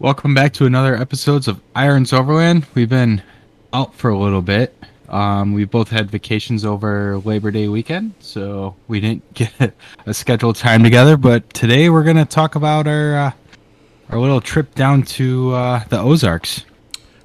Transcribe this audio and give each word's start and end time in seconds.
Welcome 0.00 0.32
back 0.32 0.54
to 0.54 0.64
another 0.64 0.96
episodes 0.96 1.46
of 1.46 1.60
Irons 1.76 2.12
Overland. 2.14 2.66
We've 2.74 2.88
been 2.88 3.22
out 3.74 3.94
for 3.94 4.08
a 4.10 4.18
little 4.18 4.40
bit. 4.40 4.74
Um, 5.10 5.52
we 5.52 5.64
both 5.66 5.90
had 5.90 6.10
vacations 6.10 6.64
over 6.64 7.18
Labor 7.18 7.50
Day 7.50 7.68
weekend, 7.68 8.14
so 8.18 8.74
we 8.88 9.00
didn't 9.00 9.34
get 9.34 9.52
a 10.06 10.14
scheduled 10.14 10.56
time 10.56 10.82
together. 10.82 11.16
But 11.18 11.52
today 11.52 11.90
we're 11.90 12.04
gonna 12.04 12.24
talk 12.24 12.54
about 12.54 12.86
our 12.86 13.14
uh, 13.16 13.32
our 14.08 14.18
little 14.18 14.40
trip 14.40 14.74
down 14.74 15.02
to 15.02 15.52
uh, 15.52 15.84
the 15.90 15.98
Ozarks. 16.00 16.64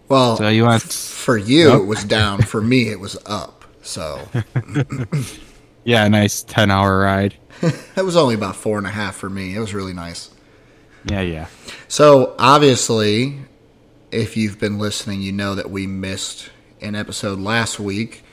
Well, 0.09 0.35
So 0.37 0.49
you 0.49 0.63
want- 0.63 0.83
f- 0.83 0.91
for 0.91 1.37
you 1.37 1.73
it 1.81 1.85
was 1.85 2.03
down. 2.03 2.41
For 2.41 2.61
me, 2.61 2.89
it 2.89 2.99
was 2.99 3.17
up. 3.25 3.63
So 3.83 4.19
Yeah, 5.85 6.03
a 6.05 6.09
nice 6.09 6.43
ten 6.43 6.71
hour 6.71 6.99
ride. 6.99 7.35
it 7.61 8.03
was 8.03 8.17
only 8.17 8.35
about 8.35 8.57
four 8.57 8.77
and 8.77 8.85
a 8.85 8.91
half 8.91 9.15
for 9.15 9.29
me. 9.29 9.55
It 9.55 9.59
was 9.59 9.73
really 9.73 9.93
nice. 9.93 10.31
Yeah, 11.05 11.21
yeah. 11.21 11.47
So 11.87 12.35
obviously, 12.39 13.37
if 14.11 14.35
you've 14.35 14.59
been 14.59 14.79
listening, 14.79 15.21
you 15.21 15.31
know 15.31 15.55
that 15.55 15.69
we 15.69 15.87
missed 15.87 16.49
an 16.81 16.95
episode 16.95 17.39
last 17.39 17.79
week, 17.79 18.23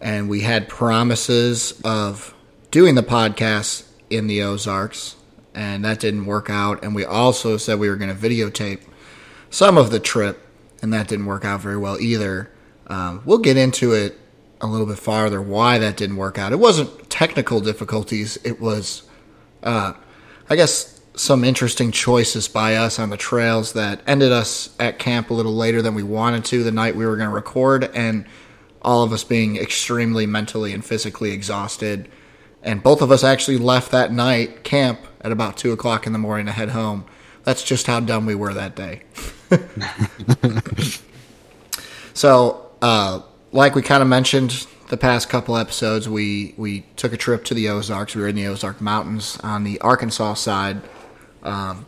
and 0.00 0.28
we 0.28 0.42
had 0.42 0.68
promises 0.68 1.80
of 1.84 2.34
doing 2.70 2.94
the 2.94 3.02
podcast 3.02 3.86
in 4.10 4.26
the 4.26 4.42
Ozarks, 4.42 5.16
and 5.54 5.84
that 5.84 6.00
didn't 6.00 6.26
work 6.26 6.50
out. 6.50 6.84
And 6.84 6.94
we 6.94 7.04
also 7.04 7.56
said 7.56 7.78
we 7.78 7.88
were 7.88 7.96
going 7.96 8.14
to 8.14 8.20
videotape 8.20 8.82
some 9.48 9.78
of 9.78 9.90
the 9.90 10.00
trip, 10.00 10.46
and 10.82 10.92
that 10.92 11.08
didn't 11.08 11.26
work 11.26 11.44
out 11.44 11.60
very 11.60 11.78
well 11.78 11.98
either. 11.98 12.50
Um, 12.86 13.22
we'll 13.24 13.38
get 13.38 13.56
into 13.56 13.92
it 13.92 14.18
a 14.60 14.66
little 14.66 14.86
bit 14.86 14.98
farther 14.98 15.40
why 15.40 15.78
that 15.78 15.96
didn't 15.96 16.16
work 16.16 16.38
out. 16.38 16.52
It 16.52 16.58
wasn't 16.58 17.08
technical 17.08 17.60
difficulties. 17.60 18.38
It 18.44 18.60
was, 18.60 19.04
uh, 19.62 19.94
I 20.50 20.56
guess, 20.56 20.99
some 21.20 21.44
interesting 21.44 21.92
choices 21.92 22.48
by 22.48 22.76
us 22.76 22.98
on 22.98 23.10
the 23.10 23.16
trails 23.16 23.74
that 23.74 24.00
ended 24.06 24.32
us 24.32 24.74
at 24.80 24.98
camp 24.98 25.28
a 25.28 25.34
little 25.34 25.54
later 25.54 25.82
than 25.82 25.94
we 25.94 26.02
wanted 26.02 26.46
to 26.46 26.64
the 26.64 26.72
night 26.72 26.96
we 26.96 27.04
were 27.04 27.16
going 27.16 27.28
to 27.28 27.34
record, 27.34 27.84
and 27.94 28.24
all 28.80 29.02
of 29.02 29.12
us 29.12 29.22
being 29.22 29.58
extremely 29.58 30.24
mentally 30.24 30.72
and 30.72 30.82
physically 30.82 31.32
exhausted. 31.32 32.08
And 32.62 32.82
both 32.82 33.02
of 33.02 33.10
us 33.10 33.22
actually 33.22 33.58
left 33.58 33.90
that 33.90 34.10
night 34.10 34.64
camp 34.64 35.00
at 35.20 35.30
about 35.30 35.58
two 35.58 35.72
o'clock 35.72 36.06
in 36.06 36.14
the 36.14 36.18
morning 36.18 36.46
to 36.46 36.52
head 36.52 36.70
home. 36.70 37.04
That's 37.44 37.62
just 37.62 37.86
how 37.86 38.00
dumb 38.00 38.24
we 38.24 38.34
were 38.34 38.54
that 38.54 38.74
day. 38.74 39.02
so, 42.14 42.70
uh, 42.80 43.20
like 43.52 43.74
we 43.74 43.82
kind 43.82 44.02
of 44.02 44.08
mentioned 44.08 44.66
the 44.88 44.96
past 44.96 45.28
couple 45.28 45.58
episodes, 45.58 46.08
we 46.08 46.54
we 46.56 46.86
took 46.96 47.12
a 47.12 47.18
trip 47.18 47.44
to 47.44 47.54
the 47.54 47.68
Ozarks. 47.68 48.14
We 48.14 48.22
were 48.22 48.28
in 48.28 48.36
the 48.36 48.46
Ozark 48.46 48.80
Mountains 48.80 49.38
on 49.42 49.64
the 49.64 49.78
Arkansas 49.80 50.34
side. 50.34 50.80
Um, 51.42 51.86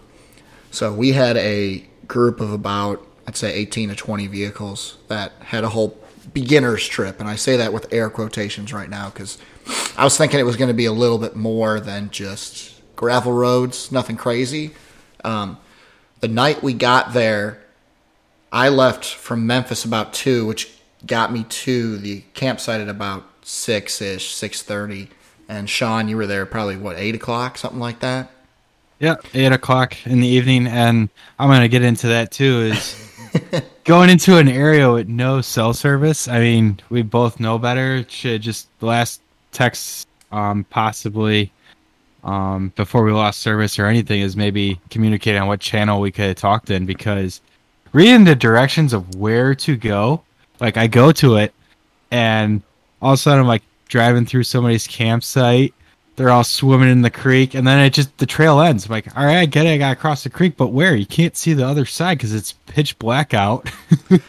so 0.71 0.93
we 0.93 1.13
had 1.13 1.37
a 1.37 1.85
group 2.07 2.41
of 2.41 2.53
about 2.53 3.07
I'd 3.27 3.37
say 3.37 3.53
18 3.55 3.91
to 3.91 3.95
20 3.95 4.27
vehicles 4.27 4.99
that 5.09 5.33
had 5.41 5.65
a 5.65 5.69
whole 5.69 5.97
beginner's 6.33 6.87
trip, 6.87 7.21
and 7.21 7.29
I 7.29 7.37
say 7.37 7.57
that 7.57 7.73
with 7.73 7.93
air 7.93 8.11
quotations 8.11 8.73
right 8.73 8.91
now 8.91 9.11
because 9.11 9.39
I 9.97 10.05
was 10.05 10.17
thinking 10.17 10.41
it 10.41 10.45
was 10.45 10.57
going 10.57 10.69
to 10.69 10.75
be 10.75 10.87
a 10.87 10.93
little 10.93 11.19
bit 11.19 11.37
more 11.37 11.79
than 11.79 12.11
just 12.11 12.81
gravel 12.97 13.33
roads, 13.33 13.93
nothing 13.93 14.17
crazy. 14.17 14.73
Um, 15.25 15.59
the 16.21 16.29
night 16.29 16.63
we 16.63 16.73
got 16.73 17.13
there, 17.13 17.63
I 18.51 18.69
left 18.69 19.05
from 19.05 19.47
Memphis 19.47 19.85
about 19.85 20.13
two, 20.13 20.47
which 20.47 20.71
got 21.07 21.33
me 21.33 21.45
to 21.45 21.99
the 21.99 22.23
campsite 22.35 22.81
at 22.81 22.89
about 22.89 23.25
six 23.43 24.01
ish, 24.01 24.35
six 24.35 24.63
thirty. 24.63 25.09
And 25.49 25.69
Sean, 25.69 26.09
you 26.09 26.17
were 26.17 26.27
there 26.27 26.47
probably 26.47 26.77
what 26.77 26.97
eight 26.97 27.15
o'clock, 27.15 27.59
something 27.59 27.81
like 27.81 28.01
that. 28.01 28.31
Yeah, 29.03 29.17
eight 29.35 29.51
o'clock 29.51 29.97
in 30.07 30.21
the 30.21 30.29
evening, 30.29 30.69
and 30.69 31.09
I'm 31.37 31.49
gonna 31.49 31.67
get 31.67 31.83
into 31.83 32.07
that 32.07 32.31
too. 32.31 32.71
Is 32.73 32.95
going 33.85 34.09
into 34.09 34.39
an 34.39 34.47
area 34.47 34.93
with 34.93 35.09
no 35.09 35.41
cell 35.41 35.75
service. 35.75 36.29
I 36.29 36.39
mean, 36.39 36.79
we 36.89 37.03
both 37.03 37.41
know 37.41 37.59
better. 37.59 38.07
Should 38.09 38.43
just 38.43 38.69
the 38.79 38.87
last 38.87 39.21
text, 39.51 40.07
um, 40.31 40.63
possibly, 40.71 41.51
um, 42.23 42.73
before 42.77 43.03
we 43.03 43.11
lost 43.11 43.41
service 43.41 43.77
or 43.77 43.87
anything, 43.87 44.21
is 44.21 44.37
maybe 44.37 44.79
communicate 44.89 45.35
on 45.35 45.49
what 45.49 45.59
channel 45.59 46.01
we 46.01 46.13
could 46.13 46.27
have 46.27 46.37
talked 46.37 46.71
in 46.71 46.87
because 46.87 47.41
reading 47.93 48.23
the 48.23 48.37
directions 48.37 48.93
of 48.93 49.17
where 49.17 49.53
to 49.53 49.77
go, 49.77 50.23
like 50.61 50.77
I 50.77 50.87
go 50.87 51.11
to 51.11 51.39
it, 51.39 51.53
and 52.13 52.63
all 53.01 53.15
of 53.15 53.19
a 53.19 53.21
sudden 53.21 53.41
I'm 53.41 53.49
like 53.49 53.65
driving 53.89 54.27
through 54.27 54.45
somebody's 54.45 54.87
campsite 54.87 55.75
they're 56.17 56.31
all 56.31 56.45
swimming 56.45 56.91
in 56.91 57.03
the 57.03 57.11
creek 57.11 57.55
and 57.55 57.67
then 57.67 57.79
it 57.81 57.91
just 57.91 58.17
the 58.19 58.27
trail 58.27 58.61
ends 58.61 58.87
I'm 58.87 58.93
like 58.93 59.17
all 59.17 59.25
right 59.25 59.39
i 59.39 59.47
get 59.47 59.67
it 59.67 59.71
i 59.71 59.79
gotta 59.79 59.97
cross 59.97 60.25
the 60.25 60.31
creek 60.31 60.57
but 60.57 60.69
where 60.69 60.95
you 60.95 61.07
can't 61.07 61.37
see 61.37 61.55
the 61.55 61.67
other 61.67 61.87
side 61.87 62.19
because 62.19 62.35
it's 62.35 62.53
pitch 62.67 62.99
black 62.99 63.33
out 63.35 63.71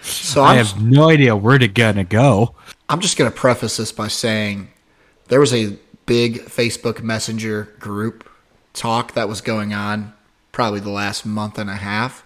So 0.01 0.41
i 0.44 0.51
I'm, 0.51 0.66
have 0.66 0.81
no 0.81 1.09
idea 1.09 1.35
where 1.35 1.57
to 1.57 1.67
gonna 1.67 2.03
go 2.03 2.55
I'm 2.89 2.99
just 2.99 3.17
going 3.17 3.31
to 3.31 3.35
preface 3.35 3.77
this 3.77 3.91
by 3.91 4.07
saying 4.07 4.69
there 5.27 5.39
was 5.39 5.53
a 5.53 5.77
big 6.05 6.41
Facebook 6.41 7.01
Messenger 7.01 7.73
group 7.79 8.29
talk 8.73 9.13
that 9.13 9.29
was 9.29 9.41
going 9.41 9.73
on 9.73 10.13
probably 10.51 10.79
the 10.79 10.89
last 10.89 11.25
month 11.25 11.57
and 11.57 11.69
a 11.69 11.75
half. 11.75 12.23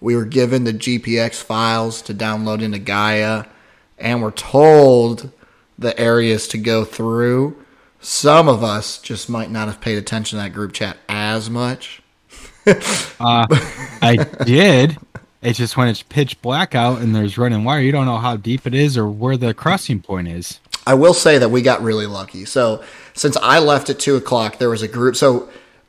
We 0.00 0.14
were 0.16 0.24
given 0.24 0.64
the 0.64 0.72
GPX 0.72 1.42
files 1.42 2.00
to 2.02 2.14
download 2.14 2.62
into 2.62 2.78
Gaia, 2.78 3.44
and 3.98 4.22
we're 4.22 4.30
told 4.30 5.32
the 5.78 5.98
areas 5.98 6.48
to 6.48 6.58
go 6.58 6.84
through. 6.84 7.62
Some 8.06 8.48
of 8.48 8.62
us 8.62 8.98
just 8.98 9.28
might 9.28 9.50
not 9.50 9.66
have 9.66 9.80
paid 9.80 9.98
attention 9.98 10.38
to 10.38 10.44
that 10.44 10.52
group 10.52 10.72
chat 10.72 10.96
as 11.08 11.50
much. 11.50 12.02
uh 13.20 13.46
i 14.02 14.16
did 14.44 14.98
it's 15.40 15.56
just 15.56 15.76
when 15.76 15.86
it's 15.86 16.02
pitch 16.02 16.40
black 16.42 16.74
out 16.74 17.00
and 17.00 17.14
there's 17.14 17.38
running 17.38 17.62
wire 17.62 17.80
you 17.80 17.92
don't 17.92 18.06
know 18.06 18.16
how 18.16 18.36
deep 18.36 18.66
it 18.66 18.74
is 18.74 18.98
or 18.98 19.08
where 19.08 19.36
the 19.36 19.54
crossing 19.54 20.00
point 20.00 20.26
is 20.26 20.58
I 20.86 20.94
will 20.94 21.14
say 21.14 21.38
that 21.38 21.48
we 21.48 21.62
got 21.62 21.82
really 21.82 22.06
lucky. 22.06 22.44
So 22.44 22.82
since 23.12 23.36
I 23.38 23.58
left 23.58 23.90
at 23.90 23.98
two 23.98 24.14
o'clock, 24.14 24.58
there 24.58 24.70
was 24.70 24.82
a 24.82 24.88
group. 24.88 25.16
So 25.16 25.48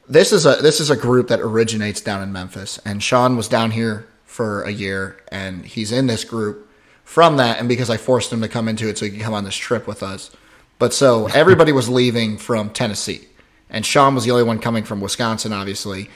this 0.10 0.32
is 0.34 0.46
a 0.46 0.56
this 0.56 0.80
is 0.80 0.90
a 0.90 0.96
group 0.96 1.28
that 1.28 1.40
originates 1.40 2.02
down 2.02 2.24
in 2.24 2.32
Memphis, 2.32 2.80
and 2.84 3.04
Sean 3.04 3.38
was 3.38 3.48
down 3.48 3.72
here 3.72 4.08
for 4.26 4.64
a 4.64 4.72
year, 4.72 5.18
and 5.28 5.66
he's 5.66 5.92
in 5.92 6.08
this 6.08 6.24
group 6.24 6.68
from 7.04 7.38
that. 7.38 7.60
And 7.60 7.70
because 7.70 7.92
I 7.92 7.98
forced 7.98 8.34
him 8.34 8.42
to 8.42 8.48
come 8.48 8.68
into 8.68 8.90
it, 8.90 8.98
so 8.98 9.06
he 9.06 9.12
could 9.12 9.22
come 9.22 9.36
on 9.36 9.44
this 9.44 9.56
trip 9.56 9.86
with 9.86 10.02
us. 10.02 10.32
But 10.80 10.94
so 10.94 11.28
everybody 11.28 11.72
was 11.72 11.90
leaving 11.90 12.38
from 12.38 12.70
Tennessee, 12.70 13.28
and 13.70 13.86
Sean 13.86 14.16
was 14.16 14.26
the 14.26 14.32
only 14.32 14.44
one 14.44 14.60
coming 14.60 14.84
from 14.84 15.02
Wisconsin, 15.02 15.52
obviously. 15.54 16.10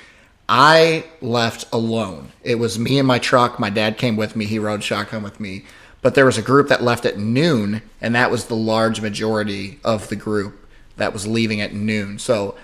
I 0.47 1.05
left 1.21 1.65
alone. 1.71 2.31
It 2.43 2.55
was 2.55 2.77
me 2.77 2.99
and 2.99 3.07
my 3.07 3.19
truck. 3.19 3.59
My 3.59 3.69
dad 3.69 3.97
came 3.97 4.17
with 4.17 4.35
me. 4.35 4.45
He 4.45 4.59
rode 4.59 4.83
shotgun 4.83 5.23
with 5.23 5.39
me. 5.39 5.63
But 6.01 6.15
there 6.15 6.25
was 6.25 6.37
a 6.37 6.41
group 6.41 6.67
that 6.67 6.83
left 6.83 7.05
at 7.05 7.17
noon, 7.17 7.81
and 8.01 8.15
that 8.15 8.31
was 8.31 8.45
the 8.45 8.55
large 8.55 9.01
majority 9.01 9.79
of 9.83 10.09
the 10.09 10.15
group 10.15 10.67
that 10.97 11.13
was 11.13 11.25
leaving 11.27 11.61
at 11.61 11.73
noon. 11.73 12.19
So 12.19 12.55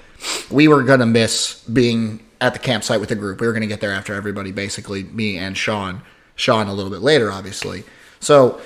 we 0.52 0.68
were 0.68 0.84
going 0.84 1.00
to 1.00 1.06
miss 1.06 1.64
being 1.64 2.20
at 2.42 2.54
the 2.54 2.60
campsite 2.60 3.00
with 3.00 3.10
the 3.10 3.16
group. 3.16 3.40
We 3.40 3.48
were 3.48 3.54
going 3.54 3.62
to 3.62 3.68
get 3.68 3.80
there 3.80 3.94
after 3.94 4.14
everybody, 4.14 4.52
basically, 4.52 5.04
me 5.04 5.38
and 5.38 5.58
Sean. 5.58 6.02
Sean 6.36 6.68
a 6.68 6.74
little 6.74 6.92
bit 6.92 7.02
later, 7.02 7.32
obviously. 7.32 7.84
So 8.20 8.60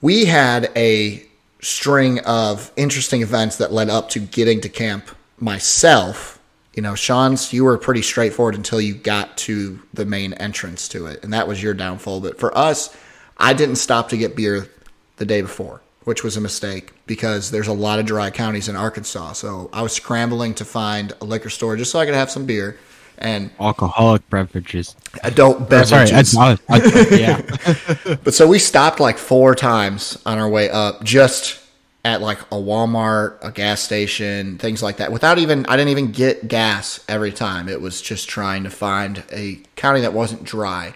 we 0.00 0.26
had 0.26 0.70
a 0.76 1.24
string 1.62 2.20
of 2.20 2.72
interesting 2.76 3.22
events 3.22 3.56
that 3.56 3.72
led 3.72 3.88
up 3.88 4.08
to 4.10 4.18
getting 4.18 4.60
to 4.62 4.68
camp 4.68 5.10
myself. 5.38 6.38
You 6.74 6.82
know, 6.82 6.94
Sean's, 6.94 7.52
you 7.52 7.64
were 7.64 7.76
pretty 7.78 8.02
straightforward 8.02 8.54
until 8.54 8.80
you 8.80 8.94
got 8.94 9.36
to 9.38 9.80
the 9.92 10.04
main 10.04 10.32
entrance 10.34 10.88
to 10.88 11.06
it, 11.06 11.22
and 11.22 11.32
that 11.32 11.48
was 11.48 11.62
your 11.62 11.74
downfall. 11.74 12.20
But 12.20 12.38
for 12.38 12.56
us, 12.56 12.96
I 13.36 13.52
didn't 13.52 13.76
stop 13.76 14.08
to 14.10 14.16
get 14.16 14.36
beer 14.36 14.68
the 15.16 15.24
day 15.24 15.42
before, 15.42 15.82
which 16.04 16.22
was 16.22 16.36
a 16.36 16.40
mistake 16.40 16.92
because 17.06 17.50
there's 17.50 17.68
a 17.68 17.72
lot 17.72 17.98
of 17.98 18.06
dry 18.06 18.30
counties 18.30 18.68
in 18.68 18.76
Arkansas. 18.76 19.32
So 19.32 19.68
I 19.72 19.82
was 19.82 19.92
scrambling 19.92 20.54
to 20.54 20.64
find 20.64 21.12
a 21.20 21.24
liquor 21.24 21.50
store 21.50 21.76
just 21.76 21.90
so 21.90 21.98
I 21.98 22.06
could 22.06 22.14
have 22.14 22.30
some 22.30 22.46
beer 22.46 22.78
and 23.20 23.50
alcoholic 23.60 24.28
beverages 24.30 24.96
adult 25.24 25.70
Or, 25.72 25.84
sorry 25.84 26.06
beverages. 26.06 26.36
ad- 26.38 26.60
ad- 26.68 27.18
yeah 27.18 28.16
But 28.24 28.34
so 28.34 28.46
we 28.46 28.58
stopped 28.58 29.00
like 29.00 29.18
four 29.18 29.54
times 29.54 30.20
on 30.26 30.38
our 30.38 30.48
way 30.48 30.70
up, 30.70 31.04
just 31.04 31.58
at 32.04 32.22
like 32.22 32.40
a 32.42 32.54
Walmart, 32.56 33.36
a 33.42 33.50
gas 33.52 33.82
station, 33.82 34.56
things 34.58 34.82
like 34.82 34.96
that. 34.96 35.12
Without 35.12 35.38
even, 35.38 35.66
I 35.66 35.76
didn't 35.76 35.90
even 35.90 36.12
get 36.12 36.48
gas 36.48 37.04
every 37.08 37.30
time. 37.32 37.68
It 37.68 37.80
was 37.82 38.00
just 38.00 38.26
trying 38.28 38.64
to 38.64 38.70
find 38.70 39.22
a 39.30 39.60
county 39.76 40.00
that 40.00 40.14
wasn't 40.14 40.44
dry. 40.44 40.94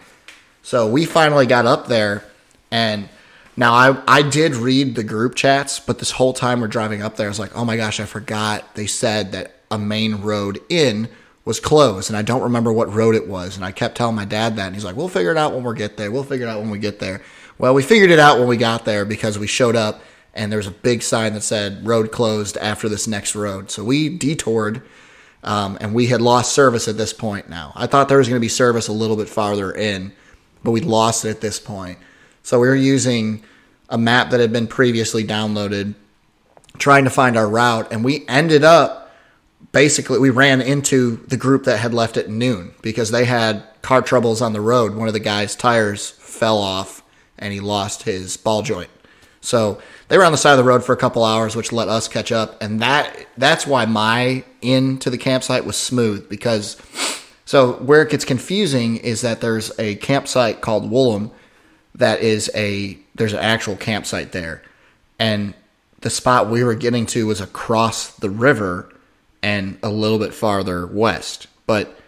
So 0.63 0.89
we 0.91 1.05
finally 1.05 1.45
got 1.47 1.67
up 1.67 1.89
there, 1.89 2.25
and 2.71 3.11
now 3.55 3.75
I 3.75 4.03
I 4.09 4.23
did 4.23 4.55
read 4.57 4.95
the 4.95 5.05
group 5.05 5.35
chats, 5.35 5.79
but 5.79 5.99
this 5.99 6.13
whole 6.13 6.33
time 6.33 6.63
we're 6.63 6.69
driving 6.69 7.03
up 7.03 7.17
there, 7.17 7.27
I 7.27 7.29
was 7.29 7.39
like, 7.39 7.55
oh 7.55 7.67
my 7.67 7.77
gosh, 7.77 8.01
I 8.01 8.07
forgot 8.07 8.75
they 8.75 8.87
said 8.87 9.33
that 9.33 9.57
a 9.71 9.79
main 9.79 10.23
road 10.23 10.59
in 10.71 11.09
was 11.45 11.61
closed, 11.61 12.11
and 12.11 12.17
I 12.17 12.23
don't 12.23 12.43
remember 12.43 12.73
what 12.73 12.93
road 12.93 13.15
it 13.15 13.29
was, 13.29 13.57
and 13.57 13.65
I 13.65 13.73
kept 13.73 13.97
telling 13.97 14.17
my 14.17 14.25
dad 14.25 14.57
that, 14.57 14.67
and 14.67 14.75
he's 14.75 14.85
like, 14.85 14.97
we'll 14.97 15.09
figure 15.09 15.31
it 15.31 15.37
out 15.37 15.53
when 15.53 15.63
we 15.65 15.75
get 15.75 15.97
there. 15.97 16.11
We'll 16.11 16.25
figure 16.25 16.47
it 16.47 16.51
out 16.51 16.61
when 16.61 16.71
we 16.71 16.79
get 16.79 16.99
there. 16.99 17.23
Well, 17.59 17.75
we 17.75 17.83
figured 17.83 18.11
it 18.11 18.19
out 18.19 18.39
when 18.39 18.49
we 18.49 18.57
got 18.57 18.85
there 18.85 19.05
because 19.05 19.39
we 19.39 19.47
showed 19.47 19.77
up, 19.77 20.03
and 20.35 20.51
there 20.51 20.59
was 20.59 20.67
a 20.67 20.73
big 20.73 21.03
sign 21.03 21.35
that 21.35 21.43
said 21.43 21.87
road 21.87 22.11
closed 22.11 22.57
after 22.57 22.89
this 22.89 23.07
next 23.07 23.35
road. 23.37 23.71
So 23.71 23.85
we 23.85 24.09
detoured 24.09 24.83
Um, 25.45 25.77
and 25.81 25.95
we 25.95 26.07
had 26.07 26.23
lost 26.23 26.55
service 26.55 26.89
at 26.89 26.97
this 26.97 27.13
point 27.13 27.51
now. 27.51 27.73
I 27.77 27.87
thought 27.87 28.09
there 28.09 28.17
was 28.17 28.29
going 28.29 28.41
to 28.41 28.45
be 28.45 28.49
service 28.49 28.89
a 28.89 28.93
little 28.93 29.15
bit 29.15 29.29
farther 29.29 29.71
in, 29.71 30.13
but 30.63 30.71
we 30.71 30.81
lost 30.81 31.27
it 31.27 31.29
at 31.29 31.43
this 31.43 31.61
point. 31.61 31.99
So 32.43 32.59
we 32.59 32.67
were 32.67 32.75
using 32.75 33.45
a 33.91 33.99
map 33.99 34.31
that 34.31 34.41
had 34.41 34.53
been 34.53 34.67
previously 34.67 35.23
downloaded, 35.23 35.95
trying 36.79 37.05
to 37.05 37.11
find 37.11 37.37
our 37.37 37.47
route, 37.47 37.93
and 37.93 38.03
we 38.03 38.25
ended 38.27 38.65
up 38.65 39.04
basically 39.75 40.21
we 40.21 40.31
ran 40.31 40.63
into 40.63 41.17
the 41.27 41.37
group 41.37 41.65
that 41.65 41.79
had 41.79 41.93
left 41.93 42.17
at 42.17 42.31
noon 42.31 42.73
because 42.81 43.11
they 43.11 43.25
had 43.25 43.63
car 43.83 44.01
troubles 44.01 44.41
on 44.41 44.53
the 44.53 44.61
road. 44.61 44.95
One 44.95 45.09
of 45.09 45.15
the 45.15 45.21
guy's 45.21 45.57
tires 45.57 46.11
fell 46.11 46.59
off 46.59 47.03
and 47.39 47.53
he 47.53 47.59
lost 47.59 48.05
his 48.05 48.37
ball 48.37 48.63
joint. 48.63 48.89
So 49.41 49.83
they 50.09 50.17
were 50.17 50.25
on 50.25 50.33
the 50.33 50.39
side 50.39 50.53
of 50.53 50.59
the 50.59 50.65
road 50.65 50.85
for 50.85 50.93
a 50.93 50.97
couple 50.97 51.25
hours, 51.25 51.57
which 51.57 51.73
let 51.73 51.89
us 51.89 52.09
catch 52.09 52.33
up, 52.33 52.63
and 52.63 52.81
that 52.81 53.27
that's 53.37 53.67
why 53.67 53.85
my 53.85 54.45
in 54.63 54.99
to 55.01 55.11
the 55.11 55.19
campsite 55.19 55.67
was 55.67 55.77
smooth 55.77 56.31
because 56.31 56.81
so 57.45 57.73
where 57.75 58.01
it 58.01 58.11
gets 58.11 58.25
confusing 58.25 58.97
is 58.97 59.21
that 59.21 59.43
there's 59.43 59.79
a 59.79 59.97
campsite 59.97 60.63
called 60.63 60.91
Woolum 60.91 61.31
that 61.97 62.21
is 62.21 62.51
a 62.55 62.97
there's 63.15 63.35
an 63.35 63.41
actual 63.41 63.77
campsite 63.77 64.33
there, 64.33 64.63
and 65.19 65.53
the 66.01 66.11
spot 66.11 66.49
we 66.49 66.65
were 66.65 66.75
getting 66.75 67.05
to 67.07 67.27
was 67.27 67.41
across 67.41 68.11
the 68.17 68.31
river 68.31 68.94
and 69.45 69.79
a 69.83 69.91
little 69.91 70.19
bit 70.19 70.33
farther 70.33 70.87
west, 70.87 71.49
but 71.67 72.01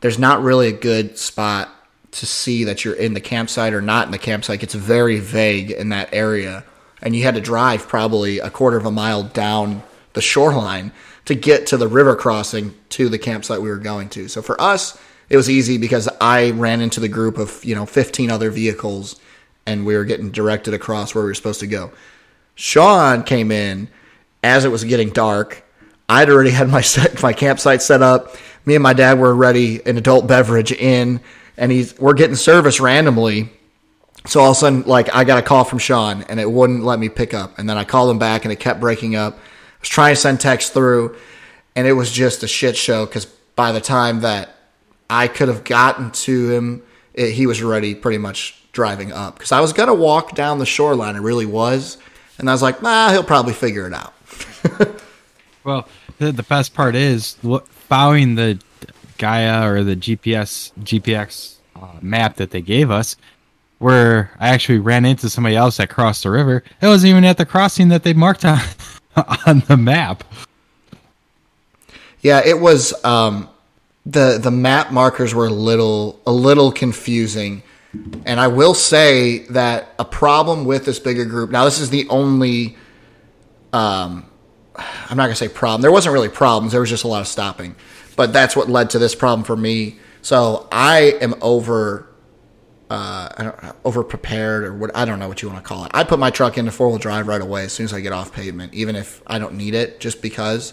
there's 0.00 0.18
not 0.18 0.42
really 0.42 0.68
a 0.68 0.72
good 0.72 1.18
spot 1.18 1.68
to 2.12 2.24
see 2.24 2.64
that 2.64 2.82
you're 2.82 2.94
in 2.94 3.12
the 3.12 3.20
campsite 3.20 3.74
or 3.74 3.82
not 3.82 4.06
in 4.06 4.10
the 4.10 4.18
campsite. 4.18 4.62
It's 4.62 4.72
very 4.72 5.20
vague 5.20 5.70
in 5.70 5.90
that 5.90 6.08
area 6.12 6.64
and 7.02 7.14
you 7.14 7.24
had 7.24 7.34
to 7.34 7.42
drive 7.42 7.86
probably 7.86 8.38
a 8.38 8.48
quarter 8.48 8.78
of 8.78 8.86
a 8.86 8.90
mile 8.90 9.22
down 9.22 9.82
the 10.14 10.22
shoreline 10.22 10.90
to 11.26 11.34
get 11.34 11.66
to 11.66 11.76
the 11.76 11.86
river 11.86 12.16
crossing 12.16 12.74
to 12.88 13.10
the 13.10 13.18
campsite 13.18 13.60
we 13.60 13.68
were 13.68 13.76
going 13.76 14.08
to. 14.08 14.26
So 14.26 14.40
for 14.40 14.58
us, 14.58 14.98
it 15.28 15.36
was 15.36 15.50
easy 15.50 15.76
because 15.76 16.08
I 16.22 16.52
ran 16.52 16.80
into 16.80 17.00
the 17.00 17.08
group 17.08 17.36
of, 17.36 17.62
you 17.62 17.74
know, 17.74 17.84
15 17.84 18.30
other 18.30 18.50
vehicles 18.50 19.20
and 19.66 19.84
we 19.84 19.94
were 19.94 20.06
getting 20.06 20.30
directed 20.30 20.72
across 20.72 21.14
where 21.14 21.22
we 21.22 21.28
were 21.28 21.34
supposed 21.34 21.60
to 21.60 21.66
go. 21.66 21.92
Sean 22.54 23.24
came 23.24 23.52
in 23.52 23.88
as 24.42 24.64
it 24.64 24.70
was 24.70 24.84
getting 24.84 25.10
dark. 25.10 25.67
I'd 26.08 26.30
already 26.30 26.50
had 26.50 26.68
my 26.68 26.80
set, 26.82 27.22
my 27.22 27.32
campsite 27.32 27.82
set 27.82 28.02
up. 28.02 28.36
Me 28.64 28.74
and 28.74 28.82
my 28.82 28.92
dad 28.92 29.18
were 29.18 29.34
ready 29.34 29.84
an 29.86 29.96
adult 29.96 30.26
beverage 30.26 30.72
in 30.72 31.20
and 31.56 31.72
he's 31.72 31.98
we're 31.98 32.14
getting 32.14 32.36
service 32.36 32.80
randomly 32.80 33.50
so 34.28 34.40
all 34.40 34.50
of 34.50 34.56
a 34.56 34.60
sudden, 34.60 34.82
like 34.82 35.14
I 35.14 35.24
got 35.24 35.38
a 35.38 35.42
call 35.42 35.64
from 35.64 35.78
Sean 35.78 36.22
and 36.24 36.38
it 36.38 36.50
wouldn't 36.50 36.84
let 36.84 36.98
me 36.98 37.08
pick 37.08 37.32
up. 37.32 37.58
And 37.58 37.68
then 37.68 37.78
I 37.78 37.84
called 37.84 38.10
him 38.10 38.18
back 38.18 38.44
and 38.44 38.52
it 38.52 38.60
kept 38.60 38.78
breaking 38.78 39.16
up. 39.16 39.34
I 39.34 39.80
was 39.80 39.88
trying 39.88 40.14
to 40.14 40.20
send 40.20 40.38
text 40.38 40.74
through 40.74 41.16
and 41.74 41.86
it 41.86 41.94
was 41.94 42.12
just 42.12 42.42
a 42.42 42.48
shit 42.48 42.76
show 42.76 43.06
because 43.06 43.24
by 43.24 43.72
the 43.72 43.80
time 43.80 44.20
that 44.20 44.50
I 45.08 45.28
could 45.28 45.48
have 45.48 45.64
gotten 45.64 46.10
to 46.10 46.50
him, 46.50 46.82
it, 47.14 47.32
he 47.32 47.46
was 47.46 47.62
already 47.62 47.94
pretty 47.94 48.18
much 48.18 48.62
driving 48.72 49.12
up. 49.12 49.36
Because 49.38 49.52
I 49.52 49.60
was 49.60 49.72
to 49.72 49.94
walk 49.94 50.34
down 50.34 50.58
the 50.58 50.66
shoreline, 50.66 51.16
it 51.16 51.20
really 51.20 51.46
was. 51.46 51.96
And 52.38 52.50
I 52.50 52.52
was 52.52 52.62
like, 52.62 52.82
nah, 52.82 53.10
he'll 53.10 53.24
probably 53.24 53.54
figure 53.54 53.86
it 53.86 53.94
out. 53.94 54.12
well, 55.64 55.88
the, 56.18 56.42
best 56.42 56.74
part 56.74 56.94
is 56.94 57.36
following 57.70 58.34
the 58.34 58.60
Gaia 59.18 59.68
or 59.70 59.82
the 59.84 59.96
GPS, 59.96 60.72
GPX 60.80 61.56
uh, 61.76 61.98
map 62.00 62.36
that 62.36 62.50
they 62.50 62.60
gave 62.60 62.90
us 62.90 63.16
where 63.78 64.32
I 64.38 64.48
actually 64.48 64.78
ran 64.78 65.04
into 65.04 65.30
somebody 65.30 65.56
else 65.56 65.76
that 65.76 65.88
crossed 65.88 66.24
the 66.24 66.30
river. 66.30 66.62
It 66.80 66.86
wasn't 66.86 67.10
even 67.10 67.24
at 67.24 67.38
the 67.38 67.46
crossing 67.46 67.88
that 67.88 68.02
they 68.02 68.12
marked 68.12 68.44
on 68.44 68.60
on 69.46 69.60
the 69.68 69.76
map. 69.76 70.24
Yeah, 72.20 72.42
it 72.44 72.60
was 72.60 72.92
um, 73.04 73.48
the 74.04 74.38
the 74.42 74.50
map 74.50 74.92
markers 74.92 75.34
were 75.34 75.46
a 75.46 75.52
little 75.52 76.20
a 76.26 76.32
little 76.32 76.72
confusing. 76.72 77.62
And 78.26 78.38
I 78.38 78.48
will 78.48 78.74
say 78.74 79.46
that 79.46 79.94
a 79.98 80.04
problem 80.04 80.66
with 80.66 80.84
this 80.84 80.98
bigger 80.98 81.24
group. 81.24 81.50
Now, 81.50 81.64
this 81.64 81.80
is 81.80 81.90
the 81.90 82.06
only. 82.08 82.76
Um, 83.72 84.24
I'm 84.78 85.16
not 85.16 85.24
gonna 85.24 85.36
say 85.36 85.48
problem. 85.48 85.82
There 85.82 85.92
wasn't 85.92 86.12
really 86.12 86.28
problems. 86.28 86.72
There 86.72 86.80
was 86.80 86.90
just 86.90 87.04
a 87.04 87.08
lot 87.08 87.20
of 87.20 87.28
stopping, 87.28 87.76
but 88.16 88.32
that's 88.32 88.56
what 88.56 88.68
led 88.68 88.90
to 88.90 88.98
this 88.98 89.14
problem 89.14 89.44
for 89.44 89.56
me. 89.56 89.98
So 90.22 90.68
I 90.72 91.16
am 91.20 91.34
over 91.40 92.08
uh, 92.90 93.72
over 93.84 94.02
prepared 94.02 94.64
or 94.64 94.74
what 94.74 94.90
I 94.96 95.04
don't 95.04 95.18
know 95.18 95.28
what 95.28 95.42
you 95.42 95.48
want 95.48 95.62
to 95.62 95.66
call 95.66 95.84
it. 95.84 95.90
I 95.94 96.04
put 96.04 96.18
my 96.18 96.30
truck 96.30 96.56
into 96.56 96.70
four 96.70 96.88
wheel 96.88 96.98
drive 96.98 97.26
right 97.28 97.40
away 97.40 97.64
as 97.64 97.72
soon 97.72 97.84
as 97.84 97.92
I 97.92 98.00
get 98.00 98.12
off 98.12 98.32
pavement, 98.32 98.74
even 98.74 98.96
if 98.96 99.22
I 99.26 99.38
don't 99.38 99.54
need 99.54 99.74
it, 99.74 100.00
just 100.00 100.22
because. 100.22 100.72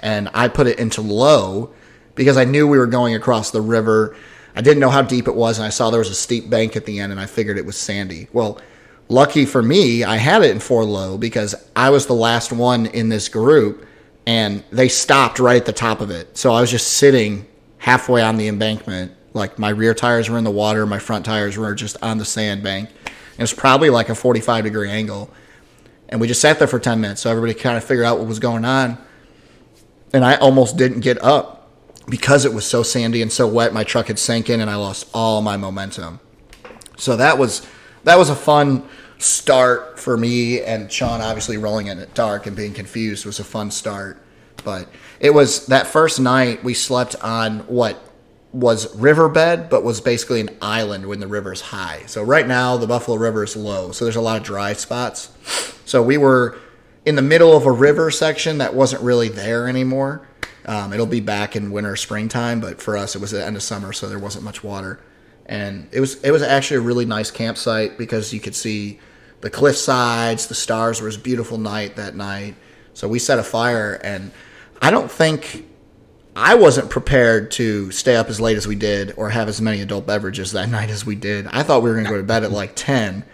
And 0.00 0.28
I 0.34 0.48
put 0.48 0.66
it 0.66 0.78
into 0.78 1.00
low 1.00 1.72
because 2.14 2.36
I 2.36 2.44
knew 2.44 2.68
we 2.68 2.78
were 2.78 2.86
going 2.86 3.14
across 3.14 3.50
the 3.50 3.62
river. 3.62 4.16
I 4.54 4.60
didn't 4.60 4.80
know 4.80 4.90
how 4.90 5.02
deep 5.02 5.26
it 5.26 5.34
was, 5.34 5.58
and 5.58 5.66
I 5.66 5.70
saw 5.70 5.90
there 5.90 5.98
was 5.98 6.10
a 6.10 6.14
steep 6.14 6.48
bank 6.48 6.76
at 6.76 6.84
the 6.86 7.00
end, 7.00 7.10
and 7.10 7.20
I 7.20 7.26
figured 7.26 7.58
it 7.58 7.66
was 7.66 7.76
sandy. 7.76 8.28
Well, 8.32 8.60
lucky 9.08 9.44
for 9.46 9.62
me, 9.62 10.04
I 10.04 10.16
had 10.16 10.42
it 10.42 10.50
in 10.50 10.60
four 10.60 10.84
low 10.84 11.18
because 11.18 11.54
I 11.76 11.90
was 11.90 12.06
the 12.06 12.14
last 12.14 12.52
one 12.52 12.86
in 12.86 13.08
this 13.08 13.28
group, 13.28 13.86
and 14.26 14.64
they 14.70 14.88
stopped 14.88 15.38
right 15.38 15.56
at 15.56 15.66
the 15.66 15.72
top 15.72 16.00
of 16.00 16.10
it. 16.10 16.36
So 16.36 16.52
I 16.52 16.60
was 16.60 16.70
just 16.70 16.94
sitting 16.94 17.46
halfway 17.78 18.22
on 18.22 18.36
the 18.36 18.48
embankment 18.48 19.12
like 19.34 19.58
my 19.58 19.68
rear 19.68 19.92
tires 19.92 20.30
were 20.30 20.38
in 20.38 20.44
the 20.44 20.50
water, 20.50 20.86
my 20.86 21.00
front 21.00 21.24
tires 21.24 21.58
were 21.58 21.74
just 21.74 21.96
on 22.02 22.18
the 22.18 22.24
sandbank. 22.24 22.88
It 23.36 23.42
was 23.42 23.52
probably 23.52 23.90
like 23.90 24.08
a 24.08 24.14
45 24.14 24.64
degree 24.64 24.88
angle. 24.88 25.28
And 26.08 26.20
we 26.20 26.28
just 26.28 26.40
sat 26.40 26.58
there 26.60 26.68
for 26.68 26.78
10 26.78 27.00
minutes 27.00 27.22
so 27.22 27.30
everybody 27.30 27.52
kind 27.52 27.76
of 27.76 27.82
figured 27.82 28.06
out 28.06 28.18
what 28.18 28.28
was 28.28 28.38
going 28.38 28.64
on. 28.64 28.96
And 30.12 30.24
I 30.24 30.36
almost 30.36 30.76
didn't 30.76 31.00
get 31.00 31.22
up 31.22 31.68
because 32.08 32.44
it 32.44 32.54
was 32.54 32.64
so 32.64 32.84
sandy 32.84 33.20
and 33.20 33.32
so 33.32 33.48
wet. 33.48 33.72
My 33.72 33.82
truck 33.82 34.06
had 34.06 34.20
sank 34.20 34.48
in 34.48 34.60
and 34.60 34.70
I 34.70 34.76
lost 34.76 35.08
all 35.12 35.42
my 35.42 35.56
momentum. 35.56 36.20
So 36.96 37.16
that 37.16 37.36
was 37.36 37.66
that 38.04 38.18
was 38.18 38.30
a 38.30 38.36
fun 38.36 38.86
start 39.18 39.98
for 39.98 40.16
me 40.16 40.60
and 40.60 40.90
Sean 40.90 41.20
obviously 41.20 41.56
rolling 41.56 41.86
in 41.86 41.98
at 41.98 42.14
dark 42.14 42.46
and 42.46 42.56
being 42.56 42.74
confused 42.74 43.24
was 43.24 43.40
a 43.40 43.44
fun 43.44 43.70
start. 43.70 44.20
But 44.64 44.88
it 45.20 45.30
was 45.30 45.66
that 45.66 45.86
first 45.86 46.20
night 46.20 46.64
we 46.64 46.74
slept 46.74 47.16
on 47.22 47.60
what 47.60 48.00
was 48.52 48.94
riverbed, 48.96 49.68
but 49.68 49.82
was 49.82 50.00
basically 50.00 50.40
an 50.40 50.50
island 50.62 51.06
when 51.06 51.20
the 51.20 51.26
river's 51.26 51.60
high. 51.60 52.02
So 52.06 52.22
right 52.22 52.46
now 52.46 52.76
the 52.76 52.86
Buffalo 52.86 53.16
River 53.16 53.42
is 53.42 53.56
low, 53.56 53.90
so 53.92 54.04
there's 54.04 54.16
a 54.16 54.20
lot 54.20 54.36
of 54.36 54.44
dry 54.44 54.74
spots. 54.74 55.32
So 55.84 56.02
we 56.02 56.16
were 56.16 56.56
in 57.04 57.16
the 57.16 57.22
middle 57.22 57.56
of 57.56 57.66
a 57.66 57.72
river 57.72 58.10
section 58.10 58.58
that 58.58 58.74
wasn't 58.74 59.02
really 59.02 59.28
there 59.28 59.68
anymore. 59.68 60.26
Um, 60.66 60.92
it'll 60.92 61.04
be 61.06 61.20
back 61.20 61.56
in 61.56 61.72
winter, 61.72 61.96
springtime, 61.96 62.60
but 62.60 62.80
for 62.80 62.96
us 62.96 63.14
it 63.14 63.20
was 63.20 63.32
the 63.32 63.44
end 63.44 63.56
of 63.56 63.62
summer, 63.62 63.92
so 63.92 64.08
there 64.08 64.18
wasn't 64.18 64.44
much 64.44 64.62
water. 64.62 65.00
And 65.46 65.88
it 65.92 66.00
was 66.00 66.22
it 66.22 66.30
was 66.30 66.42
actually 66.42 66.78
a 66.78 66.82
really 66.82 67.04
nice 67.04 67.30
campsite 67.30 67.98
because 67.98 68.32
you 68.32 68.40
could 68.40 68.54
see 68.54 68.98
the 69.40 69.50
cliff 69.50 69.76
sides, 69.76 70.46
the 70.46 70.54
stars. 70.54 71.02
Was 71.02 71.16
a 71.16 71.20
beautiful 71.20 71.58
night 71.58 71.96
that 71.96 72.16
night. 72.16 72.54
So 72.94 73.08
we 73.08 73.18
set 73.18 73.38
a 73.38 73.42
fire, 73.42 74.00
and 74.02 74.30
I 74.80 74.90
don't 74.90 75.10
think 75.10 75.66
I 76.36 76.54
wasn't 76.56 76.90
prepared 76.90 77.50
to 77.52 77.90
stay 77.90 78.16
up 78.16 78.28
as 78.28 78.40
late 78.40 78.56
as 78.56 78.66
we 78.66 78.74
did 78.74 79.14
or 79.16 79.30
have 79.30 79.48
as 79.48 79.60
many 79.60 79.80
adult 79.80 80.06
beverages 80.06 80.52
that 80.52 80.68
night 80.70 80.90
as 80.90 81.06
we 81.06 81.14
did. 81.14 81.46
I 81.48 81.62
thought 81.62 81.82
we 81.82 81.90
were 81.90 81.94
going 81.94 82.06
to 82.06 82.10
go 82.10 82.16
to 82.16 82.24
bed 82.24 82.44
at 82.44 82.50
like 82.50 82.72
10. 82.74 83.24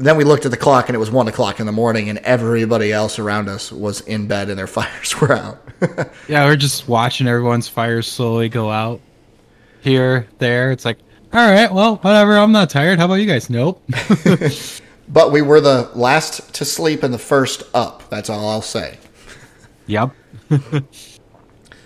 Then 0.00 0.16
we 0.16 0.22
looked 0.22 0.44
at 0.44 0.52
the 0.52 0.56
clock 0.56 0.88
and 0.88 0.94
it 0.94 0.98
was 1.00 1.10
1 1.10 1.26
o'clock 1.26 1.58
in 1.58 1.66
the 1.66 1.72
morning, 1.72 2.08
and 2.08 2.18
everybody 2.18 2.92
else 2.92 3.18
around 3.18 3.48
us 3.48 3.72
was 3.72 4.00
in 4.02 4.28
bed 4.28 4.48
and 4.48 4.58
their 4.58 4.66
fires 4.68 5.20
were 5.20 5.32
out. 5.32 5.62
yeah, 6.28 6.44
we're 6.44 6.56
just 6.56 6.88
watching 6.88 7.26
everyone's 7.26 7.68
fires 7.68 8.06
slowly 8.06 8.48
go 8.48 8.70
out 8.70 9.00
here, 9.80 10.28
there. 10.38 10.70
It's 10.70 10.84
like, 10.84 10.98
all 11.32 11.50
right, 11.50 11.72
well, 11.72 11.96
whatever. 11.96 12.36
I'm 12.36 12.52
not 12.52 12.70
tired. 12.70 12.98
How 12.98 13.04
about 13.04 13.14
you 13.14 13.26
guys? 13.26 13.50
Nope. 13.50 13.82
but 15.08 15.32
we 15.32 15.42
were 15.42 15.60
the 15.60 15.90
last 15.94 16.54
to 16.54 16.64
sleep 16.64 17.02
and 17.02 17.12
the 17.12 17.18
first 17.18 17.62
up. 17.74 18.08
That's 18.10 18.30
all 18.30 18.48
I'll 18.48 18.62
say. 18.62 18.98
Yep. 19.86 20.12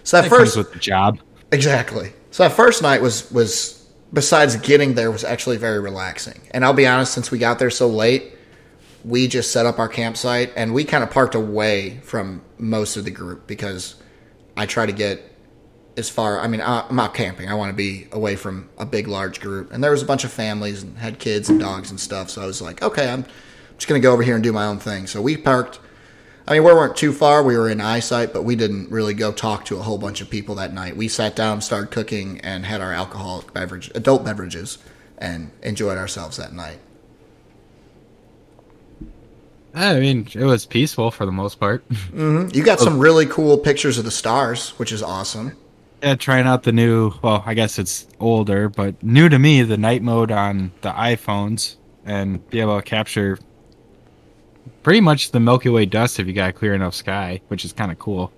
So 0.04 0.20
that, 0.20 0.28
that 0.28 0.36
first 0.36 0.56
with 0.56 0.72
the 0.72 0.78
job. 0.78 1.20
Exactly. 1.52 2.12
So 2.30 2.42
that 2.42 2.52
first 2.52 2.82
night 2.82 3.02
was 3.02 3.30
was 3.30 3.88
besides 4.12 4.56
getting 4.56 4.94
there 4.94 5.10
was 5.10 5.24
actually 5.24 5.56
very 5.56 5.80
relaxing. 5.80 6.40
And 6.50 6.64
I'll 6.64 6.72
be 6.72 6.86
honest, 6.86 7.12
since 7.12 7.30
we 7.30 7.38
got 7.38 7.58
there 7.58 7.70
so 7.70 7.88
late, 7.88 8.36
we 9.04 9.26
just 9.28 9.52
set 9.52 9.66
up 9.66 9.78
our 9.78 9.88
campsite 9.88 10.52
and 10.56 10.74
we 10.74 10.84
kind 10.84 11.02
of 11.02 11.10
parked 11.10 11.34
away 11.34 11.98
from 12.00 12.42
most 12.58 12.96
of 12.96 13.04
the 13.04 13.10
group 13.10 13.46
because 13.46 13.96
I 14.56 14.66
try 14.66 14.86
to 14.86 14.92
get 14.92 15.31
as 15.96 16.08
far. 16.08 16.40
I 16.40 16.48
mean, 16.48 16.60
I'm 16.60 16.96
not 16.96 17.14
camping. 17.14 17.48
I 17.48 17.54
want 17.54 17.70
to 17.70 17.76
be 17.76 18.08
away 18.12 18.36
from 18.36 18.68
a 18.78 18.86
big, 18.86 19.08
large 19.08 19.40
group. 19.40 19.72
And 19.72 19.82
there 19.82 19.90
was 19.90 20.02
a 20.02 20.06
bunch 20.06 20.24
of 20.24 20.32
families 20.32 20.82
and 20.82 20.96
had 20.98 21.18
kids 21.18 21.48
and 21.48 21.60
dogs 21.60 21.90
and 21.90 22.00
stuff. 22.00 22.30
So 22.30 22.42
I 22.42 22.46
was 22.46 22.62
like, 22.62 22.82
okay, 22.82 23.10
I'm 23.10 23.24
just 23.76 23.88
gonna 23.88 24.00
go 24.00 24.12
over 24.12 24.22
here 24.22 24.34
and 24.34 24.42
do 24.44 24.52
my 24.52 24.66
own 24.66 24.78
thing. 24.78 25.06
So 25.06 25.20
we 25.20 25.36
parked 25.36 25.80
I 26.46 26.54
mean, 26.54 26.64
we 26.64 26.72
weren't 26.72 26.96
too 26.96 27.12
far. 27.12 27.42
We 27.42 27.56
were 27.56 27.70
in 27.70 27.80
eyesight, 27.80 28.32
but 28.32 28.42
we 28.42 28.56
didn't 28.56 28.90
really 28.90 29.14
go 29.14 29.30
talk 29.30 29.64
to 29.66 29.76
a 29.76 29.82
whole 29.82 29.98
bunch 29.98 30.20
of 30.20 30.28
people 30.28 30.56
that 30.56 30.72
night. 30.72 30.96
We 30.96 31.06
sat 31.06 31.36
down, 31.36 31.60
started 31.60 31.90
cooking, 31.90 32.40
and 32.40 32.66
had 32.66 32.80
our 32.80 32.92
alcoholic 32.92 33.52
beverage, 33.52 33.90
adult 33.94 34.24
beverages, 34.24 34.78
and 35.18 35.52
enjoyed 35.62 35.98
ourselves 35.98 36.36
that 36.38 36.52
night. 36.52 36.78
I 39.74 39.98
mean, 40.00 40.28
it 40.34 40.44
was 40.44 40.66
peaceful 40.66 41.10
for 41.10 41.24
the 41.24 41.32
most 41.32 41.60
part. 41.60 41.88
Mm-hmm. 41.88 42.54
You 42.54 42.64
got 42.64 42.80
some 42.80 42.98
really 42.98 43.26
cool 43.26 43.56
pictures 43.56 43.96
of 43.96 44.04
the 44.04 44.10
stars, 44.10 44.70
which 44.70 44.90
is 44.90 45.02
awesome. 45.02 45.56
Yeah, 46.02 46.16
trying 46.16 46.46
out 46.46 46.64
the 46.64 46.72
new. 46.72 47.12
Well, 47.22 47.44
I 47.46 47.54
guess 47.54 47.78
it's 47.78 48.08
older, 48.18 48.68
but 48.68 49.00
new 49.04 49.28
to 49.28 49.38
me. 49.38 49.62
The 49.62 49.76
night 49.76 50.02
mode 50.02 50.32
on 50.32 50.72
the 50.80 50.90
iPhones 50.90 51.76
and 52.04 52.48
be 52.50 52.60
able 52.60 52.76
to 52.76 52.82
capture 52.82 53.38
pretty 54.82 55.00
much 55.00 55.30
the 55.30 55.38
Milky 55.38 55.68
Way 55.68 55.86
dust 55.86 56.18
if 56.18 56.26
you 56.26 56.32
got 56.32 56.50
a 56.50 56.52
clear 56.52 56.74
enough 56.74 56.94
sky, 56.94 57.40
which 57.46 57.64
is 57.64 57.72
kind 57.72 57.92
of 57.92 58.00
cool. 58.00 58.32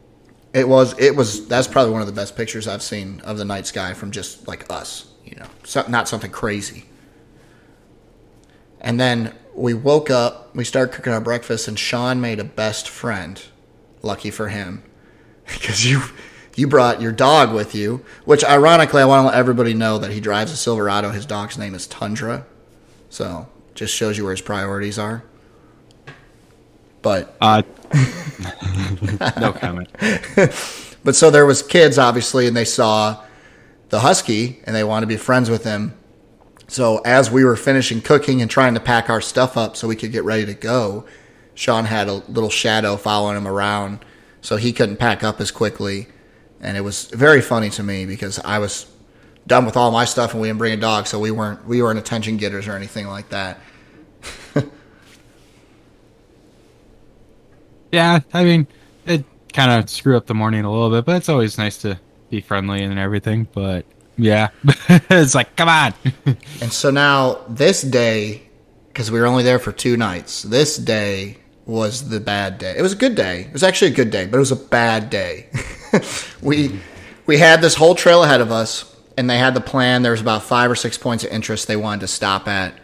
It 0.53 0.69
was. 0.69 0.99
It 0.99 1.17
was. 1.17 1.49
That's 1.49 1.67
probably 1.67 1.93
one 1.93 2.03
of 2.03 2.07
the 2.07 2.13
best 2.13 2.37
pictures 2.37 2.69
I've 2.69 2.83
seen 2.83 3.21
of 3.21 3.39
the 3.39 3.47
night 3.47 3.67
sky 3.67 3.95
from 3.95 4.11
just 4.11 4.47
like 4.47 4.71
us. 4.71 5.07
You 5.25 5.37
know, 5.37 5.47
so, 5.65 5.85
not 5.89 6.07
something 6.07 6.31
crazy. 6.31 6.85
And 8.79 9.01
then 9.01 9.35
we 9.55 9.73
woke 9.73 10.11
up. 10.11 10.55
We 10.55 10.65
started 10.65 10.95
cooking 10.95 11.15
our 11.15 11.21
breakfast, 11.21 11.67
and 11.67 11.79
Sean 11.79 12.21
made 12.21 12.41
a 12.41 12.45
best 12.45 12.91
friend. 12.91 13.43
Lucky 14.03 14.31
for 14.31 14.49
him, 14.49 14.83
because 15.47 15.91
you 15.91 16.03
you 16.57 16.67
brought 16.67 17.01
your 17.01 17.13
dog 17.13 17.53
with 17.53 17.75
you. 17.75 18.05
Which, 18.25 18.45
ironically, 18.45 19.03
I 19.03 19.05
want 19.05 19.25
to 19.25 19.27
let 19.29 19.37
everybody 19.37 19.75
know 19.75 19.99
that 19.99 20.11
he 20.13 20.21
drives 20.21 20.53
a 20.53 20.57
Silverado. 20.57 21.11
His 21.11 21.27
dog's 21.27 21.59
name 21.59 21.75
is 21.75 21.87
Tundra. 21.87 22.47
So 23.11 23.49
just 23.75 23.95
shows 23.95 24.17
you 24.17 24.25
where 24.25 24.33
his 24.33 24.41
priorities 24.41 24.99
are. 24.99 25.25
But 27.03 27.37
uh, 27.41 27.63
no 29.41 29.53
comment. 29.53 29.89
but 31.05 31.15
so 31.15 31.31
there 31.31 31.45
was 31.45 31.63
kids 31.63 31.99
obviously, 31.99 32.47
and 32.47 32.57
they 32.57 32.65
saw 32.65 33.23
the 33.91 34.01
husky, 34.01 34.61
and 34.65 34.75
they 34.75 34.85
wanted 34.85 35.07
to 35.07 35.09
be 35.09 35.17
friends 35.17 35.51
with 35.51 35.65
him. 35.65 35.95
So 36.67 36.99
as 37.05 37.31
we 37.31 37.45
were 37.45 37.57
finishing 37.57 38.01
cooking 38.01 38.41
and 38.41 38.51
trying 38.51 38.75
to 38.75 38.81
pack 38.81 39.11
our 39.11 39.21
stuff 39.21 39.57
up 39.57 39.77
so 39.77 39.87
we 39.87 39.97
could 39.97 40.13
get 40.13 40.25
ready 40.25 40.47
to 40.47 40.55
go, 40.55 41.05
Sean 41.55 41.85
had 41.85 42.09
a 42.09 42.15
little 42.15 42.51
shadow 42.51 42.97
following 42.97 43.37
him 43.37 43.47
around, 43.47 44.05
so 44.41 44.57
he 44.57 44.73
couldn't 44.73 44.97
pack 44.97 45.23
up 45.23 45.41
as 45.41 45.51
quickly. 45.51 46.09
And 46.61 46.77
it 46.77 46.81
was 46.81 47.07
very 47.07 47.41
funny 47.41 47.71
to 47.71 47.83
me 47.83 48.07
because 48.07 48.39
I 48.39 48.59
was 48.59 48.87
done 49.47 49.67
with 49.67 49.77
all 49.77 49.91
my 49.91 50.05
stuff 50.05 50.33
and 50.33 50.41
we 50.41 50.49
didn't 50.49 50.59
bring 50.59 50.73
a 50.73 50.79
dog, 50.79 51.07
so 51.07 51.19
we 51.19 51.31
weren't 51.31 51.67
we 51.67 51.83
weren't 51.83 51.99
attention 51.99 52.37
getters 52.37 52.67
or 52.67 52.73
anything 52.73 53.07
like 53.07 53.29
that. 53.31 53.59
yeah, 57.93 58.21
I 58.33 58.45
mean, 58.45 58.67
it 59.07 59.25
kind 59.53 59.71
of 59.71 59.91
screwed 59.91 60.17
up 60.17 60.27
the 60.27 60.35
morning 60.35 60.65
a 60.65 60.71
little 60.71 60.91
bit, 60.91 61.05
but 61.05 61.17
it's 61.17 61.29
always 61.29 61.59
nice 61.59 61.79
to 61.79 61.99
be 62.31 62.41
friendly 62.41 62.83
and 62.83 62.99
everything. 62.99 63.47
But 63.53 63.85
yeah, 64.17 64.49
it's 64.89 65.35
like, 65.35 65.55
come 65.57 65.69
on. 65.69 65.95
and 66.61 66.73
so 66.73 66.91
now 66.91 67.41
this 67.49 67.83
day, 67.83 68.43
because 68.89 69.11
we 69.11 69.21
were 69.21 69.27
only 69.27 69.43
there 69.43 69.59
for 69.59 69.73
two 69.73 69.97
nights, 69.97 70.43
this 70.43 70.77
day 70.77 71.39
was 71.67 72.09
the 72.09 72.21
bad 72.21 72.59
day. 72.59 72.75
It 72.77 72.83
was 72.83 72.93
a 72.93 72.97
good 72.97 73.15
day. 73.15 73.43
It 73.43 73.53
was 73.53 73.63
actually 73.63 73.93
a 73.93 73.95
good 73.95 74.11
day, 74.11 74.27
but 74.27 74.37
it 74.37 74.41
was 74.41 74.53
a 74.53 74.57
bad 74.57 75.11
day. 75.11 75.49
we 76.43 76.79
we 77.27 77.39
had 77.39 77.63
this 77.63 77.75
whole 77.75 77.95
trail 77.95 78.23
ahead 78.23 78.41
of 78.41 78.53
us, 78.53 78.95
and 79.17 79.29
they 79.29 79.39
had 79.39 79.55
the 79.55 79.61
plan. 79.61 80.03
There 80.03 80.13
was 80.13 80.21
about 80.21 80.43
five 80.43 80.71
or 80.71 80.75
six 80.75 80.99
points 80.99 81.25
of 81.25 81.31
interest 81.31 81.67
they 81.67 81.77
wanted 81.77 82.01
to 82.03 82.09
stop 82.09 82.49
at. 82.49 82.75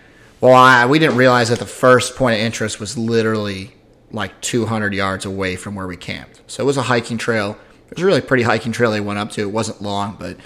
Well, 0.40 0.54
I, 0.54 0.86
we 0.86 0.98
didn't 0.98 1.16
realize 1.16 1.50
that 1.50 1.58
the 1.58 1.66
first 1.66 2.16
point 2.16 2.36
of 2.36 2.40
interest 2.40 2.80
was 2.80 2.96
literally 2.96 3.72
like 4.10 4.40
200 4.40 4.94
yards 4.94 5.26
away 5.26 5.56
from 5.56 5.74
where 5.74 5.86
we 5.86 5.96
camped. 5.96 6.40
So 6.46 6.62
it 6.62 6.66
was 6.66 6.78
a 6.78 6.82
hiking 6.82 7.18
trail. 7.18 7.58
It 7.90 7.96
was 7.96 8.02
a 8.02 8.06
really 8.06 8.22
pretty 8.22 8.44
hiking 8.44 8.72
trail 8.72 8.90
they 8.90 9.00
went 9.00 9.18
up 9.18 9.30
to. 9.32 9.42
It 9.42 9.52
wasn't 9.52 9.82
long, 9.82 10.16
but 10.18 10.38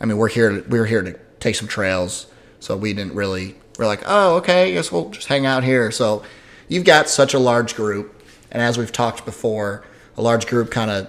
I 0.00 0.06
mean, 0.06 0.16
we're 0.16 0.28
here. 0.28 0.48
To, 0.50 0.68
we 0.68 0.78
were 0.78 0.86
here 0.86 1.02
to 1.02 1.18
take 1.38 1.54
some 1.54 1.68
trails, 1.68 2.26
so 2.60 2.76
we 2.76 2.94
didn't 2.94 3.14
really. 3.14 3.56
We're 3.78 3.86
like, 3.86 4.02
oh, 4.06 4.36
okay, 4.36 4.70
I 4.70 4.72
guess 4.72 4.90
we'll 4.90 5.10
just 5.10 5.28
hang 5.28 5.46
out 5.46 5.64
here. 5.64 5.90
So 5.90 6.22
you've 6.72 6.84
got 6.84 7.08
such 7.08 7.34
a 7.34 7.38
large 7.38 7.76
group, 7.76 8.22
and 8.50 8.62
as 8.62 8.78
we've 8.78 8.92
talked 8.92 9.24
before, 9.24 9.84
a 10.16 10.22
large 10.22 10.46
group 10.46 10.70
kind 10.70 10.90
of 10.90 11.08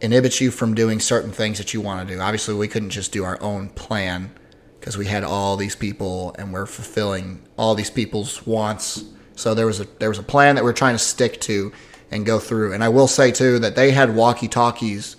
inhibits 0.00 0.40
you 0.40 0.50
from 0.50 0.74
doing 0.74 1.00
certain 1.00 1.32
things 1.32 1.58
that 1.58 1.72
you 1.72 1.80
want 1.80 2.06
to 2.06 2.14
do. 2.14 2.20
Obviously, 2.20 2.54
we 2.54 2.68
couldn't 2.68 2.90
just 2.90 3.10
do 3.10 3.24
our 3.24 3.40
own 3.40 3.70
plan 3.70 4.30
because 4.78 4.98
we 4.98 5.06
had 5.06 5.24
all 5.24 5.56
these 5.56 5.74
people 5.74 6.34
and 6.38 6.52
we're 6.52 6.66
fulfilling 6.66 7.42
all 7.56 7.74
these 7.74 7.90
people's 7.90 8.46
wants. 8.46 9.04
So 9.34 9.54
there 9.54 9.66
was 9.66 9.80
a 9.80 9.86
there 9.98 10.10
was 10.10 10.18
a 10.18 10.22
plan 10.22 10.56
that 10.56 10.64
we 10.64 10.70
are 10.70 10.74
trying 10.74 10.94
to 10.94 10.98
stick 10.98 11.40
to 11.42 11.72
and 12.10 12.26
go 12.26 12.38
through. 12.38 12.74
And 12.74 12.84
I 12.84 12.90
will 12.90 13.08
say 13.08 13.32
too 13.32 13.58
that 13.60 13.76
they 13.76 13.92
had 13.92 14.14
walkie 14.14 14.48
talkies 14.48 15.16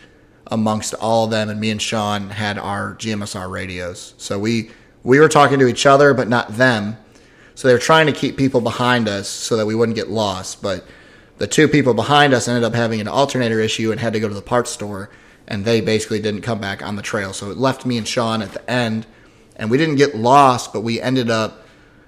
amongst 0.47 0.93
all 0.93 1.25
of 1.25 1.31
them, 1.31 1.49
and 1.49 1.59
me 1.59 1.71
and 1.71 1.81
Sean 1.81 2.29
had 2.29 2.59
our 2.59 2.93
GMSR 2.95 3.49
radios. 3.49 4.13
So 4.17 4.37
we 4.37 4.69
we 5.03 5.19
were 5.19 5.29
talking 5.29 5.57
to 5.59 5.67
each 5.67 5.87
other, 5.87 6.13
but 6.13 6.27
not 6.27 6.57
them. 6.57 6.97
So 7.55 7.67
they 7.67 7.73
were 7.73 7.79
trying 7.79 8.05
to 8.07 8.11
keep 8.11 8.37
people 8.37 8.61
behind 8.61 9.07
us 9.07 9.27
so 9.27 9.57
that 9.57 9.65
we 9.65 9.75
wouldn't 9.75 9.95
get 9.95 10.09
lost. 10.09 10.61
But 10.61 10.85
the 11.37 11.47
two 11.47 11.67
people 11.67 11.93
behind 11.93 12.33
us 12.33 12.47
ended 12.47 12.63
up 12.63 12.73
having 12.73 13.01
an 13.01 13.07
alternator 13.07 13.59
issue 13.59 13.91
and 13.91 13.99
had 13.99 14.13
to 14.13 14.19
go 14.19 14.27
to 14.27 14.33
the 14.33 14.41
parts 14.41 14.71
store, 14.71 15.09
and 15.47 15.65
they 15.65 15.81
basically 15.81 16.19
didn't 16.19 16.41
come 16.41 16.59
back 16.59 16.85
on 16.85 16.95
the 16.95 17.01
trail. 17.01 17.33
So 17.33 17.51
it 17.51 17.57
left 17.57 17.85
me 17.85 17.97
and 17.97 18.07
Sean 18.07 18.41
at 18.41 18.51
the 18.51 18.69
end, 18.69 19.05
and 19.55 19.71
we 19.71 19.77
didn't 19.77 19.95
get 19.95 20.15
lost, 20.15 20.73
but 20.73 20.81
we 20.81 21.01
ended 21.01 21.29
up 21.29 21.65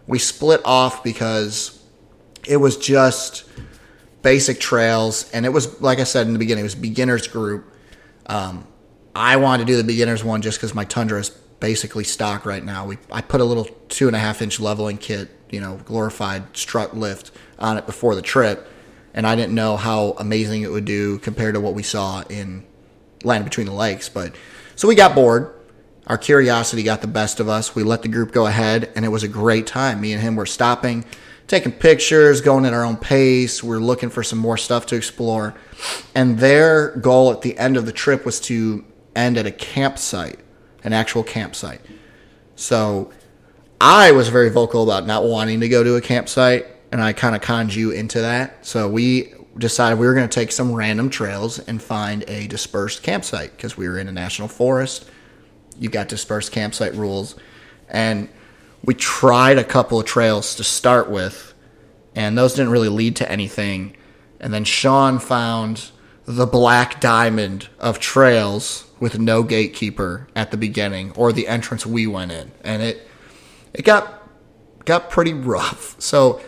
we 0.07 0.19
split 0.19 0.61
off 0.63 1.03
because 1.03 1.83
it 2.47 2.57
was 2.57 2.77
just 2.77 3.43
basic 4.21 4.59
trails, 4.59 5.29
and 5.31 5.45
it 5.45 5.49
was 5.49 5.81
like 5.81 5.99
I 5.99 6.03
said 6.03 6.27
in 6.27 6.33
the 6.33 6.39
beginning, 6.39 6.61
it 6.61 6.63
was 6.63 6.75
beginners 6.75 7.27
group. 7.27 7.65
Um, 8.25 8.67
I 9.15 9.37
wanted 9.37 9.67
to 9.67 9.73
do 9.73 9.77
the 9.77 9.83
beginners 9.83 10.23
one 10.23 10.41
just 10.41 10.57
because 10.57 10.73
my 10.73 10.85
Tundra 10.85 11.19
is 11.19 11.29
basically 11.29 12.03
stock 12.03 12.45
right 12.45 12.63
now. 12.63 12.85
We 12.85 12.97
I 13.11 13.21
put 13.21 13.41
a 13.41 13.43
little 13.43 13.65
two 13.89 14.07
and 14.07 14.15
a 14.15 14.19
half 14.19 14.41
inch 14.41 14.59
leveling 14.59 14.97
kit, 14.97 15.29
you 15.49 15.59
know, 15.59 15.79
glorified 15.85 16.55
strut 16.55 16.95
lift 16.95 17.31
on 17.59 17.77
it 17.77 17.85
before 17.85 18.15
the 18.15 18.21
trip, 18.21 18.67
and 19.13 19.25
I 19.25 19.35
didn't 19.35 19.55
know 19.55 19.77
how 19.77 20.15
amazing 20.19 20.61
it 20.61 20.71
would 20.71 20.85
do 20.85 21.19
compared 21.19 21.55
to 21.55 21.61
what 21.61 21.73
we 21.73 21.83
saw 21.83 22.23
in 22.29 22.65
Land 23.23 23.43
Between 23.43 23.65
the 23.65 23.73
Lakes. 23.73 24.09
But 24.09 24.35
so 24.75 24.87
we 24.87 24.95
got 24.95 25.15
bored. 25.15 25.53
Our 26.07 26.17
curiosity 26.17 26.83
got 26.83 27.01
the 27.01 27.07
best 27.07 27.39
of 27.39 27.49
us. 27.49 27.75
We 27.75 27.83
let 27.83 28.01
the 28.01 28.07
group 28.07 28.31
go 28.31 28.45
ahead, 28.45 28.91
and 28.95 29.03
it 29.03 29.09
was 29.09 29.23
a 29.23 29.27
great 29.27 29.67
time. 29.67 29.99
Me 29.99 30.13
and 30.13 30.21
him 30.21 30.35
were 30.35 30.45
stopping 30.45 31.05
taking 31.47 31.71
pictures, 31.71 32.41
going 32.41 32.65
at 32.65 32.73
our 32.73 32.83
own 32.83 32.97
pace. 32.97 33.63
We're 33.63 33.79
looking 33.79 34.09
for 34.09 34.21
some 34.21 34.39
more 34.39 34.57
stuff 34.57 34.85
to 34.87 34.95
explore. 34.95 35.55
And 36.13 36.39
their 36.39 36.95
goal 36.97 37.31
at 37.31 37.41
the 37.41 37.57
end 37.57 37.77
of 37.77 37.85
the 37.85 37.91
trip 37.91 38.25
was 38.25 38.39
to 38.41 38.85
end 39.15 39.37
at 39.37 39.45
a 39.45 39.51
campsite, 39.51 40.39
an 40.83 40.93
actual 40.93 41.23
campsite. 41.23 41.81
So 42.55 43.11
I 43.79 44.11
was 44.11 44.29
very 44.29 44.49
vocal 44.49 44.83
about 44.83 45.05
not 45.05 45.23
wanting 45.23 45.59
to 45.59 45.69
go 45.69 45.83
to 45.83 45.95
a 45.95 46.01
campsite, 46.01 46.65
and 46.91 47.01
I 47.01 47.13
kind 47.13 47.35
of 47.35 47.41
conned 47.41 47.75
you 47.75 47.91
into 47.91 48.21
that. 48.21 48.65
So 48.65 48.89
we 48.89 49.33
decided 49.57 49.99
we 49.99 50.07
were 50.07 50.13
going 50.13 50.27
to 50.27 50.33
take 50.33 50.51
some 50.51 50.73
random 50.73 51.09
trails 51.09 51.59
and 51.59 51.81
find 51.81 52.23
a 52.27 52.47
dispersed 52.47 53.03
campsite 53.03 53.51
because 53.55 53.77
we 53.77 53.87
were 53.87 53.99
in 53.99 54.07
a 54.07 54.11
national 54.11 54.47
forest. 54.47 55.05
You 55.79 55.89
got 55.89 56.07
dispersed 56.07 56.51
campsite 56.51 56.95
rules. 56.95 57.35
And 57.89 58.29
we 58.83 58.93
tried 58.93 59.57
a 59.57 59.63
couple 59.63 59.99
of 59.99 60.05
trails 60.05 60.55
to 60.55 60.63
start 60.63 61.09
with, 61.09 61.53
and 62.15 62.37
those 62.37 62.53
didn't 62.53 62.71
really 62.71 62.89
lead 62.89 63.15
to 63.17 63.31
anything. 63.31 63.95
And 64.39 64.53
then 64.53 64.63
Sean 64.63 65.19
found 65.19 65.91
the 66.25 66.45
black 66.45 66.99
diamond 66.99 67.69
of 67.79 67.99
trails 67.99 68.85
with 68.99 69.17
no 69.19 69.43
gatekeeper 69.43 70.27
at 70.35 70.51
the 70.51 70.57
beginning 70.57 71.11
or 71.11 71.31
the 71.31 71.47
entrance 71.47 71.85
we 71.85 72.07
went 72.07 72.31
in, 72.31 72.51
and 72.63 72.81
it 72.81 73.06
it 73.77 73.85
got 73.85 74.27
got 74.85 75.09
pretty 75.09 75.33
rough. 75.33 75.95
So 75.99 76.41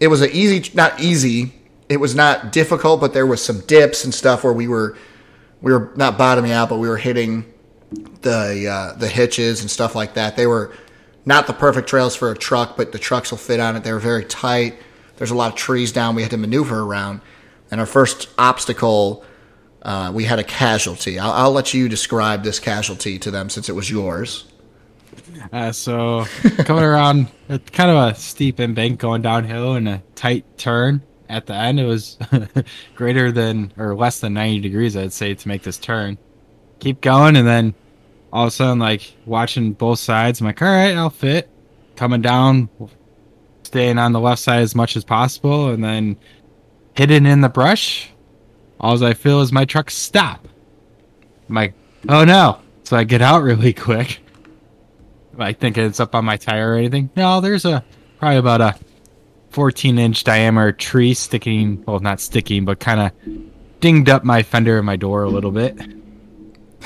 it 0.00 0.08
was 0.08 0.20
an 0.20 0.30
easy, 0.32 0.70
not 0.74 1.00
easy. 1.00 1.52
It 1.88 1.98
was 1.98 2.14
not 2.14 2.52
difficult, 2.52 3.00
but 3.00 3.14
there 3.14 3.26
was 3.26 3.42
some 3.42 3.60
dips 3.60 4.04
and 4.04 4.12
stuff 4.12 4.42
where 4.44 4.52
we 4.52 4.66
were 4.66 4.98
we 5.62 5.72
were 5.72 5.92
not 5.96 6.18
bottoming 6.18 6.52
out, 6.52 6.68
but 6.68 6.78
we 6.78 6.88
were 6.88 6.96
hitting 6.96 7.52
the 8.22 8.68
uh, 8.68 8.98
the 8.98 9.08
hitches 9.08 9.60
and 9.60 9.70
stuff 9.70 9.94
like 9.94 10.14
that. 10.14 10.36
They 10.36 10.46
were 10.46 10.74
not 11.24 11.46
the 11.46 11.52
perfect 11.52 11.88
trails 11.88 12.16
for 12.16 12.30
a 12.30 12.36
truck, 12.36 12.76
but 12.76 12.92
the 12.92 12.98
trucks 12.98 13.30
will 13.30 13.38
fit 13.38 13.60
on 13.60 13.76
it. 13.76 13.84
They 13.84 13.92
were 13.92 13.98
very 13.98 14.24
tight. 14.24 14.76
There's 15.16 15.30
a 15.30 15.34
lot 15.34 15.52
of 15.52 15.58
trees 15.58 15.92
down 15.92 16.14
we 16.14 16.22
had 16.22 16.30
to 16.32 16.36
maneuver 16.36 16.82
around. 16.82 17.20
And 17.70 17.80
our 17.80 17.86
first 17.86 18.28
obstacle, 18.38 19.24
uh, 19.82 20.12
we 20.14 20.24
had 20.24 20.38
a 20.38 20.44
casualty. 20.44 21.18
I'll, 21.18 21.32
I'll, 21.32 21.52
let 21.52 21.74
you 21.74 21.88
describe 21.88 22.44
this 22.44 22.60
casualty 22.60 23.18
to 23.20 23.30
them 23.30 23.50
since 23.50 23.68
it 23.68 23.72
was 23.72 23.90
yours. 23.90 24.44
Uh, 25.52 25.72
so 25.72 26.24
coming 26.58 26.84
around, 26.84 27.28
kind 27.72 27.90
of 27.90 27.96
a 27.96 28.14
steep 28.14 28.56
embank 28.58 28.98
going 28.98 29.22
downhill 29.22 29.74
and 29.74 29.88
a 29.88 30.02
tight 30.14 30.44
turn 30.58 31.02
at 31.28 31.46
the 31.46 31.54
end. 31.54 31.80
It 31.80 31.84
was 31.84 32.18
greater 32.94 33.32
than 33.32 33.72
or 33.76 33.94
less 33.94 34.20
than 34.20 34.34
90 34.34 34.60
degrees, 34.60 34.96
I'd 34.96 35.12
say, 35.12 35.34
to 35.34 35.48
make 35.48 35.62
this 35.62 35.78
turn. 35.78 36.18
Keep 36.78 37.00
going, 37.00 37.36
and 37.36 37.46
then 37.46 37.74
all 38.32 38.44
of 38.44 38.48
a 38.48 38.50
sudden, 38.50 38.78
like 38.78 39.14
watching 39.24 39.72
both 39.72 39.98
sides, 39.98 40.40
I'm 40.40 40.46
like, 40.46 40.60
all 40.60 40.68
right, 40.68 40.94
I'll 40.94 41.10
fit. 41.10 41.48
Coming 41.96 42.20
down, 42.20 42.68
staying 43.62 43.98
on 43.98 44.12
the 44.12 44.20
left 44.20 44.42
side 44.42 44.60
as 44.60 44.74
much 44.74 44.96
as 44.96 45.04
possible, 45.04 45.70
and 45.70 45.82
then 45.82 46.16
hidden 46.94 47.24
in 47.24 47.40
the 47.40 47.48
brush. 47.48 48.10
All 48.78 49.02
I 49.02 49.14
feel 49.14 49.40
is 49.40 49.52
my 49.52 49.64
truck 49.64 49.90
stop. 49.90 50.46
I'm 51.48 51.54
like, 51.54 51.74
oh 52.08 52.24
no! 52.24 52.60
So 52.84 52.96
I 52.96 53.04
get 53.04 53.22
out 53.22 53.42
really 53.42 53.72
quick. 53.72 54.20
Like 55.38 55.58
think 55.58 55.78
it's 55.78 56.00
up 56.00 56.14
on 56.14 56.24
my 56.24 56.36
tire 56.36 56.72
or 56.72 56.74
anything. 56.76 57.10
No, 57.16 57.40
there's 57.40 57.64
a 57.64 57.84
probably 58.18 58.38
about 58.38 58.60
a 58.60 58.74
14 59.50 59.98
inch 59.98 60.24
diameter 60.24 60.72
tree 60.72 61.14
sticking. 61.14 61.82
Well, 61.84 62.00
not 62.00 62.20
sticking, 62.20 62.64
but 62.64 62.80
kind 62.80 63.00
of 63.00 63.12
dinged 63.80 64.08
up 64.08 64.24
my 64.24 64.42
fender 64.42 64.78
and 64.78 64.86
my 64.86 64.96
door 64.96 65.24
a 65.24 65.28
little 65.28 65.50
bit. 65.50 65.78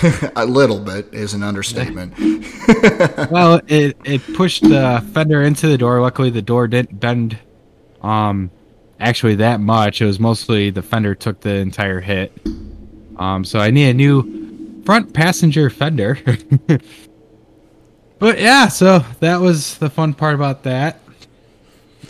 a 0.36 0.46
little 0.46 0.80
bit 0.80 1.12
is 1.12 1.34
an 1.34 1.42
understatement. 1.42 2.14
well, 3.30 3.60
it 3.66 3.96
it 4.04 4.34
pushed 4.34 4.62
the 4.62 5.04
fender 5.12 5.42
into 5.42 5.66
the 5.66 5.76
door. 5.76 6.00
Luckily, 6.00 6.30
the 6.30 6.42
door 6.42 6.68
didn't 6.68 6.98
bend. 6.98 7.38
Um, 8.02 8.50
actually, 8.98 9.34
that 9.36 9.60
much. 9.60 10.00
It 10.00 10.06
was 10.06 10.18
mostly 10.18 10.70
the 10.70 10.82
fender 10.82 11.14
took 11.14 11.40
the 11.40 11.56
entire 11.56 12.00
hit. 12.00 12.32
Um, 13.16 13.44
so 13.44 13.58
I 13.58 13.70
need 13.70 13.90
a 13.90 13.94
new 13.94 14.82
front 14.84 15.12
passenger 15.12 15.70
fender. 15.70 16.18
but 18.20 18.38
yeah, 18.38 18.68
so 18.68 19.00
that 19.18 19.40
was 19.40 19.78
the 19.78 19.90
fun 19.90 20.14
part 20.14 20.36
about 20.36 20.62
that. 20.62 21.00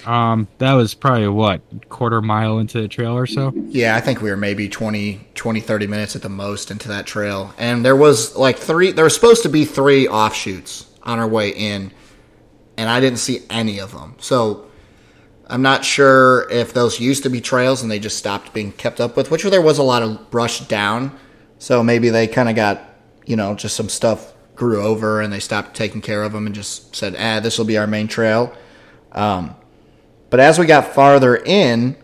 Um, 0.05 0.49
that 0.59 0.73
was 0.75 0.95
probably 0.95 1.29
what 1.29 1.63
quarter 1.89 2.21
mile 2.21 2.59
into 2.59 2.81
the 2.81 2.89
trail 2.89 3.17
or 3.17 3.27
so. 3.27 3.53
Yeah, 3.55 3.97
I 3.97 4.01
think 4.01 4.21
we 4.21 4.31
were 4.31 4.37
maybe 4.37 4.69
20, 4.69 5.29
20, 5.35 5.61
30 5.61 5.87
minutes 5.87 6.17
at 6.17 6.23
the 6.23 6.29
most 6.29 6.71
into 6.71 6.89
that 6.89 7.07
trail. 7.07 7.55
And 7.59 7.85
there 7.85 7.97
was 7.97 8.37
like 8.37 8.59
three, 8.59 8.93
there 8.93 9.05
was 9.05 9.15
supposed 9.15 9.43
to 9.45 9.49
be 9.49 9.65
three 9.65 10.09
offshoots 10.09 10.87
on 11.03 11.19
our 11.19 11.29
way 11.29 11.51
in, 11.51 11.93
and 12.77 12.89
I 12.89 13.01
didn't 13.01 13.19
see 13.19 13.41
any 13.49 13.79
of 13.79 13.93
them. 13.93 14.17
So 14.19 14.67
I'm 15.47 15.63
not 15.63 15.85
sure 15.85 16.49
if 16.51 16.73
those 16.73 16.99
used 16.99 17.23
to 17.25 17.31
be 17.31 17.41
trails 17.41 17.83
and 17.83 17.91
they 17.91 17.99
just 17.99 18.17
stopped 18.17 18.53
being 18.53 18.73
kept 18.73 19.01
up 19.01 19.17
with, 19.17 19.31
which 19.31 19.43
there 19.45 19.63
was 19.63 19.79
a 19.79 19.83
lot 19.83 20.03
of 20.03 20.31
brush 20.31 20.61
down. 20.61 21.17
So 21.59 21.83
maybe 21.83 22.09
they 22.09 22.27
kind 22.27 22.49
of 22.49 22.57
got, 22.57 22.83
you 23.27 23.37
know, 23.37 23.55
just 23.55 23.77
some 23.77 23.89
stuff 23.89 24.33
grew 24.61 24.83
over 24.83 25.23
and 25.23 25.33
they 25.33 25.41
stopped 25.41 25.75
taking 25.75 26.03
care 26.03 26.23
of 26.23 26.33
them 26.33 26.45
and 26.45 26.55
just 26.55 26.95
said, 26.95 27.17
ah, 27.19 27.41
this 27.41 27.57
will 27.57 27.65
be 27.65 27.79
our 27.79 27.87
main 27.87 28.07
trail. 28.07 28.55
Um, 29.13 29.57
but 30.29 30.39
as 30.39 30.59
we 30.59 30.67
got 30.67 30.95
farther 30.95 31.35
in, 31.35 31.97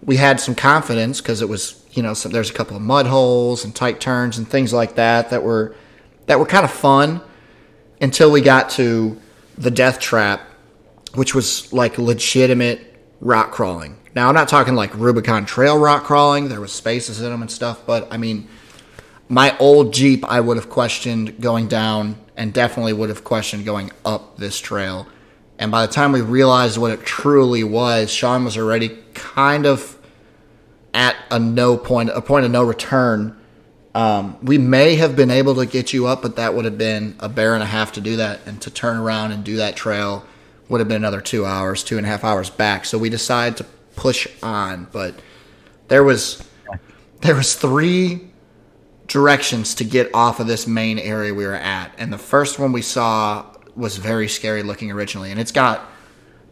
we 0.00 0.16
had 0.16 0.38
some 0.38 0.54
confidence 0.54 1.20
because 1.20 1.42
it 1.42 1.48
was, 1.48 1.84
you 1.90 2.04
know, 2.04 2.14
there's 2.14 2.50
a 2.50 2.54
couple 2.54 2.76
of 2.76 2.82
mud 2.82 3.06
holes 3.06 3.64
and 3.64 3.74
tight 3.74 4.00
turns 4.00 4.38
and 4.38 4.48
things 4.48 4.72
like 4.72 4.94
that 4.94 5.30
that 5.30 5.42
were 5.42 5.74
that 6.26 6.38
were 6.38 6.46
kind 6.46 6.64
of 6.64 6.70
fun 6.70 7.20
until 8.00 8.30
we 8.30 8.42
got 8.42 8.70
to 8.70 9.20
the 9.56 9.70
death 9.70 9.98
trap, 9.98 10.40
which 11.14 11.34
was 11.34 11.72
like 11.72 11.98
legitimate 11.98 12.96
rock 13.20 13.50
crawling. 13.50 13.98
Now 14.14 14.28
I'm 14.28 14.36
not 14.36 14.48
talking 14.48 14.76
like 14.76 14.94
Rubicon 14.94 15.46
Trail 15.46 15.76
rock 15.76 16.04
crawling. 16.04 16.48
There 16.48 16.60
was 16.60 16.70
spaces 16.70 17.20
in 17.20 17.28
them 17.28 17.42
and 17.42 17.50
stuff, 17.50 17.84
but 17.84 18.06
I 18.12 18.18
mean, 18.18 18.46
my 19.28 19.56
old 19.58 19.92
Jeep 19.92 20.24
I 20.24 20.40
would 20.40 20.56
have 20.56 20.70
questioned 20.70 21.40
going 21.40 21.68
down, 21.68 22.16
and 22.36 22.52
definitely 22.52 22.92
would 22.92 23.08
have 23.08 23.24
questioned 23.24 23.64
going 23.64 23.90
up 24.04 24.36
this 24.36 24.58
trail 24.58 25.06
and 25.58 25.72
by 25.72 25.84
the 25.84 25.92
time 25.92 26.12
we 26.12 26.20
realized 26.20 26.78
what 26.78 26.92
it 26.92 27.04
truly 27.04 27.64
was, 27.64 28.12
Sean 28.12 28.44
was 28.44 28.56
already 28.56 28.96
kind 29.14 29.66
of 29.66 29.98
at 30.94 31.16
a 31.30 31.38
no 31.38 31.76
point, 31.76 32.10
a 32.10 32.22
point 32.22 32.44
of 32.44 32.52
no 32.52 32.62
return. 32.62 33.36
Um, 33.94 34.38
we 34.40 34.56
may 34.56 34.94
have 34.96 35.16
been 35.16 35.32
able 35.32 35.56
to 35.56 35.66
get 35.66 35.92
you 35.92 36.06
up, 36.06 36.22
but 36.22 36.36
that 36.36 36.54
would 36.54 36.64
have 36.64 36.78
been 36.78 37.16
a 37.18 37.28
bear 37.28 37.54
and 37.54 37.62
a 37.62 37.66
half 37.66 37.92
to 37.92 38.00
do 38.00 38.16
that, 38.16 38.40
and 38.46 38.62
to 38.62 38.70
turn 38.70 38.96
around 38.96 39.32
and 39.32 39.42
do 39.42 39.56
that 39.56 39.74
trail 39.74 40.24
would 40.68 40.78
have 40.78 40.86
been 40.86 40.98
another 40.98 41.20
two 41.20 41.44
hours, 41.44 41.82
two 41.82 41.96
and 41.96 42.06
a 42.06 42.08
half 42.08 42.22
hours 42.22 42.50
back. 42.50 42.84
So 42.84 42.96
we 42.96 43.08
decided 43.08 43.56
to 43.56 43.64
push 43.96 44.28
on, 44.42 44.86
but 44.92 45.18
there 45.88 46.04
was 46.04 46.46
there 47.22 47.34
was 47.34 47.56
three 47.56 48.27
directions 49.08 49.74
to 49.76 49.84
get 49.84 50.14
off 50.14 50.38
of 50.38 50.46
this 50.46 50.66
main 50.66 50.98
area 50.98 51.34
we 51.34 51.46
were 51.46 51.54
at, 51.54 51.92
and 51.98 52.12
the 52.12 52.18
first 52.18 52.58
one 52.58 52.72
we 52.72 52.82
saw 52.82 53.44
was 53.74 53.96
very 53.96 54.28
scary 54.28 54.62
looking 54.62 54.90
originally, 54.90 55.30
and 55.30 55.40
it's 55.40 55.52
got 55.52 55.88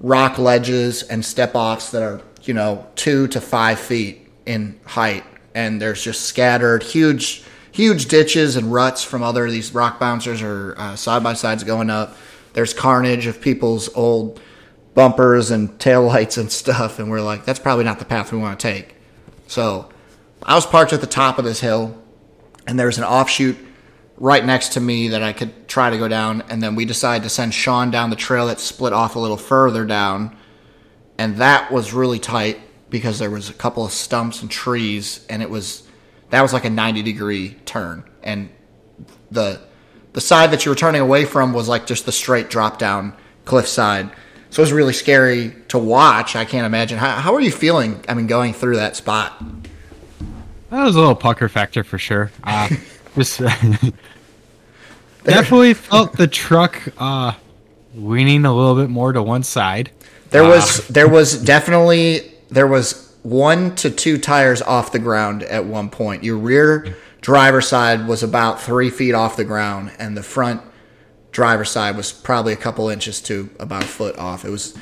rock 0.01 0.39
ledges 0.39 1.03
and 1.05 1.25
step 1.25 1.55
offs 1.55 1.91
that 1.91 2.03
are 2.03 2.21
you 2.43 2.55
know 2.55 2.87
two 2.97 3.29
to 3.29 3.41
five 3.41 3.79
feet 3.79 4.29
in 4.47 4.79
height, 4.85 5.25
and 5.55 5.81
there's 5.81 6.03
just 6.03 6.23
scattered 6.23 6.83
huge 6.83 7.45
huge 7.73 8.07
ditches 8.07 8.57
and 8.57 8.73
ruts 8.73 9.05
from 9.05 9.23
other 9.23 9.51
these 9.51 9.75
rock 9.75 10.01
bouncers 10.01 10.41
or 10.41 10.75
uh, 10.79 10.97
side 10.97 11.23
by 11.23 11.35
sides 11.35 11.63
going 11.63 11.91
up. 11.91 12.17
There's 12.55 12.73
carnage 12.73 13.27
of 13.27 13.39
people's 13.39 13.95
old 13.95 14.41
bumpers 14.95 15.51
and 15.51 15.79
tail 15.79 16.07
lights 16.07 16.39
and 16.39 16.51
stuff, 16.51 16.99
and 16.99 17.11
we're 17.11 17.21
like, 17.21 17.45
that's 17.45 17.59
probably 17.59 17.85
not 17.85 17.99
the 17.99 18.07
path 18.07 18.33
we 18.33 18.39
want 18.39 18.59
to 18.59 18.67
take. 18.67 18.97
So 19.47 19.91
I 20.43 20.55
was 20.55 20.65
parked 20.65 20.95
at 20.95 21.03
the 21.03 21.07
top 21.07 21.39
of 21.39 21.45
this 21.45 21.61
hill, 21.61 22.03
and 22.67 22.79
there's 22.79 22.99
an 22.99 23.05
offshoot 23.05 23.57
right 24.19 24.45
next 24.45 24.73
to 24.73 24.81
me 24.81 25.09
that 25.09 25.23
I 25.23 25.33
could 25.33 25.69
try 25.69 25.91
to 25.91 25.99
go 25.99 26.09
down. 26.09 26.43
And 26.49 26.63
then 26.63 26.75
we 26.75 26.85
decided 26.85 27.23
to 27.25 27.29
send 27.29 27.55
Sean 27.55 27.91
down 27.91 28.11
the 28.11 28.17
trail 28.17 28.47
that 28.47 28.61
split 28.61 28.93
off 28.93 29.17
a 29.17 29.19
little 29.19 29.37
further 29.37 29.85
down. 29.85 30.37
And 31.19 31.37
that 31.37 31.71
was 31.71 31.93
really 31.93 32.19
tight 32.19 32.61
because 32.91 33.19
there 33.19 33.31
was 33.31 33.51
a 33.51 33.55
couple 33.55 33.85
of 33.85 33.93
stumps 33.93 34.43
and 34.43 34.51
trees. 34.51 35.25
And 35.29 35.43
it 35.43 35.51
was 35.51 35.87
that 36.31 36.43
was 36.43 36.53
like 36.53 36.65
a 36.65 36.71
90 36.71 37.03
degree 37.03 37.55
turn. 37.65 38.05
And 38.23 38.51
the 39.31 39.61
the 40.13 40.21
side 40.21 40.51
that 40.51 40.65
you 40.65 40.71
were 40.71 40.77
turning 40.77 41.03
away 41.03 41.25
from 41.25 41.53
was 41.53 41.69
like 41.69 41.87
just 41.87 42.07
the 42.07 42.13
straight 42.13 42.49
drop 42.49 42.79
down 42.79 43.15
cliff 43.45 43.69
side. 43.69 44.11
So 44.51 44.61
it 44.61 44.65
was 44.65 44.73
really 44.73 44.95
scary 44.95 45.55
to 45.69 45.79
watch. 45.79 46.37
I 46.37 46.45
can't 46.47 46.65
imagine. 46.65 46.97
How, 46.99 47.17
how 47.17 47.35
are 47.35 47.41
you 47.41 47.53
feeling 47.53 48.03
i 48.09 48.15
mean 48.15 48.27
going 48.27 48.55
through 48.55 48.77
that 48.77 48.97
spot 48.97 49.43
that 50.77 50.85
was 50.85 50.97
a 50.97 50.99
little 50.99 51.15
pucker 51.15 51.49
factor 51.49 51.83
for 51.83 51.99
sure 51.99 52.31
uh, 52.45 52.69
just 53.15 53.41
definitely 55.25 55.75
felt 55.75 56.17
the 56.17 56.27
truck 56.27 56.83
uh, 56.99 57.33
leaning 57.95 58.45
a 58.45 58.55
little 58.55 58.75
bit 58.75 58.91
more 58.91 59.13
to 59.13 59.23
one 59.23 59.43
side. 59.43 59.91
There 60.31 60.45
uh, 60.45 60.49
was 60.49 60.87
there 60.89 61.09
was 61.09 61.43
definitely 61.43 62.33
there 62.51 62.67
was 62.67 63.15
one 63.23 63.75
to 63.77 63.91
two 63.91 64.19
tires 64.19 64.63
off 64.63 64.93
the 64.93 64.99
ground 64.99 65.43
at 65.43 65.65
one 65.65 65.91
point. 65.91 66.23
Your 66.23 66.37
rear 66.37 66.97
driver 67.21 67.61
side 67.61 68.07
was 68.07 68.23
about 68.23 68.61
three 68.61 68.91
feet 68.91 69.15
off 69.15 69.37
the 69.37 69.45
ground, 69.45 69.93
and 69.99 70.17
the 70.17 70.23
front 70.23 70.63
driver 71.33 71.65
side 71.65 71.97
was 71.97 72.13
probably 72.13 72.53
a 72.53 72.57
couple 72.57 72.89
inches 72.89 73.21
to 73.23 73.51
about 73.59 73.83
a 73.83 73.89
foot 73.89 74.17
off. 74.19 74.45
It 74.45 74.51
was 74.51 74.77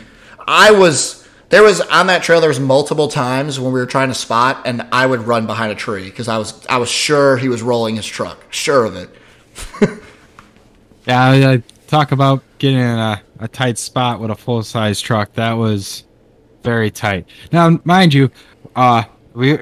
I 0.46 0.72
was 0.72 1.23
there 1.50 1.62
was 1.62 1.80
on 1.82 2.06
that 2.06 2.22
trail 2.22 2.40
there 2.40 2.48
was 2.48 2.60
multiple 2.60 3.08
times 3.08 3.60
when 3.60 3.72
we 3.72 3.78
were 3.78 3.86
trying 3.86 4.08
to 4.08 4.14
spot 4.14 4.62
and 4.64 4.82
i 4.92 5.06
would 5.06 5.20
run 5.20 5.46
behind 5.46 5.70
a 5.70 5.74
tree 5.74 6.04
because 6.04 6.28
i 6.28 6.38
was 6.38 6.66
i 6.66 6.76
was 6.76 6.88
sure 6.88 7.36
he 7.36 7.48
was 7.48 7.62
rolling 7.62 7.96
his 7.96 8.06
truck 8.06 8.44
sure 8.50 8.84
of 8.84 8.96
it. 8.96 9.10
Yeah 11.06 11.30
I, 11.30 11.62
talk 11.86 12.12
about 12.12 12.42
getting 12.58 12.78
in 12.78 12.98
a, 12.98 13.22
a 13.40 13.48
tight 13.48 13.78
spot 13.78 14.18
with 14.18 14.30
a 14.30 14.34
full 14.34 14.62
size 14.62 15.00
truck. 15.00 15.32
That 15.34 15.52
was 15.52 16.04
very 16.62 16.90
tight. 16.90 17.26
Now 17.52 17.78
mind 17.84 18.14
you 18.14 18.30
uh 18.74 19.04
we 19.34 19.58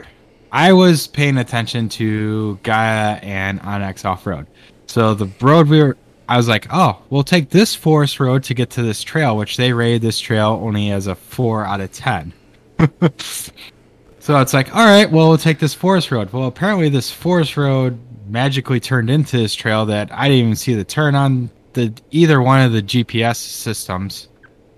i 0.52 0.72
was 0.72 1.08
paying 1.08 1.38
attention 1.38 1.88
to 1.90 2.58
gaia 2.62 3.16
and 3.16 3.60
onX 3.60 4.04
off-road. 4.04 4.46
So 4.86 5.14
the 5.14 5.28
road 5.40 5.68
we 5.68 5.82
were 5.82 5.96
I 6.32 6.38
was 6.38 6.48
like, 6.48 6.66
oh, 6.70 6.98
we'll 7.10 7.24
take 7.24 7.50
this 7.50 7.74
forest 7.74 8.18
road 8.18 8.42
to 8.44 8.54
get 8.54 8.70
to 8.70 8.82
this 8.82 9.02
trail, 9.02 9.36
which 9.36 9.58
they 9.58 9.74
rated 9.74 10.00
this 10.00 10.18
trail 10.18 10.58
only 10.62 10.90
as 10.90 11.06
a 11.06 11.14
four 11.14 11.66
out 11.66 11.82
of 11.82 11.92
ten. 11.92 12.32
so 13.18 14.40
it's 14.40 14.54
like, 14.54 14.74
all 14.74 14.86
right, 14.86 15.10
well, 15.12 15.28
we'll 15.28 15.36
take 15.36 15.58
this 15.58 15.74
forest 15.74 16.10
road. 16.10 16.32
Well, 16.32 16.46
apparently, 16.46 16.88
this 16.88 17.10
forest 17.10 17.58
road 17.58 18.00
magically 18.26 18.80
turned 18.80 19.10
into 19.10 19.36
this 19.36 19.54
trail 19.54 19.84
that 19.84 20.10
I 20.10 20.28
didn't 20.28 20.44
even 20.44 20.56
see 20.56 20.72
the 20.72 20.84
turn 20.84 21.14
on 21.14 21.50
the 21.74 21.92
either 22.12 22.40
one 22.40 22.62
of 22.62 22.72
the 22.72 22.80
GPS 22.80 23.36
systems 23.36 24.28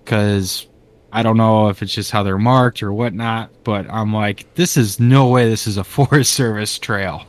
because 0.05 0.67
I 1.13 1.23
don't 1.23 1.37
know 1.37 1.69
if 1.69 1.83
it's 1.85 1.95
just 1.95 2.11
how 2.11 2.25
they're 2.25 2.37
marked 2.37 2.83
or 2.83 2.93
whatnot. 2.93 3.51
But 3.63 3.89
I'm 3.89 4.13
like, 4.13 4.53
this 4.57 4.77
is 4.77 4.99
no 4.99 5.29
way. 5.29 5.49
This 5.49 5.69
is 5.69 5.77
a 5.77 5.85
Forest 5.85 6.33
Service 6.33 6.81
trail. 6.81 7.25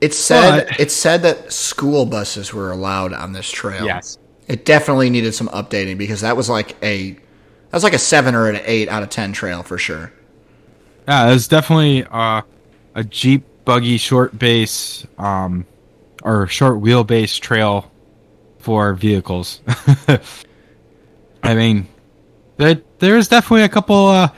It 0.00 0.14
said 0.14 0.68
but, 0.68 0.80
it 0.80 0.90
said 0.90 1.22
that 1.22 1.52
school 1.52 2.06
buses 2.06 2.52
were 2.52 2.70
allowed 2.70 3.12
on 3.12 3.32
this 3.32 3.50
trail. 3.50 3.84
Yes. 3.84 4.18
It 4.46 4.64
definitely 4.64 5.10
needed 5.10 5.34
some 5.34 5.48
updating 5.48 5.98
because 5.98 6.20
that 6.20 6.36
was 6.36 6.48
like 6.48 6.76
a 6.82 7.12
that 7.12 7.72
was 7.72 7.84
like 7.84 7.94
a 7.94 7.98
seven 7.98 8.34
or 8.34 8.48
an 8.48 8.60
eight 8.64 8.88
out 8.88 9.02
of 9.02 9.10
ten 9.10 9.32
trail 9.32 9.62
for 9.62 9.76
sure. 9.76 10.12
Yeah, 11.06 11.28
it 11.28 11.32
was 11.32 11.48
definitely 11.48 12.04
uh, 12.10 12.42
a 12.94 13.04
Jeep 13.04 13.44
buggy 13.64 13.98
short 13.98 14.38
base 14.38 15.06
um, 15.18 15.66
or 16.22 16.46
short 16.46 16.80
wheelbase 16.80 17.40
trail 17.40 17.90
for 18.58 18.94
vehicles. 18.94 19.60
I 21.42 21.54
mean, 21.54 21.88
there, 22.56 22.80
there's 22.98 23.28
definitely 23.28 23.62
a 23.62 23.68
couple 23.68 24.06
uh, 24.06 24.28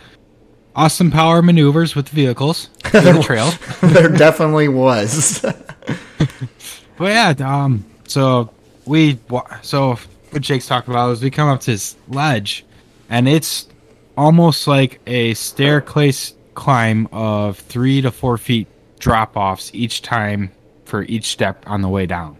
awesome 0.74 1.10
power 1.10 1.42
maneuvers 1.42 1.94
with 1.94 2.08
vehicles 2.08 2.70
in 2.92 3.04
the 3.04 3.22
trail. 3.22 3.50
there 3.82 4.08
definitely 4.08 4.68
was. 4.68 5.40
but 6.98 7.04
yeah, 7.04 7.34
um, 7.40 7.84
so 8.06 8.50
we 8.86 9.18
so 9.62 9.98
what 10.30 10.42
Jake's 10.42 10.66
talking 10.66 10.92
about 10.92 11.10
is 11.10 11.22
we 11.22 11.30
come 11.30 11.48
up 11.48 11.60
to 11.60 11.72
this 11.72 11.96
ledge, 12.08 12.64
and 13.08 13.28
it's 13.28 13.68
almost 14.16 14.66
like 14.66 15.00
a 15.06 15.34
staircase 15.34 16.34
climb 16.54 17.08
of 17.12 17.58
three 17.58 18.00
to 18.02 18.10
four 18.10 18.38
feet 18.38 18.66
drop 18.98 19.36
offs 19.36 19.70
each 19.72 20.02
time 20.02 20.50
for 20.84 21.04
each 21.04 21.26
step 21.26 21.64
on 21.66 21.82
the 21.82 21.88
way 21.88 22.06
down. 22.06 22.36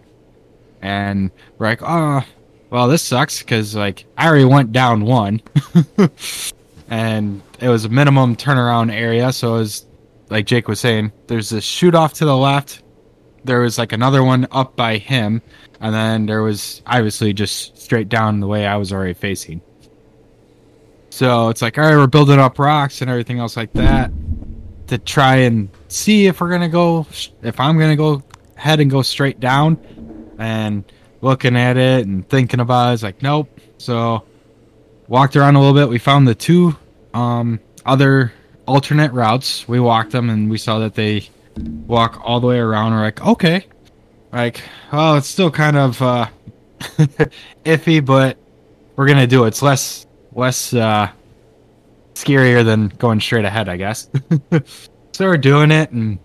And 0.81 1.31
we're 1.57 1.67
like, 1.67 1.81
oh, 1.81 2.23
well, 2.69 2.87
this 2.87 3.01
sucks 3.01 3.39
because 3.39 3.75
like 3.75 4.05
I 4.17 4.27
already 4.27 4.45
went 4.45 4.71
down 4.71 5.05
one. 5.05 5.41
and 6.89 7.41
it 7.61 7.69
was 7.69 7.85
a 7.85 7.89
minimum 7.89 8.35
turnaround 8.35 8.91
area. 8.91 9.31
So 9.31 9.55
it 9.55 9.59
was 9.59 9.85
like 10.29 10.45
Jake 10.45 10.67
was 10.67 10.79
saying, 10.79 11.11
there's 11.27 11.51
a 11.51 11.61
shoot 11.61 11.93
off 11.93 12.13
to 12.15 12.25
the 12.25 12.35
left, 12.35 12.83
there 13.43 13.61
was 13.61 13.77
like 13.77 13.91
another 13.91 14.23
one 14.23 14.47
up 14.51 14.75
by 14.75 14.97
him, 14.97 15.41
and 15.79 15.93
then 15.93 16.25
there 16.25 16.41
was 16.41 16.81
obviously 16.85 17.33
just 17.33 17.77
straight 17.77 18.09
down 18.09 18.39
the 18.39 18.47
way 18.47 18.65
I 18.65 18.77
was 18.77 18.93
already 18.93 19.13
facing. 19.13 19.61
So 21.09 21.49
it's 21.49 21.61
like, 21.61 21.77
all 21.77 21.83
right, 21.83 21.97
we're 21.97 22.07
building 22.07 22.39
up 22.39 22.57
rocks 22.59 23.01
and 23.01 23.09
everything 23.09 23.39
else 23.39 23.57
like 23.57 23.73
that 23.73 24.11
to 24.87 24.97
try 24.97 25.37
and 25.37 25.69
see 25.87 26.27
if 26.27 26.39
we're 26.39 26.49
gonna 26.49 26.69
go, 26.69 27.05
if 27.41 27.59
I'm 27.59 27.77
gonna 27.77 27.95
go 27.95 28.23
ahead 28.57 28.79
and 28.79 28.89
go 28.89 29.01
straight 29.01 29.39
down, 29.39 29.77
and 30.37 30.83
looking 31.21 31.55
at 31.55 31.77
it 31.77 32.07
and 32.07 32.27
thinking 32.27 32.59
about 32.59 32.89
it, 32.89 32.93
it's 32.95 33.03
like, 33.03 33.21
nope. 33.21 33.49
So 33.77 34.23
walked 35.07 35.35
around 35.35 35.55
a 35.55 35.59
little 35.59 35.75
bit. 35.75 35.89
We 35.89 35.99
found 35.99 36.27
the 36.27 36.35
two 36.35 36.75
um, 37.13 37.59
other 37.85 38.33
alternate 38.67 39.11
routes. 39.11 39.67
We 39.67 39.79
walked 39.79 40.11
them 40.11 40.29
and 40.29 40.49
we 40.49 40.57
saw 40.57 40.79
that 40.79 40.95
they 40.95 41.29
walk 41.87 42.21
all 42.23 42.39
the 42.39 42.47
way 42.47 42.57
around. 42.57 42.93
We're 42.93 43.01
like, 43.01 43.25
okay, 43.25 43.65
like, 44.31 44.61
well, 44.91 45.17
it's 45.17 45.27
still 45.27 45.51
kind 45.51 45.77
of 45.77 46.01
uh, 46.01 46.27
iffy, 47.65 48.03
but 48.03 48.37
we're 48.95 49.07
gonna 49.07 49.27
do 49.27 49.43
it. 49.45 49.49
It's 49.49 49.61
less 49.61 50.05
less 50.33 50.73
uh, 50.73 51.09
scarier 52.13 52.63
than 52.63 52.87
going 52.89 53.19
straight 53.19 53.45
ahead, 53.45 53.67
I 53.67 53.77
guess. 53.77 54.09
so 55.11 55.25
we're 55.25 55.37
doing 55.37 55.71
it, 55.71 55.91
and 55.91 56.19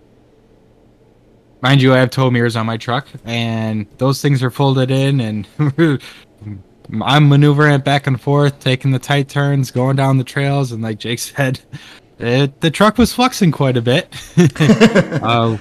mind 1.60 1.82
you, 1.82 1.94
I 1.94 1.98
have 1.98 2.10
tow 2.10 2.30
mirrors 2.30 2.56
on 2.56 2.66
my 2.66 2.76
truck, 2.76 3.08
and 3.24 3.86
those 3.98 4.22
things 4.22 4.42
are 4.42 4.50
folded 4.50 4.90
in, 4.90 5.20
and 5.20 5.48
I'm 7.02 7.28
maneuvering 7.28 7.74
it 7.74 7.84
back 7.84 8.06
and 8.06 8.20
forth, 8.20 8.60
taking 8.60 8.90
the 8.90 8.98
tight 8.98 9.28
turns, 9.28 9.70
going 9.70 9.96
down 9.96 10.18
the 10.18 10.24
trails, 10.24 10.72
and 10.72 10.82
like 10.82 10.98
Jake 10.98 11.18
said, 11.20 11.60
it, 12.18 12.60
the 12.60 12.70
truck 12.70 12.98
was 12.98 13.12
flexing 13.12 13.52
quite 13.52 13.76
a 13.76 13.82
bit. 13.82 14.14
uh, 15.22 15.58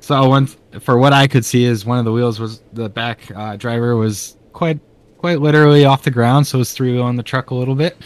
so 0.00 0.28
one 0.28 0.46
for 0.80 0.98
what 0.98 1.12
I 1.12 1.26
could 1.26 1.44
see 1.44 1.64
is 1.64 1.84
one 1.84 1.98
of 1.98 2.04
the 2.04 2.12
wheels 2.12 2.38
was 2.40 2.62
the 2.72 2.88
back 2.88 3.30
uh, 3.34 3.56
driver 3.56 3.96
was 3.96 4.36
quite 4.52 4.80
quite 5.18 5.40
literally 5.40 5.84
off 5.84 6.02
the 6.02 6.10
ground, 6.10 6.46
so 6.46 6.58
it 6.58 6.60
was 6.60 6.72
three 6.72 6.92
wheeling 6.92 7.16
the 7.16 7.22
truck 7.22 7.50
a 7.50 7.54
little 7.54 7.74
bit. 7.74 7.96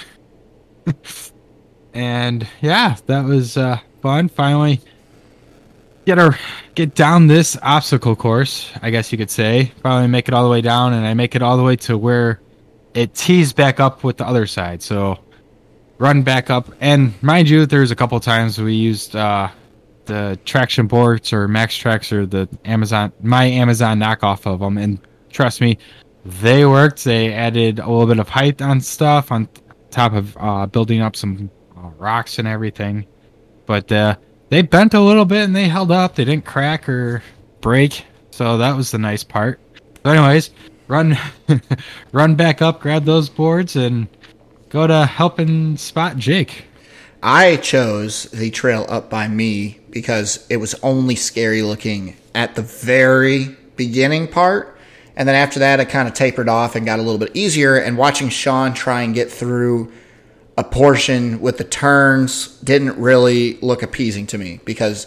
and 1.94 2.46
yeah, 2.60 2.96
that 3.06 3.24
was 3.24 3.56
uh, 3.56 3.78
fun. 4.02 4.28
Finally, 4.28 4.80
get 6.06 6.18
her 6.18 6.36
get 6.74 6.94
down 6.94 7.26
this 7.26 7.56
obstacle 7.62 8.16
course, 8.16 8.70
I 8.82 8.90
guess 8.90 9.12
you 9.12 9.18
could 9.18 9.30
say. 9.30 9.72
Finally, 9.82 10.08
make 10.08 10.28
it 10.28 10.34
all 10.34 10.44
the 10.44 10.50
way 10.50 10.60
down, 10.60 10.92
and 10.92 11.06
I 11.06 11.14
make 11.14 11.34
it 11.34 11.42
all 11.42 11.56
the 11.56 11.62
way 11.62 11.76
to 11.76 11.96
where 11.96 12.40
it 12.94 13.14
tees 13.14 13.52
back 13.52 13.80
up 13.80 14.04
with 14.04 14.16
the 14.16 14.26
other 14.26 14.46
side. 14.46 14.82
So 14.82 15.18
run 15.98 16.22
back 16.22 16.50
up, 16.50 16.72
and 16.80 17.12
mind 17.22 17.48
you, 17.48 17.66
there's 17.66 17.90
a 17.90 17.96
couple 17.96 18.18
times 18.20 18.60
we 18.60 18.74
used 18.74 19.14
uh, 19.16 19.48
the 20.06 20.38
traction 20.44 20.86
boards 20.86 21.32
or 21.32 21.48
MAXTRAX 21.48 22.12
or 22.12 22.26
the 22.26 22.48
Amazon 22.64 23.12
my 23.22 23.44
Amazon 23.44 23.98
knockoff 23.98 24.46
of 24.46 24.60
them, 24.60 24.78
and 24.78 24.98
trust 25.30 25.60
me, 25.60 25.78
they 26.24 26.64
worked. 26.64 27.04
They 27.04 27.32
added 27.32 27.78
a 27.78 27.88
little 27.88 28.06
bit 28.06 28.18
of 28.18 28.28
height 28.28 28.62
on 28.62 28.80
stuff 28.80 29.30
on 29.30 29.48
top 29.90 30.12
of 30.12 30.36
uh, 30.38 30.66
building 30.66 31.00
up 31.00 31.16
some 31.16 31.50
uh, 31.76 31.88
rocks 31.98 32.38
and 32.38 32.48
everything, 32.48 33.06
but 33.66 33.90
uh, 33.92 34.16
they 34.48 34.62
bent 34.62 34.94
a 34.94 35.00
little 35.00 35.24
bit 35.24 35.44
and 35.44 35.54
they 35.54 35.68
held 35.68 35.90
up. 35.90 36.14
They 36.14 36.24
didn't 36.24 36.44
crack 36.44 36.88
or 36.88 37.22
break, 37.60 38.04
so 38.30 38.58
that 38.58 38.76
was 38.76 38.90
the 38.90 38.98
nice 38.98 39.24
part. 39.24 39.60
So 40.04 40.10
anyways, 40.10 40.50
run 40.88 41.18
run 42.12 42.34
back 42.34 42.62
up, 42.62 42.80
grab 42.80 43.04
those 43.04 43.28
boards, 43.28 43.76
and 43.76 44.08
go 44.68 44.86
to 44.86 45.06
helping 45.06 45.76
spot 45.76 46.16
Jake. 46.16 46.66
I 47.22 47.56
chose 47.56 48.24
the 48.24 48.50
trail 48.50 48.84
up 48.88 49.08
by 49.08 49.28
me 49.28 49.80
because 49.90 50.46
it 50.50 50.58
was 50.58 50.74
only 50.82 51.16
scary 51.16 51.62
looking 51.62 52.16
at 52.34 52.54
the 52.54 52.62
very 52.62 53.56
beginning 53.76 54.28
part. 54.28 54.78
And 55.16 55.28
then 55.28 55.36
after 55.36 55.60
that, 55.60 55.80
it 55.80 55.88
kind 55.88 56.08
of 56.08 56.14
tapered 56.14 56.48
off 56.48 56.74
and 56.74 56.84
got 56.84 56.98
a 56.98 57.02
little 57.02 57.18
bit 57.18 57.30
easier. 57.34 57.76
And 57.76 57.96
watching 57.96 58.28
Sean 58.28 58.74
try 58.74 59.02
and 59.02 59.14
get 59.14 59.30
through 59.30 59.92
a 60.56 60.64
portion 60.64 61.40
with 61.40 61.58
the 61.58 61.64
turns 61.64 62.58
didn't 62.60 62.98
really 62.98 63.54
look 63.60 63.82
appeasing 63.82 64.26
to 64.28 64.38
me 64.38 64.60
because 64.64 65.06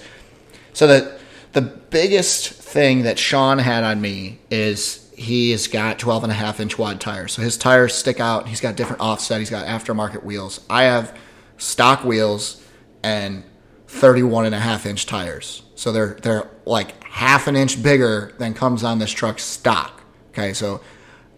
so 0.74 0.88
that 0.88 1.20
the 1.54 1.62
biggest 1.62 2.50
thing 2.50 3.04
that 3.04 3.18
Sean 3.18 3.60
had 3.60 3.84
on 3.84 4.02
me 4.02 4.40
is 4.52 5.07
he 5.18 5.50
has 5.50 5.68
got 5.68 5.98
12 5.98 6.24
and 6.24 6.32
a 6.32 6.36
half 6.36 6.60
inch 6.60 6.78
wide 6.78 7.02
tires. 7.02 7.34
So 7.34 7.42
his 7.42 7.58
tires 7.58 7.94
stick 7.94 8.20
out. 8.20 8.48
He's 8.48 8.62
got 8.62 8.76
different 8.76 9.02
offset. 9.02 9.40
He's 9.40 9.50
got 9.50 9.66
aftermarket 9.66 10.24
wheels. 10.24 10.62
I 10.70 10.84
have 10.84 11.18
stock 11.58 12.06
wheels 12.06 12.64
and 13.04 13.44
31 13.88 14.46
and 14.46 14.54
a 14.56 14.60
half 14.60 14.86
inch 14.86 15.08
tires. 15.08 15.64
So 15.74 15.92
they're 15.92 16.18
they're 16.22 16.48
like 16.66 17.04
half 17.04 17.48
an 17.48 17.56
inch 17.56 17.82
bigger 17.82 18.34
than 18.38 18.54
comes 18.54 18.84
on 18.84 19.00
this 19.00 19.12
truck 19.12 19.40
stock. 19.40 20.04
Okay, 20.30 20.54
so 20.54 20.82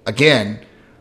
again, 0.05 0.59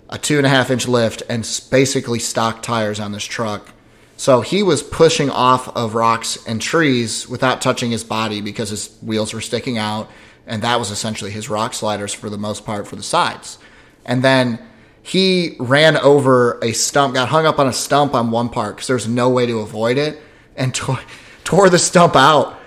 a 0.09 0.17
two 0.17 0.37
and 0.37 0.47
a 0.47 0.49
half 0.49 0.71
inch 0.71 0.87
lift 0.87 1.25
and 1.29 1.43
basically 1.71 2.21
stock 2.21 2.63
tires 2.63 3.01
on 3.01 3.11
this 3.11 3.25
truck. 3.25 3.73
So 4.17 4.41
he 4.41 4.63
was 4.63 4.83
pushing 4.83 5.31
off 5.31 5.69
of 5.77 5.95
rocks 5.95 6.45
and 6.47 6.63
trees 6.63 7.29
without 7.29 7.61
touching 7.61 7.91
his 7.91 8.05
body 8.05 8.41
because 8.41 8.71
his 8.71 8.97
wheels 9.03 9.33
were 9.35 9.41
sticking 9.41 9.79
out, 9.79 10.11
and 10.49 10.63
that 10.63 10.79
was 10.79 10.91
essentially 10.91 11.31
his 11.31 11.49
rock 11.49 11.75
sliders 11.75 12.13
for 12.13 12.29
the 12.31 12.39
most 12.39 12.65
part 12.65 12.89
for 12.89 12.97
the 12.97 13.03
sides. 13.03 13.59
And 14.05 14.25
then 14.25 14.59
he 15.03 15.57
ran 15.61 15.97
over 15.97 16.59
a 16.63 16.73
stump, 16.73 17.15
got 17.15 17.29
hung 17.29 17.47
up 17.47 17.59
on 17.59 17.69
a 17.69 17.73
stump 17.73 18.15
on 18.15 18.31
one 18.31 18.49
part 18.49 18.77
because 18.77 18.89
there's 18.89 19.07
no 19.07 19.29
way 19.29 19.47
to 19.47 19.61
avoid 19.61 19.99
it, 19.99 20.21
and 20.57 20.75
tore, 20.75 21.01
tore 21.45 21.71
the 21.71 21.79
stump 21.79 22.17
out 22.17 22.59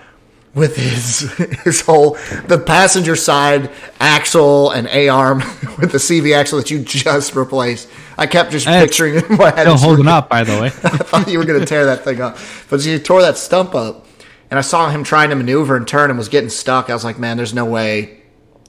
with 0.54 0.76
his 0.76 1.32
his 1.64 1.80
whole 1.80 2.10
the 2.46 2.62
passenger 2.64 3.16
side 3.16 3.70
axle 4.00 4.70
and 4.70 4.86
A 4.88 5.08
arm 5.08 5.38
with 5.78 5.92
the 5.92 5.98
CV 5.98 6.36
axle 6.36 6.58
that 6.58 6.70
you 6.70 6.80
just 6.80 7.34
replaced. 7.34 7.88
I 8.18 8.26
kept 8.26 8.52
just 8.52 8.66
picturing 8.66 9.14
in 9.14 9.36
my 9.36 9.50
head. 9.50 9.62
Still 9.62 9.78
holding 9.78 10.08
up, 10.08 10.28
by 10.28 10.44
the 10.44 10.52
way. 10.60 10.66
I 10.66 10.98
thought 10.98 11.28
you 11.28 11.38
were 11.38 11.46
going 11.46 11.60
to 11.60 11.66
tear 11.66 11.86
that 11.86 12.04
thing 12.04 12.20
up, 12.20 12.36
but 12.68 12.84
you 12.84 12.98
tore 12.98 13.22
that 13.22 13.38
stump 13.38 13.74
up, 13.74 14.06
and 14.52 14.58
I 14.58 14.62
saw 14.62 14.90
him 14.90 15.02
trying 15.02 15.30
to 15.30 15.34
maneuver 15.34 15.78
and 15.78 15.88
turn 15.88 16.10
and 16.10 16.18
was 16.18 16.28
getting 16.28 16.50
stuck. 16.50 16.90
I 16.90 16.92
was 16.92 17.04
like, 17.04 17.18
man, 17.18 17.38
there's 17.38 17.54
no 17.54 17.64
way. 17.64 18.20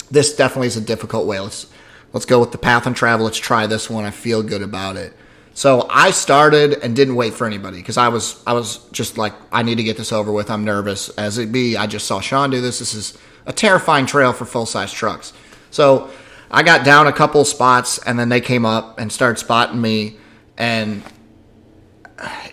This 0.10 0.34
definitely 0.34 0.68
is 0.68 0.78
a 0.78 0.82
difficult 0.82 1.28
way. 1.28 1.42
Let's 1.42 1.68
Let's 2.14 2.28
go 2.28 2.40
with 2.40 2.52
the 2.52 2.60
path 2.60 2.86
and 2.86 2.96
travel. 2.96 3.26
Let's 3.26 3.40
try 3.40 3.66
this 3.68 3.90
one. 3.90 4.06
I 4.06 4.12
feel 4.12 4.44
good 4.44 4.62
about 4.62 4.96
it. 4.96 5.14
So 5.56 5.88
I 5.90 6.12
started 6.12 6.74
and 6.84 6.96
didn't 6.96 7.16
wait 7.16 7.34
for 7.34 7.46
anybody 7.46 7.78
because 7.78 7.98
I 7.98 8.08
was 8.08 8.42
I 8.48 8.54
was 8.54 8.78
just 8.92 9.18
like 9.18 9.34
I 9.52 9.64
need 9.64 9.76
to 9.76 9.84
get 9.84 9.98
this 9.98 10.14
over 10.14 10.32
with. 10.32 10.50
I'm 10.50 10.64
nervous 10.64 11.10
as 11.10 11.38
it 11.38 11.52
be. 11.52 11.76
I 11.76 11.88
just 11.88 12.08
saw 12.08 12.22
Sean 12.22 12.50
do 12.50 12.62
this. 12.62 12.80
This 12.80 12.94
is 12.94 13.18
a 13.46 13.52
terrifying 13.52 14.06
trail 14.06 14.32
for 14.32 14.46
full 14.46 14.66
size 14.66 14.94
trucks. 14.94 15.34
So 15.70 16.10
I 16.50 16.64
got 16.64 16.86
down 16.86 17.08
a 17.08 17.12
couple 17.12 17.44
spots 17.46 17.98
and 17.98 18.18
then 18.18 18.30
they 18.30 18.42
came 18.42 18.66
up 18.66 19.00
and 19.00 19.12
started 19.12 19.40
spotting 19.40 19.82
me 19.82 20.18
and 20.58 21.04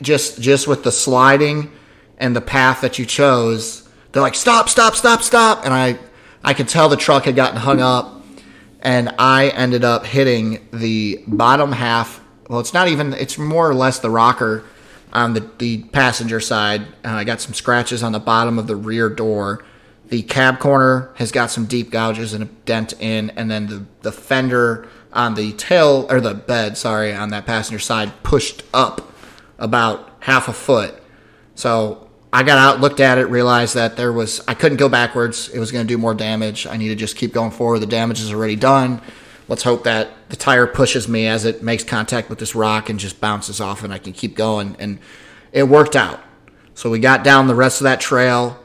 just 0.02 0.40
just 0.40 0.66
with 0.66 0.84
the 0.84 0.92
sliding 0.92 1.70
and 2.20 2.36
the 2.36 2.40
path 2.40 2.82
that 2.82 2.98
you 3.00 3.06
chose, 3.06 3.88
they're 4.12 4.22
like 4.22 4.36
stop, 4.36 4.68
stop, 4.68 4.94
stop, 4.94 5.22
stop, 5.22 5.64
and 5.64 5.74
I 5.74 5.98
I 6.44 6.54
could 6.54 6.68
tell 6.68 6.88
the 6.88 6.96
truck 6.96 7.24
had 7.24 7.34
gotten 7.34 7.56
hung 7.56 7.80
up 7.80 8.20
and 8.82 9.14
I 9.18 9.48
ended 9.48 9.84
up 9.84 10.06
hitting 10.06 10.66
the 10.72 11.22
bottom 11.26 11.72
half. 11.72 12.20
Well, 12.48 12.60
it's 12.60 12.74
not 12.74 12.88
even. 12.88 13.12
It's 13.14 13.38
more 13.38 13.68
or 13.68 13.74
less 13.74 13.98
the 13.98 14.10
rocker 14.10 14.64
on 15.12 15.34
the 15.34 15.48
the 15.58 15.84
passenger 15.84 16.40
side. 16.40 16.82
Uh, 17.04 17.10
I 17.10 17.24
got 17.24 17.40
some 17.40 17.54
scratches 17.54 18.02
on 18.02 18.12
the 18.12 18.20
bottom 18.20 18.58
of 18.58 18.66
the 18.66 18.76
rear 18.76 19.08
door. 19.08 19.64
The 20.08 20.22
cab 20.22 20.58
corner 20.58 21.12
has 21.16 21.30
got 21.30 21.50
some 21.50 21.66
deep 21.66 21.90
gouges 21.90 22.32
and 22.34 22.42
a 22.42 22.46
dent 22.64 22.94
in, 22.98 23.30
and 23.30 23.50
then 23.50 23.66
the 23.66 23.86
the 24.02 24.12
fender 24.12 24.88
on 25.12 25.34
the 25.34 25.52
tail 25.52 26.06
or 26.08 26.20
the 26.20 26.34
bed, 26.34 26.76
sorry, 26.76 27.12
on 27.12 27.30
that 27.30 27.46
passenger 27.46 27.78
side 27.78 28.12
pushed 28.22 28.62
up 28.72 29.12
about 29.58 30.10
half 30.20 30.48
a 30.48 30.52
foot. 30.52 30.94
So 31.54 32.09
I 32.32 32.44
got 32.44 32.58
out, 32.58 32.80
looked 32.80 33.00
at 33.00 33.18
it, 33.18 33.24
realized 33.24 33.74
that 33.74 33.96
there 33.96 34.12
was 34.12 34.40
I 34.46 34.54
couldn't 34.54 34.78
go 34.78 34.88
backwards. 34.88 35.48
It 35.48 35.58
was 35.58 35.72
going 35.72 35.86
to 35.86 35.88
do 35.92 35.98
more 35.98 36.14
damage. 36.14 36.66
I 36.66 36.76
need 36.76 36.88
to 36.88 36.94
just 36.94 37.16
keep 37.16 37.32
going 37.32 37.50
forward. 37.50 37.80
The 37.80 37.86
damage 37.86 38.20
is 38.20 38.32
already 38.32 38.56
done. 38.56 39.02
Let's 39.48 39.64
hope 39.64 39.82
that 39.84 40.10
the 40.28 40.36
tire 40.36 40.68
pushes 40.68 41.08
me 41.08 41.26
as 41.26 41.44
it 41.44 41.60
makes 41.60 41.82
contact 41.82 42.30
with 42.30 42.38
this 42.38 42.54
rock 42.54 42.88
and 42.88 43.00
just 43.00 43.20
bounces 43.20 43.60
off, 43.60 43.82
and 43.82 43.92
I 43.92 43.98
can 43.98 44.12
keep 44.12 44.36
going. 44.36 44.76
And 44.78 45.00
it 45.50 45.64
worked 45.64 45.96
out. 45.96 46.20
So 46.74 46.88
we 46.88 47.00
got 47.00 47.24
down 47.24 47.48
the 47.48 47.54
rest 47.56 47.80
of 47.80 47.84
that 47.84 48.00
trail, 48.00 48.56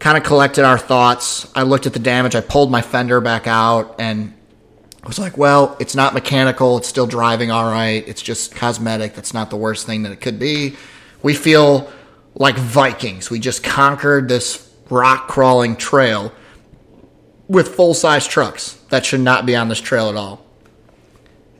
kind 0.00 0.18
of 0.18 0.24
collected 0.24 0.64
our 0.64 0.76
thoughts. 0.76 1.48
I 1.54 1.62
looked 1.62 1.86
at 1.86 1.92
the 1.92 2.00
damage. 2.00 2.34
I 2.34 2.40
pulled 2.40 2.70
my 2.70 2.82
fender 2.82 3.20
back 3.20 3.46
out, 3.46 3.94
and 4.00 4.34
I 5.04 5.06
was 5.06 5.20
like, 5.20 5.38
"Well, 5.38 5.76
it's 5.78 5.94
not 5.94 6.14
mechanical. 6.14 6.78
It's 6.78 6.88
still 6.88 7.06
driving 7.06 7.52
all 7.52 7.70
right. 7.70 8.02
It's 8.08 8.20
just 8.20 8.56
cosmetic. 8.56 9.14
That's 9.14 9.32
not 9.32 9.50
the 9.50 9.56
worst 9.56 9.86
thing 9.86 10.02
that 10.02 10.10
it 10.10 10.20
could 10.20 10.40
be." 10.40 10.76
We 11.22 11.34
feel 11.34 11.88
like 12.38 12.56
Vikings. 12.56 13.28
We 13.28 13.38
just 13.38 13.62
conquered 13.62 14.28
this 14.28 14.72
rock 14.88 15.28
crawling 15.28 15.76
trail 15.76 16.32
with 17.48 17.74
full 17.74 17.92
size 17.92 18.26
trucks 18.26 18.78
that 18.88 19.04
should 19.04 19.20
not 19.20 19.44
be 19.44 19.54
on 19.54 19.68
this 19.68 19.80
trail 19.80 20.08
at 20.08 20.16
all. 20.16 20.42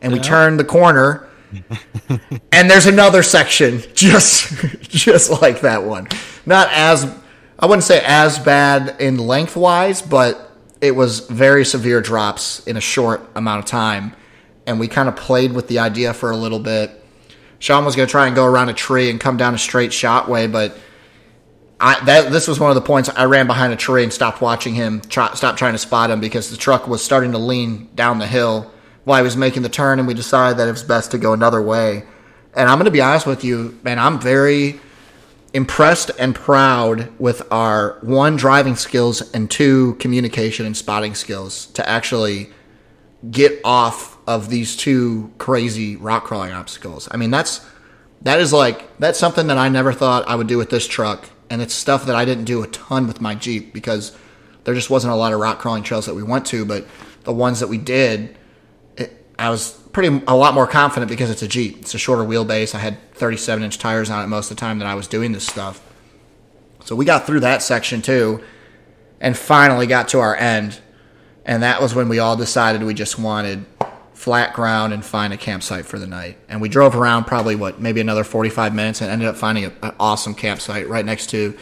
And 0.01 0.12
we 0.12 0.21
turn 0.21 0.57
the 0.57 0.64
corner 0.64 1.29
and 2.53 2.71
there's 2.71 2.87
another 2.87 3.23
section 3.23 3.83
just 3.95 4.53
just 4.83 5.43
like 5.43 5.62
that 5.62 5.85
one. 5.85 6.09
Not 6.47 6.69
as 6.73 7.05
I 7.59 7.67
wouldn't 7.67 7.85
say 7.85 8.03
as 8.05 8.38
bad 8.38 9.01
in 9.01 9.19
lengthwise, 9.19 10.03
but 10.03 10.53
it 10.81 10.93
was 10.93 11.21
very 11.21 11.64
severe 11.64 12.01
drops 12.01 12.64
in 12.67 12.77
a 12.77 12.81
short 12.81 13.29
amount 13.35 13.61
of 13.61 13.64
time, 13.64 14.14
and 14.67 14.79
we 14.79 14.87
kind 14.87 15.09
of 15.09 15.17
played 15.17 15.53
with 15.53 15.67
the 15.69 15.81
idea 15.81 16.14
for 16.14 16.31
a 16.31 16.37
little 16.37 16.61
bit. 16.61 16.97
Sean 17.59 17.85
was 17.85 17.97
going 17.97 18.07
to 18.07 18.11
try 18.11 18.27
and 18.27 18.37
go 18.37 18.44
around 18.44 18.68
a 18.68 18.75
tree 18.75 19.11
and 19.11 19.18
come 19.18 19.37
down 19.37 19.55
a 19.55 19.59
straight 19.59 19.92
shot 19.92 20.29
way, 20.29 20.47
but 20.47 20.77
I 21.81 22.03
that 22.05 22.33
this 22.33 22.49
was 22.49 22.59
one 22.59 22.71
of 22.71 22.75
the 22.75 22.81
points 22.81 23.09
I 23.09 23.25
ran 23.25 23.47
behind 23.47 23.73
a 23.73 23.77
tree 23.77 24.03
and 24.03 24.12
stopped 24.12 24.40
watching 24.40 24.75
him, 24.75 25.01
try, 25.01 25.33
stopped 25.35 25.59
trying 25.59 25.75
to 25.75 25.79
spot 25.79 26.11
him 26.11 26.21
because 26.21 26.51
the 26.51 26.57
truck 26.57 26.88
was 26.88 27.05
starting 27.05 27.33
to 27.33 27.38
lean 27.38 27.88
down 27.94 28.18
the 28.18 28.27
hill 28.27 28.73
while 29.05 29.18
he 29.18 29.25
was 29.25 29.37
making 29.37 29.62
the 29.62 29.68
turn, 29.68 29.99
and 29.99 30.07
we 30.07 30.14
decided 30.14 30.59
that 30.59 30.68
it 30.68 30.73
was 30.73 30.83
best 30.83 31.12
to 31.12 31.18
go 31.18 31.33
another 31.33 31.62
way. 31.62 32.05
And 32.55 32.68
I'm 32.68 32.79
going 32.79 32.87
to 32.87 32.90
be 32.90 33.01
honest 33.01 33.27
with 33.27 33.44
you, 33.44 33.79
man, 33.83 33.99
I'm 33.99 34.21
very 34.21 34.81
impressed 35.55 36.11
and 36.18 36.35
proud 36.35 37.11
with 37.18 37.40
our 37.51 37.99
one 38.03 38.37
driving 38.37 38.77
skills 38.77 39.23
and 39.33 39.51
two 39.51 39.94
communication 39.94 40.66
and 40.66 40.77
spotting 40.77 41.14
skills 41.14 41.66
to 41.66 41.88
actually 41.88 42.51
get 43.31 43.61
off 43.64 44.17
of 44.29 44.51
these 44.51 44.77
two 44.77 45.33
crazy 45.38 45.97
rock 45.97 46.25
crawling 46.25 46.53
obstacles. 46.53 47.09
I 47.11 47.17
mean, 47.17 47.31
that's 47.31 47.64
that 48.21 48.41
is 48.41 48.53
like 48.53 48.99
that's 48.99 49.19
something 49.19 49.47
that 49.47 49.57
I 49.57 49.71
never 49.71 49.91
thought 49.91 50.29
I 50.29 50.35
would 50.35 50.47
do 50.47 50.59
with 50.59 50.69
this 50.69 50.87
truck, 50.87 51.31
and 51.49 51.62
it's 51.62 51.73
stuff 51.73 52.05
that 52.05 52.14
I 52.14 52.27
didn't 52.27 52.45
do 52.45 52.62
a 52.62 52.67
ton 52.67 53.07
with 53.07 53.23
my 53.23 53.35
Jeep 53.35 53.73
because 53.73 54.14
there 54.64 54.75
just 54.75 54.91
wasn't 54.91 55.14
a 55.14 55.17
lot 55.17 55.33
of 55.33 55.41
rock 55.41 55.61
crawling 55.61 55.83
trails 55.83 56.05
that 56.05 56.14
we 56.14 56.23
went 56.23 56.45
to, 56.49 56.67
but 56.67 56.87
the 57.25 57.33
ones 57.33 57.61
that 57.61 57.69
we 57.69 57.79
did, 57.79 58.37
it, 58.99 59.25
I 59.38 59.49
was 59.49 59.73
pretty 59.93 60.23
a 60.27 60.37
lot 60.37 60.53
more 60.53 60.67
confident 60.67 61.09
because 61.09 61.31
it's 61.31 61.43
a 61.43 61.49
Jeep. 61.49 61.79
It's 61.79 61.95
a 61.95 61.99
shorter 61.99 62.23
wheelbase. 62.23 62.75
I 62.75 62.81
had 62.81 62.99
37 63.14 63.64
inch 63.64 63.79
tires 63.79 64.11
on 64.11 64.23
it 64.23 64.27
most 64.27 64.51
of 64.51 64.59
the 64.59 64.61
time 64.61 64.79
that 64.81 64.87
I 64.87 64.95
was 64.95 65.09
doing 65.09 65.33
this 65.33 65.47
stuff. 65.47 65.83
So 66.85 66.95
we 66.95 67.07
got 67.07 67.27
through 67.27 67.41
that 67.41 67.62
section 67.62 68.03
too, 68.03 68.45
and 69.23 69.38
finally 69.38 69.87
got 69.87 70.09
to 70.09 70.21
our 70.21 70.37
end, 70.37 70.81
and 71.47 71.62
that 71.62 71.81
was 71.81 71.95
when 71.95 72.11
we 72.11 72.19
all 72.19 72.37
decided 72.37 72.83
we 72.83 72.93
just 72.93 73.19
wanted 73.19 73.64
flat 74.18 74.52
ground 74.52 74.92
and 74.92 75.04
find 75.04 75.33
a 75.33 75.37
campsite 75.37 75.87
for 75.87 75.96
the 75.98 76.07
night. 76.07 76.37
And 76.48 76.61
we 76.61 76.68
drove 76.68 76.96
around 76.96 77.24
probably 77.26 77.54
what 77.54 77.81
maybe 77.81 78.00
another 78.00 78.24
45 78.24 78.74
minutes 78.74 79.00
and 79.00 79.09
ended 79.11 79.28
up 79.28 79.37
finding 79.37 79.66
a, 79.66 79.72
an 79.83 79.94
awesome 80.00 80.35
campsite 80.35 80.88
right 80.88 81.04
next 81.04 81.28
to 81.31 81.57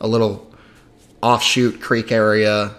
a 0.00 0.08
little 0.08 0.50
offshoot 1.22 1.80
creek 1.80 2.10
area 2.10 2.74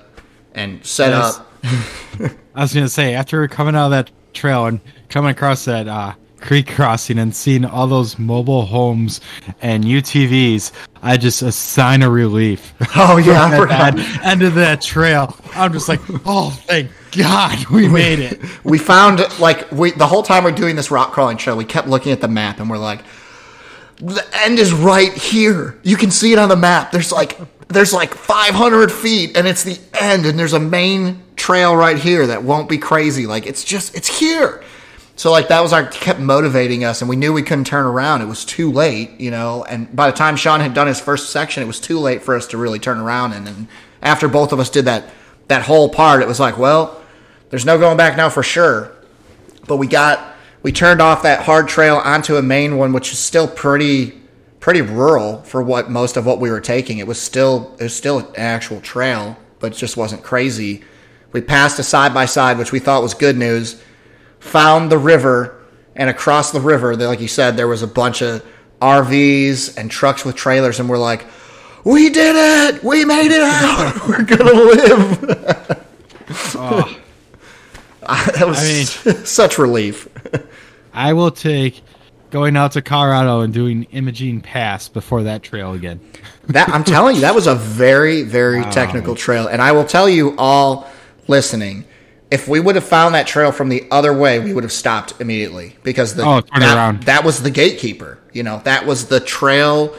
and 0.55 0.83
set 0.85 1.11
Yes. 1.11 1.37
up. 1.37 1.47
I 2.55 2.61
was 2.61 2.73
gonna 2.73 2.89
say 2.89 3.13
after 3.13 3.47
coming 3.47 3.75
out 3.75 3.85
of 3.85 3.91
that 3.91 4.09
trail 4.33 4.65
and 4.65 4.79
coming 5.09 5.29
across 5.31 5.65
that 5.65 5.87
uh, 5.87 6.13
creek 6.39 6.67
crossing 6.67 7.19
and 7.19 7.35
seeing 7.35 7.65
all 7.65 7.85
those 7.85 8.17
mobile 8.17 8.65
homes 8.65 9.21
and 9.61 9.83
UTVs, 9.83 10.71
I 11.03 11.17
just 11.17 11.41
a 11.43 11.51
sign 11.51 12.01
of 12.01 12.11
relief. 12.13 12.73
Oh 12.95 13.17
yeah, 13.23 13.43
I 13.45 13.53
at 13.53 13.59
forgot. 13.59 14.25
end 14.25 14.41
of 14.41 14.55
that 14.55 14.81
trail, 14.81 15.35
I'm 15.53 15.71
just 15.71 15.87
like, 15.87 15.99
oh, 16.25 16.49
thank 16.65 16.89
God 17.11 17.65
we 17.71 17.87
made 17.87 18.19
it. 18.19 18.39
we 18.63 18.77
found 18.77 19.21
like 19.39 19.71
we 19.71 19.91
the 19.91 20.07
whole 20.07 20.23
time 20.23 20.43
we're 20.43 20.51
doing 20.51 20.75
this 20.75 20.91
rock 20.91 21.11
crawling 21.11 21.37
show, 21.37 21.55
we 21.55 21.65
kept 21.65 21.87
looking 21.87 22.11
at 22.11 22.21
the 22.21 22.27
map 22.27 22.59
and 22.59 22.69
we're 22.69 22.77
like, 22.77 23.01
the 23.97 24.25
end 24.33 24.59
is 24.59 24.71
right 24.73 25.13
here. 25.13 25.77
You 25.83 25.97
can 25.97 26.11
see 26.11 26.31
it 26.31 26.39
on 26.39 26.49
the 26.49 26.55
map. 26.55 26.91
There's 26.91 27.11
like 27.11 27.37
there's 27.67 27.93
like 27.93 28.13
500 28.13 28.91
feet 28.91 29.37
and 29.37 29.47
it's 29.47 29.63
the 29.63 29.79
end 29.99 30.25
and 30.25 30.39
there's 30.39 30.53
a 30.53 30.59
main 30.59 31.21
trail 31.35 31.75
right 31.75 31.97
here 31.97 32.27
that 32.27 32.43
won't 32.43 32.69
be 32.69 32.77
crazy. 32.77 33.25
Like 33.25 33.45
it's 33.45 33.63
just 33.63 33.95
it's 33.95 34.19
here. 34.19 34.63
So 35.19 35.31
like 35.31 35.49
that 35.49 35.59
was 35.61 35.73
our 35.73 35.85
kept 35.85 36.21
motivating 36.21 36.85
us, 36.85 37.01
and 37.01 37.09
we 37.09 37.17
knew 37.17 37.33
we 37.33 37.43
couldn't 37.43 37.65
turn 37.65 37.85
around. 37.85 38.21
It 38.21 38.27
was 38.27 38.45
too 38.45 38.71
late, 38.71 39.19
you 39.19 39.31
know. 39.31 39.65
And 39.65 39.93
by 39.93 40.09
the 40.09 40.15
time 40.15 40.37
Sean 40.37 40.61
had 40.61 40.73
done 40.73 40.87
his 40.87 41.01
first 41.01 41.31
section, 41.31 41.61
it 41.61 41.65
was 41.65 41.81
too 41.81 41.99
late 41.99 42.23
for 42.23 42.37
us 42.37 42.47
to 42.47 42.57
really 42.57 42.79
turn 42.79 42.99
around. 42.99 43.33
And 43.33 43.45
then 43.45 43.67
after 44.01 44.29
both 44.29 44.53
of 44.53 44.61
us 44.61 44.69
did 44.69 44.85
that 44.85 45.09
that 45.49 45.63
whole 45.63 45.89
part, 45.89 46.21
it 46.21 46.27
was 46.27 46.39
like, 46.39 46.57
well, 46.57 46.98
there's 47.49 47.65
no 47.65 47.77
going 47.77 47.97
back 47.97 48.17
now 48.17 48.29
for 48.29 48.43
sure. 48.43 48.91
But 49.67 49.77
we 49.77 49.88
got 49.88 50.35
we 50.62 50.71
turned 50.71 51.01
off 51.01 51.23
that 51.23 51.43
hard 51.43 51.67
trail 51.67 51.97
onto 51.97 52.35
a 52.35 52.41
main 52.41 52.77
one, 52.77 52.93
which 52.93 53.12
is 53.12 53.19
still 53.19 53.47
pretty 53.47 54.19
pretty 54.59 54.81
rural 54.81 55.41
for 55.43 55.63
what 55.63 55.89
most 55.89 56.17
of 56.17 56.25
what 56.25 56.39
we 56.39 56.51
were 56.51 56.62
taking. 56.62 56.97
It 56.97 57.07
was 57.07 57.21
still 57.21 57.75
it 57.79 57.83
was 57.83 57.95
still 57.95 58.19
an 58.19 58.27
actual 58.35 58.81
trail, 58.81 59.38
but 59.59 59.73
it 59.73 59.77
just 59.77 59.97
wasn't 59.97 60.23
crazy. 60.23 60.83
We 61.31 61.41
passed 61.41 61.77
a 61.79 61.83
side 61.83 62.13
by 62.13 62.25
side, 62.25 62.57
which 62.57 62.71
we 62.71 62.79
thought 62.79 63.03
was 63.03 63.13
good 63.13 63.38
news 63.38 63.81
found 64.39 64.91
the 64.91 64.97
river, 64.97 65.62
and 65.95 66.09
across 66.09 66.51
the 66.51 66.62
river, 66.62 66.95
like 66.95 67.19
you 67.19 67.27
said, 67.27 67.57
there 67.57 67.67
was 67.67 67.81
a 67.81 67.88
bunch 67.88 68.21
of 68.21 68.43
RVs 68.81 69.77
and 69.77 69.91
trucks 69.91 70.23
with 70.23 70.35
trailers, 70.35 70.79
and 70.79 70.89
we're 70.89 70.97
like, 70.97 71.25
"We 71.83 72.09
did 72.09 72.35
it! 72.35 72.83
We 72.83 73.05
made 73.05 73.31
it 73.31 73.41
out! 73.41 74.07
We're 74.07 74.23
gonna 74.23 74.53
live!" 74.53 75.75
That 78.39 78.47
was 78.47 78.60
I 79.06 79.12
mean- 79.12 79.25
such 79.25 79.58
relief. 79.58 80.08
I 80.93 81.13
will 81.13 81.32
take 81.32 81.82
going 82.32 82.56
out 82.56 82.73
to 82.73 82.82
Colorado 82.82 83.41
and 83.41 83.54
doing 83.54 83.84
Imogene 83.91 84.41
Pass 84.41 84.88
before 84.88 85.23
that 85.23 85.43
trail 85.43 85.73
again. 85.73 85.99
That 86.47 86.69
I'm 86.69 86.84
telling 86.84 87.15
you, 87.15 87.21
that 87.21 87.36
was 87.36 87.47
a 87.47 87.56
very, 87.56 88.23
very 88.23 88.63
technical 88.71 89.15
trail, 89.15 89.47
and 89.47 89.62
I 89.62 89.71
will 89.71 89.86
tell 89.86 90.10
you 90.10 90.36
all 90.38 90.89
listening. 91.28 91.86
If 92.32 92.47
we 92.47 92.60
would 92.60 92.75
have 92.75 92.86
found 92.86 93.15
that 93.15 93.25
trail 93.25 93.52
from 93.52 93.69
the 93.69 93.88
other 93.89 94.13
way, 94.13 94.39
we 94.39 94.54
would 94.54 94.63
have 94.63 94.71
stopped 94.71 95.19
immediately 95.19 95.75
because 95.82 96.13
the 96.13 96.23
Oh, 96.23 96.41
that, 96.60 97.06
that 97.06 97.23
was 97.23 97.41
the 97.41 97.49
gatekeeper. 97.49 98.19
You 98.34 98.43
know, 98.43 98.62
that 98.65 98.86
was 98.86 99.08
the 99.08 99.19
trail 99.19 99.95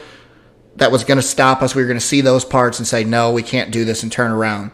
that 0.77 0.93
was 0.93 1.03
going 1.03 1.17
to 1.17 1.21
stop 1.23 1.61
us. 1.61 1.75
We 1.75 1.81
were 1.81 1.89
going 1.89 1.99
to 1.99 2.05
see 2.05 2.21
those 2.21 2.45
parts 2.45 2.79
and 2.79 2.87
say, 2.87 3.03
no, 3.03 3.33
we 3.33 3.43
can't 3.43 3.71
do 3.71 3.83
this 3.83 4.03
and 4.03 4.11
turn 4.11 4.31
around. 4.31 4.71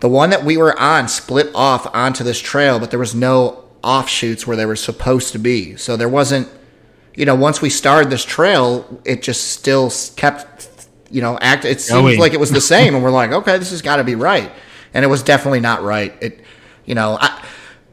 The 0.00 0.08
one 0.08 0.30
that 0.30 0.44
we 0.44 0.56
were 0.56 0.78
on 0.78 1.08
split 1.08 1.50
off 1.54 1.86
onto 1.94 2.24
this 2.24 2.40
trail, 2.40 2.78
but 2.78 2.90
there 2.90 2.98
was 2.98 3.14
no 3.14 3.64
offshoots 3.82 4.46
where 4.46 4.56
they 4.56 4.66
were 4.66 4.76
supposed 4.76 5.32
to 5.32 5.38
be. 5.38 5.76
So 5.76 5.96
there 5.96 6.08
wasn't, 6.08 6.48
you 7.14 7.26
know, 7.26 7.34
once 7.34 7.60
we 7.60 7.70
started 7.70 8.10
this 8.10 8.24
trail, 8.24 9.02
it 9.04 9.22
just 9.22 9.48
still 9.48 9.92
kept, 10.16 10.88
you 11.10 11.20
know, 11.20 11.38
act. 11.40 11.66
It 11.66 11.80
seemed 11.82 12.02
Going. 12.02 12.18
like 12.18 12.32
it 12.32 12.40
was 12.40 12.50
the 12.50 12.60
same, 12.74 12.94
and 12.94 13.04
we're 13.04 13.10
like, 13.10 13.32
okay, 13.32 13.58
this 13.58 13.70
has 13.70 13.82
got 13.82 13.96
to 13.96 14.04
be 14.04 14.14
right, 14.14 14.50
and 14.94 15.04
it 15.04 15.08
was 15.08 15.22
definitely 15.22 15.60
not 15.60 15.82
right. 15.82 16.14
It, 16.22 16.40
you 16.86 16.94
know, 16.94 17.18
I, 17.20 17.44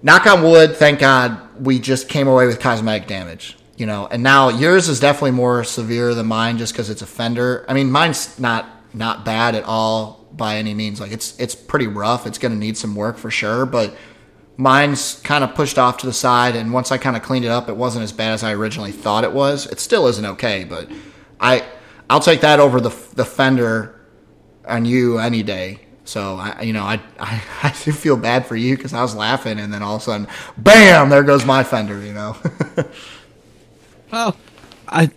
knock 0.01 0.25
on 0.27 0.43
wood, 0.43 0.77
thank 0.77 0.99
God, 0.99 1.65
we 1.65 1.77
just 1.79 2.07
came 2.07 2.27
away 2.27 2.47
with 2.47 2.59
cosmetic 2.59 3.07
damage. 3.07 3.57
You 3.75 3.85
know, 3.85 4.07
and 4.07 4.23
now 4.23 4.49
yours 4.49 4.89
is 4.89 4.99
definitely 4.99 5.31
more 5.31 5.63
severe 5.63 6.15
than 6.15 6.25
mine, 6.25 6.57
just 6.57 6.73
because 6.73 6.89
it's 6.89 7.03
a 7.03 7.05
fender. 7.05 7.63
I 7.67 7.73
mean, 7.73 7.91
mine's 7.91 8.39
not 8.39 8.67
not 8.93 9.23
bad 9.23 9.53
at 9.53 9.65
all 9.65 10.16
by 10.37 10.57
any 10.57 10.73
means. 10.73 10.99
Like 10.99 11.11
it's 11.11 11.37
it's 11.39 11.55
pretty 11.55 11.87
rough. 11.87 12.27
It's 12.27 12.37
going 12.37 12.53
to 12.53 12.57
need 12.57 12.77
some 12.77 12.95
work 12.95 13.17
for 13.17 13.31
sure, 13.31 13.65
but 13.65 13.95
mine's 14.57 15.19
kind 15.23 15.43
of 15.43 15.55
pushed 15.55 15.77
off 15.77 15.97
to 15.97 16.05
the 16.05 16.13
side. 16.13 16.55
And 16.55 16.73
once 16.73 16.91
I 16.91 16.97
kind 16.97 17.15
of 17.15 17.23
cleaned 17.23 17.45
it 17.45 17.51
up, 17.51 17.69
it 17.69 17.75
wasn't 17.75 18.03
as 18.03 18.11
bad 18.11 18.33
as 18.33 18.43
I 18.43 18.53
originally 18.53 18.91
thought 18.91 19.23
it 19.23 19.31
was. 19.31 19.65
It 19.67 19.79
still 19.79 20.07
isn't 20.07 20.25
okay, 20.25 20.63
but 20.63 20.89
I 21.39 21.65
I'll 22.09 22.19
take 22.19 22.41
that 22.41 22.59
over 22.59 22.79
the 22.79 22.95
the 23.15 23.25
fender 23.25 23.99
on 24.67 24.85
you 24.85 25.19
any 25.19 25.43
day. 25.43 25.81
So 26.05 26.37
I, 26.37 26.61
you 26.61 26.73
know, 26.73 26.83
I 26.83 27.01
I, 27.19 27.43
I 27.63 27.69
feel 27.71 28.17
bad 28.17 28.45
for 28.45 28.55
you 28.55 28.77
because 28.77 28.93
I 28.93 29.01
was 29.01 29.15
laughing, 29.15 29.59
and 29.59 29.73
then 29.73 29.83
all 29.83 29.95
of 29.95 30.01
a 30.01 30.05
sudden, 30.05 30.27
bam! 30.57 31.09
There 31.09 31.23
goes 31.23 31.45
my 31.45 31.63
fender. 31.63 32.01
You 32.03 32.13
know. 32.13 32.37
Well, 34.11 34.37
I 34.87 35.11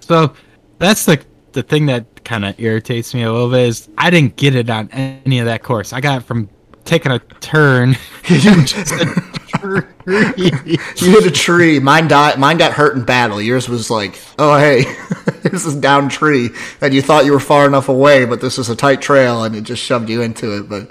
so 0.00 0.34
that's 0.78 1.04
the 1.04 1.24
the 1.52 1.62
thing 1.62 1.86
that 1.86 2.24
kind 2.24 2.44
of 2.44 2.58
irritates 2.60 3.14
me 3.14 3.22
a 3.22 3.32
little 3.32 3.50
bit 3.50 3.68
is 3.68 3.88
I 3.98 4.10
didn't 4.10 4.36
get 4.36 4.54
it 4.54 4.70
on 4.70 4.88
any 4.90 5.38
of 5.40 5.46
that 5.46 5.62
course. 5.62 5.92
I 5.92 6.00
got 6.00 6.22
it 6.22 6.24
from 6.24 6.48
taking 6.84 7.12
a 7.12 7.18
turn. 7.18 7.96
just 8.24 8.92
a 8.92 9.32
tree. 9.58 9.82
you 10.06 11.10
hit 11.10 11.26
a 11.26 11.30
tree. 11.30 11.78
Mine 11.80 12.08
died. 12.08 12.38
Mine 12.38 12.56
got 12.56 12.72
hurt 12.72 12.96
in 12.96 13.04
battle. 13.04 13.40
Yours 13.40 13.68
was 13.68 13.90
like, 13.90 14.18
oh 14.38 14.58
hey, 14.58 14.84
this 15.42 15.66
is 15.66 15.74
down 15.76 16.08
tree, 16.08 16.50
and 16.80 16.94
you 16.94 17.02
thought 17.02 17.24
you 17.24 17.32
were 17.32 17.40
far 17.40 17.66
enough 17.66 17.88
away, 17.88 18.24
but 18.24 18.40
this 18.40 18.58
is 18.58 18.68
a 18.68 18.76
tight 18.76 19.00
trail, 19.00 19.44
and 19.44 19.54
it 19.56 19.62
just 19.62 19.82
shoved 19.82 20.08
you 20.08 20.22
into 20.22 20.58
it. 20.58 20.68
But 20.68 20.90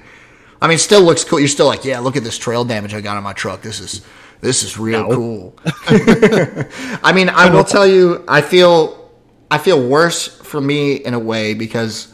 I 0.62 0.68
mean, 0.68 0.78
still 0.78 1.02
looks 1.02 1.24
cool. 1.24 1.40
You're 1.40 1.48
still 1.48 1.68
like, 1.68 1.86
yeah, 1.86 2.00
look 2.00 2.16
at 2.18 2.24
this 2.24 2.38
trail 2.38 2.66
damage 2.66 2.94
I 2.94 3.02
got 3.02 3.18
on 3.18 3.24
my 3.24 3.34
truck. 3.34 3.62
This 3.62 3.80
is 3.80 4.06
this 4.42 4.64
is 4.64 4.78
real 4.78 5.10
No. 5.10 5.16
cool. 5.16 5.56
I 5.88 7.12
mean, 7.14 7.30
I 7.30 7.50
will 7.50 7.64
tell 7.64 7.88
you, 7.88 8.24
I 8.28 8.42
feel 8.42 9.10
I 9.52 9.58
feel 9.58 9.86
worse 9.86 10.39
for 10.50 10.60
me 10.60 10.96
in 10.96 11.14
a 11.14 11.20
way 11.20 11.54
because 11.54 12.14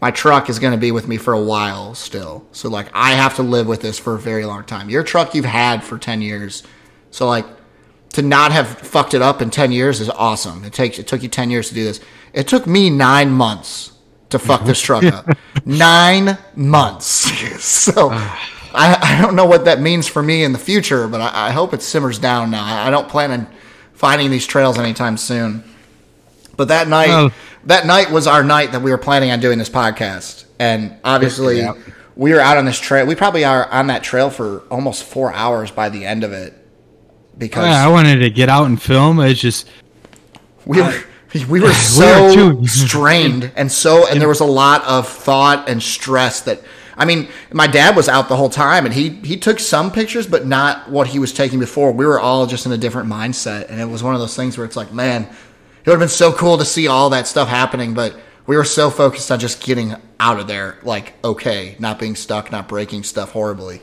my 0.00 0.10
truck 0.10 0.48
is 0.48 0.58
going 0.58 0.72
to 0.72 0.78
be 0.78 0.92
with 0.92 1.06
me 1.06 1.18
for 1.18 1.34
a 1.34 1.42
while 1.42 1.94
still. 1.94 2.46
So 2.52 2.68
like 2.68 2.88
I 2.92 3.12
have 3.12 3.36
to 3.36 3.42
live 3.42 3.66
with 3.66 3.82
this 3.82 3.98
for 3.98 4.14
a 4.14 4.18
very 4.18 4.44
long 4.44 4.64
time. 4.64 4.88
Your 4.88 5.02
truck 5.02 5.34
you've 5.34 5.44
had 5.44 5.84
for 5.84 5.98
10 5.98 6.22
years. 6.22 6.62
So 7.10 7.26
like 7.26 7.46
to 8.14 8.22
not 8.22 8.50
have 8.52 8.66
fucked 8.66 9.14
it 9.14 9.22
up 9.22 9.42
in 9.42 9.50
10 9.50 9.72
years 9.72 10.00
is 10.00 10.08
awesome. 10.10 10.64
It 10.64 10.72
takes 10.72 10.98
it 10.98 11.06
took 11.06 11.22
you 11.22 11.28
10 11.28 11.50
years 11.50 11.68
to 11.68 11.74
do 11.74 11.84
this. 11.84 12.00
It 12.32 12.48
took 12.48 12.66
me 12.66 12.90
9 12.90 13.30
months 13.30 13.92
to 14.30 14.38
fuck 14.38 14.64
this 14.64 14.80
truck 14.80 15.04
up. 15.04 15.28
9 15.64 16.38
months. 16.56 17.62
so 17.64 18.10
I, 18.72 18.96
I 19.02 19.20
don't 19.20 19.36
know 19.36 19.46
what 19.46 19.66
that 19.66 19.80
means 19.80 20.08
for 20.08 20.22
me 20.22 20.44
in 20.44 20.52
the 20.52 20.58
future, 20.58 21.08
but 21.08 21.20
I, 21.20 21.48
I 21.48 21.50
hope 21.50 21.74
it 21.74 21.82
simmers 21.82 22.18
down 22.18 22.50
now. 22.50 22.64
I, 22.64 22.88
I 22.88 22.90
don't 22.90 23.08
plan 23.08 23.32
on 23.32 23.46
finding 23.92 24.30
these 24.30 24.46
trails 24.46 24.78
anytime 24.78 25.16
soon. 25.16 25.64
But 26.60 26.68
that 26.68 26.88
night, 26.88 27.08
Oh. 27.08 27.30
that 27.64 27.86
night 27.86 28.10
was 28.10 28.26
our 28.26 28.44
night 28.44 28.72
that 28.72 28.82
we 28.82 28.90
were 28.90 28.98
planning 28.98 29.30
on 29.30 29.40
doing 29.40 29.56
this 29.58 29.70
podcast, 29.70 30.44
and 30.58 30.92
obviously, 31.02 31.60
Yeah. 31.60 31.72
we 32.16 32.34
were 32.34 32.40
out 32.40 32.58
on 32.58 32.66
this 32.66 32.78
trail. 32.78 33.06
We 33.06 33.14
probably 33.14 33.46
are 33.46 33.66
on 33.72 33.86
that 33.86 34.02
trail 34.02 34.28
for 34.28 34.64
almost 34.70 35.04
four 35.04 35.32
hours 35.32 35.70
by 35.70 35.88
the 35.88 36.04
end 36.04 36.22
of 36.22 36.34
it 36.34 36.52
because 37.38 37.64
Yeah, 37.66 37.82
I 37.82 37.88
wanted 37.88 38.18
to 38.18 38.28
get 38.28 38.50
out 38.50 38.66
and 38.66 38.80
film. 38.80 39.20
It's 39.20 39.40
just 39.40 39.68
we 40.66 40.82
were 40.82 40.92
we 41.48 41.60
were 41.60 41.72
so 41.72 42.34
too. 42.34 42.66
strained 42.66 43.50
and 43.56 43.72
so 43.72 44.06
and 44.06 44.20
there 44.20 44.28
was 44.28 44.40
a 44.40 44.44
lot 44.44 44.84
of 44.84 45.08
thought 45.08 45.66
and 45.66 45.82
stress 45.82 46.42
that 46.42 46.60
I 46.98 47.06
mean, 47.06 47.28
my 47.50 47.66
dad 47.66 47.96
was 47.96 48.10
out 48.10 48.28
the 48.28 48.36
whole 48.36 48.50
time 48.50 48.84
and 48.84 48.92
he 48.92 49.08
he 49.24 49.38
took 49.38 49.60
some 49.60 49.90
pictures 49.90 50.26
but 50.26 50.44
not 50.46 50.90
what 50.90 51.06
he 51.06 51.18
was 51.18 51.32
taking 51.32 51.58
before. 51.58 51.90
We 51.92 52.04
were 52.04 52.20
all 52.20 52.44
just 52.46 52.66
in 52.66 52.72
a 52.72 52.76
different 52.76 53.08
mindset 53.08 53.70
and 53.70 53.80
it 53.80 53.88
was 53.88 54.02
one 54.02 54.12
of 54.12 54.20
those 54.20 54.36
things 54.36 54.58
where 54.58 54.66
it's 54.66 54.76
like, 54.76 54.92
man, 54.92 55.26
it 55.80 55.86
would 55.86 55.92
have 55.92 56.00
been 56.00 56.08
so 56.08 56.32
cool 56.32 56.58
to 56.58 56.64
see 56.64 56.88
all 56.88 57.10
that 57.10 57.26
stuff 57.26 57.48
happening, 57.48 57.94
but 57.94 58.14
we 58.46 58.56
were 58.56 58.64
so 58.64 58.90
focused 58.90 59.30
on 59.30 59.38
just 59.38 59.62
getting 59.62 59.94
out 60.18 60.38
of 60.40 60.46
there 60.46 60.78
like 60.82 61.14
okay, 61.24 61.76
not 61.78 61.98
being 61.98 62.14
stuck, 62.16 62.50
not 62.52 62.68
breaking 62.68 63.02
stuff 63.02 63.32
horribly. 63.32 63.80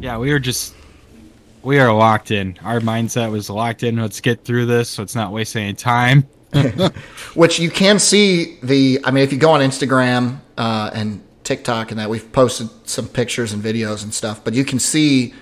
yeah, 0.00 0.18
we 0.18 0.30
were 0.30 0.38
just 0.38 0.74
we 1.62 1.78
are 1.78 1.92
locked 1.92 2.30
in. 2.30 2.58
Our 2.62 2.80
mindset 2.80 3.30
was 3.30 3.48
locked 3.48 3.82
in. 3.82 3.96
Let's 3.96 4.20
get 4.20 4.44
through 4.44 4.66
this. 4.66 4.98
Let's 4.98 5.14
not 5.14 5.32
waste 5.32 5.56
any 5.56 5.72
time. 5.74 6.26
which 7.34 7.58
you 7.58 7.68
can 7.68 7.98
see 7.98 8.58
the 8.62 9.00
i 9.04 9.10
mean 9.10 9.24
if 9.24 9.32
you 9.32 9.38
go 9.38 9.50
on 9.50 9.60
instagram 9.60 10.38
uh, 10.56 10.88
and 10.94 11.20
tiktok 11.42 11.90
and 11.90 11.98
that 11.98 12.08
we've 12.08 12.30
posted 12.30 12.68
some 12.88 13.08
pictures 13.08 13.52
and 13.52 13.60
videos 13.60 14.04
and 14.04 14.14
stuff 14.14 14.44
but 14.44 14.54
you 14.54 14.64
can 14.64 14.78
see 14.78 15.34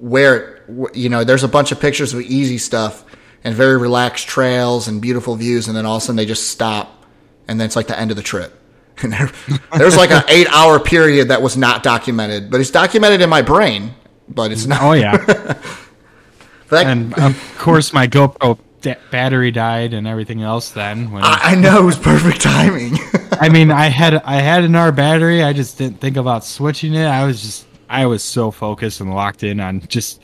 where 0.00 0.64
wh- 0.66 0.92
you 0.92 1.08
know 1.08 1.22
there's 1.22 1.44
a 1.44 1.48
bunch 1.48 1.70
of 1.70 1.78
pictures 1.78 2.12
of 2.12 2.20
easy 2.22 2.58
stuff 2.58 3.04
and 3.46 3.54
very 3.54 3.78
relaxed 3.78 4.28
trails 4.28 4.88
and 4.88 5.00
beautiful 5.00 5.36
views 5.36 5.68
and 5.68 5.76
then 5.76 5.86
all 5.86 5.96
of 5.96 6.02
a 6.02 6.04
sudden 6.04 6.16
they 6.16 6.26
just 6.26 6.50
stop 6.50 7.04
and 7.48 7.58
then 7.58 7.64
it's 7.64 7.76
like 7.76 7.86
the 7.86 7.98
end 7.98 8.10
of 8.10 8.16
the 8.16 8.22
trip 8.22 8.60
and 9.02 9.12
there, 9.12 9.30
there's 9.76 9.96
like 9.96 10.10
an 10.10 10.22
eight 10.28 10.48
hour 10.48 10.78
period 10.78 11.28
that 11.28 11.40
was 11.40 11.56
not 11.56 11.82
documented 11.82 12.50
but 12.50 12.60
it's 12.60 12.70
documented 12.70 13.20
in 13.20 13.30
my 13.30 13.42
brain 13.42 13.94
but 14.28 14.52
it's 14.52 14.66
not 14.66 14.82
Oh 14.82 14.92
yeah, 14.92 15.16
that, 16.68 16.86
and 16.86 17.14
of 17.18 17.54
course 17.58 17.92
my 17.92 18.08
GoPro 18.08 18.58
da- 18.80 18.98
battery 19.10 19.50
died 19.50 19.94
and 19.94 20.06
everything 20.06 20.42
else. 20.42 20.70
Then 20.70 21.10
when 21.12 21.22
I, 21.22 21.38
I 21.42 21.54
know 21.54 21.80
it 21.80 21.84
was 21.84 21.96
perfect 21.96 22.40
timing 22.40 22.98
I 23.40 23.48
mean, 23.48 23.70
I 23.70 23.86
had 23.88 24.14
I 24.14 24.36
had 24.36 24.64
another 24.64 24.92
battery. 24.92 25.42
I 25.42 25.52
just 25.52 25.78
didn't 25.78 26.00
think 26.00 26.16
about 26.16 26.44
switching 26.44 26.94
it. 26.94 27.04
I 27.04 27.26
was 27.26 27.42
just 27.42 27.66
I 27.88 28.06
was 28.06 28.22
so 28.22 28.50
focused 28.50 29.00
and 29.00 29.14
locked 29.14 29.42
in 29.42 29.60
on 29.60 29.80
just, 29.82 30.20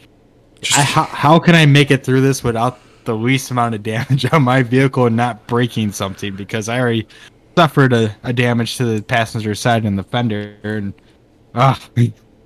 I, 0.76 0.82
how 0.82 1.04
how 1.04 1.38
can 1.38 1.54
I 1.54 1.66
make 1.66 1.90
it 1.90 2.04
through 2.04 2.22
this 2.22 2.42
without 2.42 2.78
the 3.04 3.14
least 3.14 3.50
amount 3.50 3.74
of 3.74 3.82
damage 3.82 4.24
on 4.32 4.42
my 4.42 4.62
vehicle 4.62 5.06
and 5.06 5.16
not 5.16 5.46
breaking 5.46 5.92
something 5.92 6.34
because 6.36 6.68
I 6.68 6.80
already 6.80 7.06
suffered 7.56 7.92
a, 7.92 8.14
a 8.22 8.32
damage 8.32 8.76
to 8.78 8.84
the 8.84 9.02
passenger 9.02 9.54
side 9.54 9.84
and 9.84 9.98
the 9.98 10.04
fender 10.04 10.56
and 10.62 10.94
ah. 11.54 11.78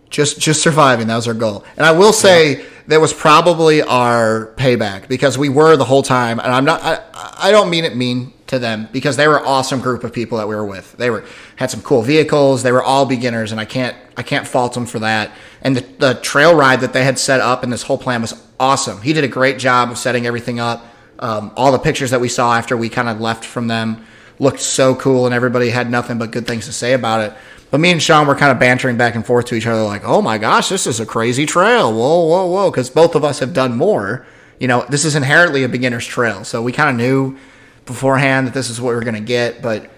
Just 0.09 0.39
just 0.41 0.63
surviving 0.63 1.09
that 1.09 1.17
was 1.17 1.27
our 1.27 1.35
goal. 1.35 1.65
And 1.77 1.85
i 1.85 1.91
will 1.91 2.13
say 2.13 2.65
that 2.87 3.01
was 3.01 3.13
probably 3.13 3.83
our 3.83 4.55
payback 4.57 5.09
because 5.09 5.37
we 5.37 5.49
were 5.49 5.77
the 5.77 5.85
whole 5.85 6.03
time 6.03 6.39
and 6.39 6.53
i'm 6.53 6.65
not 6.65 6.81
i, 6.83 7.01
I 7.49 7.51
don't 7.51 7.69
mean 7.69 7.85
it 7.85 7.97
mean 7.97 8.33
to 8.47 8.59
them 8.59 8.89
because 8.93 9.17
they 9.17 9.27
were 9.27 9.39
an 9.39 9.45
awesome 9.45 9.81
group 9.81 10.05
of 10.05 10.13
people 10.13 10.39
that 10.39 10.47
we 10.47 10.55
were 10.55 10.65
with 10.65 10.93
they 10.97 11.11
were 11.11 11.25
had 11.57 11.71
some 11.71 11.83
cool 11.83 12.03
vehicles 12.03 12.63
they 12.63 12.73
were 12.73 12.83
all 12.83 13.05
beginners 13.05 13.53
and 13.53 13.61
i 13.61 13.65
can't 13.65 13.97
i 14.17 14.23
can't 14.23 14.47
fault 14.47 14.75
them 14.75 14.87
for 14.87 15.01
that 15.01 15.33
and 15.63 15.77
the, 15.77 15.81
the 15.99 16.15
trail 16.15 16.55
ride 16.55 16.81
that 16.81 16.93
they 16.93 17.05
had 17.05 17.19
set 17.19 17.41
up 17.41 17.63
and 17.63 17.73
this 17.73 17.83
whole 17.83 17.99
plan 17.99 18.21
was 18.21 18.41
awesome 18.61 19.01
he 19.03 19.13
did 19.13 19.25
a 19.25 19.29
great 19.29 19.59
job 19.59 19.91
of 19.91 19.99
setting 19.99 20.27
everything 20.27 20.61
up 20.61 20.85
um, 21.19 21.51
all 21.57 21.73
the 21.73 21.79
pictures 21.79 22.11
that 22.11 22.21
we 22.21 22.29
saw 22.29 22.55
after 22.55 22.77
we 22.77 22.89
kind 22.89 23.09
of 23.09 23.21
left 23.21 23.45
from 23.45 23.69
them 23.69 24.05
looked 24.39 24.61
so 24.61 24.95
cool 24.95 25.27
and 25.27 25.35
everybody 25.35 25.71
had 25.71 25.91
nothing 25.91 26.19
but 26.19 26.31
good 26.31 26.47
things 26.47 26.67
to 26.67 26.73
say 26.73 26.93
about 26.93 27.21
it 27.23 27.37
but 27.71 27.81
me 27.81 27.91
and 27.91 28.03
Sean 28.03 28.27
were 28.27 28.35
kind 28.35 28.53
of 28.53 28.59
bantering 28.59 28.97
back 28.97 29.15
and 29.15 29.27
forth 29.27 29.47
to 29.47 29.55
each 29.55 29.67
other, 29.67 29.83
like, 29.83 30.03
"Oh 30.05 30.23
my 30.23 30.39
gosh, 30.39 30.69
this 30.69 30.87
is 30.87 31.01
a 31.01 31.07
crazy 31.07 31.47
trail! 31.47 31.93
Whoa, 31.93 32.25
whoa, 32.25 32.47
whoa!" 32.47 32.71
Because 32.71 32.91
both 32.91 33.15
of 33.15 33.25
us 33.25 33.41
have 33.41 33.53
done 33.53 33.77
more. 33.77 34.25
You 34.61 34.69
know, 34.69 34.87
this 34.89 35.05
is 35.05 35.17
inherently 35.17 35.65
a 35.65 35.69
beginner's 35.69 36.07
trail, 36.07 36.45
so 36.45 36.63
we 36.63 36.73
kind 36.73 36.91
of 36.91 36.97
knew 36.97 37.37
beforehand 37.87 38.47
that 38.47 38.55
this 38.55 38.69
is 38.69 38.81
what 38.81 38.91
we 38.91 38.97
were 38.97 39.03
going 39.05 39.15
to 39.15 39.21
get. 39.21 39.63
But 39.63 39.91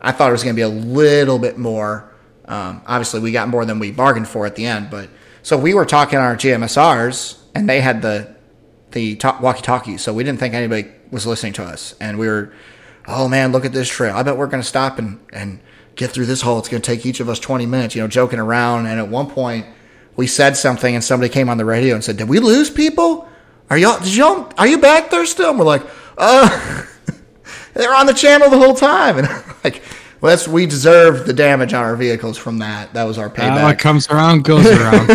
I 0.00 0.12
thought 0.12 0.28
it 0.28 0.32
was 0.32 0.42
going 0.42 0.54
to 0.54 0.58
be 0.58 0.62
a 0.62 0.68
little 0.68 1.38
bit 1.38 1.56
more. 1.56 2.12
Um, 2.46 2.82
obviously, 2.86 3.20
we 3.20 3.32
got 3.32 3.48
more 3.48 3.64
than 3.64 3.78
we 3.78 3.90
bargained 3.92 4.28
for 4.28 4.44
at 4.46 4.56
the 4.56 4.66
end. 4.66 4.90
But 4.90 5.08
so 5.42 5.56
we 5.56 5.74
were 5.74 5.86
talking 5.86 6.18
our 6.18 6.36
GMSRs, 6.36 7.38
and 7.54 7.68
they 7.68 7.80
had 7.80 8.02
the 8.02 8.34
the 8.90 9.16
talk- 9.16 9.40
walkie-talkie, 9.40 9.98
so 9.98 10.12
we 10.12 10.22
didn't 10.22 10.38
think 10.38 10.54
anybody 10.54 10.88
was 11.10 11.26
listening 11.26 11.52
to 11.54 11.64
us, 11.64 11.96
and 12.00 12.16
we 12.16 12.28
were, 12.28 12.52
"Oh 13.08 13.28
man, 13.28 13.50
look 13.50 13.64
at 13.64 13.72
this 13.72 13.88
trail! 13.88 14.14
I 14.14 14.22
bet 14.22 14.36
we're 14.36 14.46
going 14.46 14.62
to 14.62 14.68
stop 14.68 14.98
and 14.98 15.20
and." 15.32 15.60
get 15.96 16.10
through 16.10 16.26
this 16.26 16.42
hole. 16.42 16.58
It's 16.58 16.68
going 16.68 16.82
to 16.82 16.86
take 16.86 17.06
each 17.06 17.20
of 17.20 17.28
us 17.28 17.38
20 17.38 17.66
minutes, 17.66 17.94
you 17.94 18.02
know, 18.02 18.08
joking 18.08 18.38
around. 18.38 18.86
And 18.86 18.98
at 18.98 19.08
one 19.08 19.28
point, 19.28 19.66
we 20.16 20.26
said 20.26 20.56
something, 20.56 20.94
and 20.94 21.02
somebody 21.02 21.32
came 21.32 21.48
on 21.48 21.56
the 21.58 21.64
radio 21.64 21.94
and 21.94 22.04
said, 22.04 22.16
"Did 22.16 22.28
we 22.28 22.38
lose 22.38 22.70
people? 22.70 23.28
Are 23.70 23.78
y'all? 23.78 23.98
Did 23.98 24.14
y'all? 24.14 24.52
Are 24.58 24.66
you 24.66 24.78
back 24.78 25.10
there 25.10 25.26
still?" 25.26 25.50
And 25.50 25.58
we're 25.58 25.64
like, 25.64 25.82
"Uh, 26.16 26.82
they're 27.74 27.94
on 27.94 28.06
the 28.06 28.14
channel 28.14 28.48
the 28.50 28.58
whole 28.58 28.74
time." 28.74 29.18
And 29.24 29.28
like, 29.64 29.82
well, 30.20 30.30
that's 30.30 30.48
we 30.48 30.64
deserve 30.66 31.26
the 31.26 31.32
damage 31.34 31.74
on 31.74 31.82
our 31.84 31.96
vehicles 31.96 32.38
from 32.38 32.58
that. 32.58 32.94
That 32.94 33.04
was 33.04 33.18
our 33.18 33.28
payback. 33.28 33.62
what 33.62 33.76
payback. 33.76 33.78
comes 33.78 34.08
around 34.08 34.44
goes 34.44 34.66
around. 34.70 35.10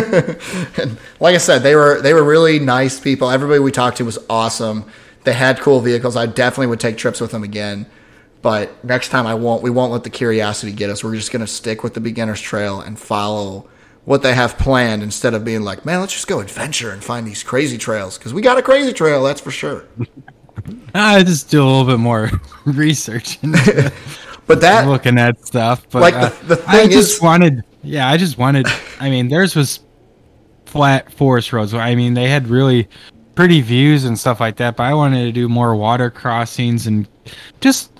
and 0.78 0.98
like 1.20 1.34
I 1.34 1.40
said, 1.40 1.64
they 1.64 1.76
were 1.76 2.00
they 2.02 2.14
were 2.14 2.24
really 2.24 2.60
nice 2.60 3.00
people. 3.00 3.30
Everybody 3.32 3.60
we 3.60 3.72
talked 3.72 3.98
to 3.98 4.06
was 4.06 4.20
awesome. 4.30 4.86
They 5.24 5.34
had 5.34 5.60
cool 5.60 5.80
vehicles. 5.82 6.16
I 6.16 6.28
definitely 6.28 6.68
would 6.68 6.80
take 6.80 6.98
trips 6.98 7.20
with 7.20 7.32
them 7.32 7.44
again. 7.44 7.88
But 8.42 8.84
next 8.86 9.10
time 9.10 9.28
I 9.28 9.34
won't. 9.34 9.64
We 9.64 9.70
won't 9.70 9.92
let 9.92 10.04
the 10.04 10.10
curiosity 10.10 10.72
get 10.72 10.90
us. 10.90 11.04
We're 11.04 11.16
just 11.16 11.32
going 11.32 11.42
to 11.42 11.48
stick 11.48 11.84
with 11.84 11.94
the 11.94 12.00
beginner's 12.00 12.40
trail 12.40 12.80
and 12.80 12.98
follow 12.98 13.68
what 14.06 14.22
they 14.24 14.34
have 14.34 14.58
planned 14.58 15.04
instead 15.04 15.34
of 15.34 15.44
being 15.44 15.62
like, 15.62 15.86
man, 15.86 16.00
let's 16.00 16.14
just 16.14 16.28
go 16.28 16.40
adventure 16.40 16.92
and 16.92 17.04
find 17.04 17.28
these 17.28 17.44
crazy 17.44 17.78
trails 17.78 18.18
because 18.18 18.34
we 18.34 18.42
got 18.42 18.58
a 18.58 18.62
crazy 18.62 18.94
trail, 18.94 19.24
that's 19.24 19.42
for 19.42 19.52
sure. 19.52 19.86
I 20.94 21.24
just 21.24 21.50
do 21.50 21.62
a 21.64 21.66
little 21.66 21.86
bit 21.86 22.00
more 22.00 22.30
research 22.66 23.38
into 23.44 23.92
But 24.48 24.62
that 24.62 24.88
looking 24.88 25.20
at 25.20 25.46
stuff. 25.46 25.86
But 25.92 26.02
Like, 26.02 26.16
uh, 26.16 26.30
the- 26.48 26.56
the 26.56 26.64
I 26.68 26.72
thing 26.78 26.90
just 26.90 27.16
is- 27.18 27.22
wanted, 27.22 27.64
yeah, 27.84 28.10
I 28.10 28.18
just 28.18 28.38
wanted. 28.40 28.66
I 29.00 29.10
mean, 29.10 29.28
theirs 29.28 29.56
was 29.56 29.80
flat 30.66 31.12
forest 31.14 31.54
roads. 31.54 31.74
I 31.74 31.94
mean, 31.96 32.16
they 32.16 32.28
had 32.30 32.48
really 32.48 32.88
pretty 33.36 33.62
views 33.62 34.06
and 34.06 34.18
stuff 34.18 34.40
like 34.40 34.56
that. 34.58 34.76
But 34.76 34.84
I 34.84 34.94
wanted 34.96 35.26
to 35.26 35.32
do 35.32 35.48
more 35.48 35.76
water 35.76 36.10
crossings 36.10 36.88
and 36.88 37.08
just 37.62 37.92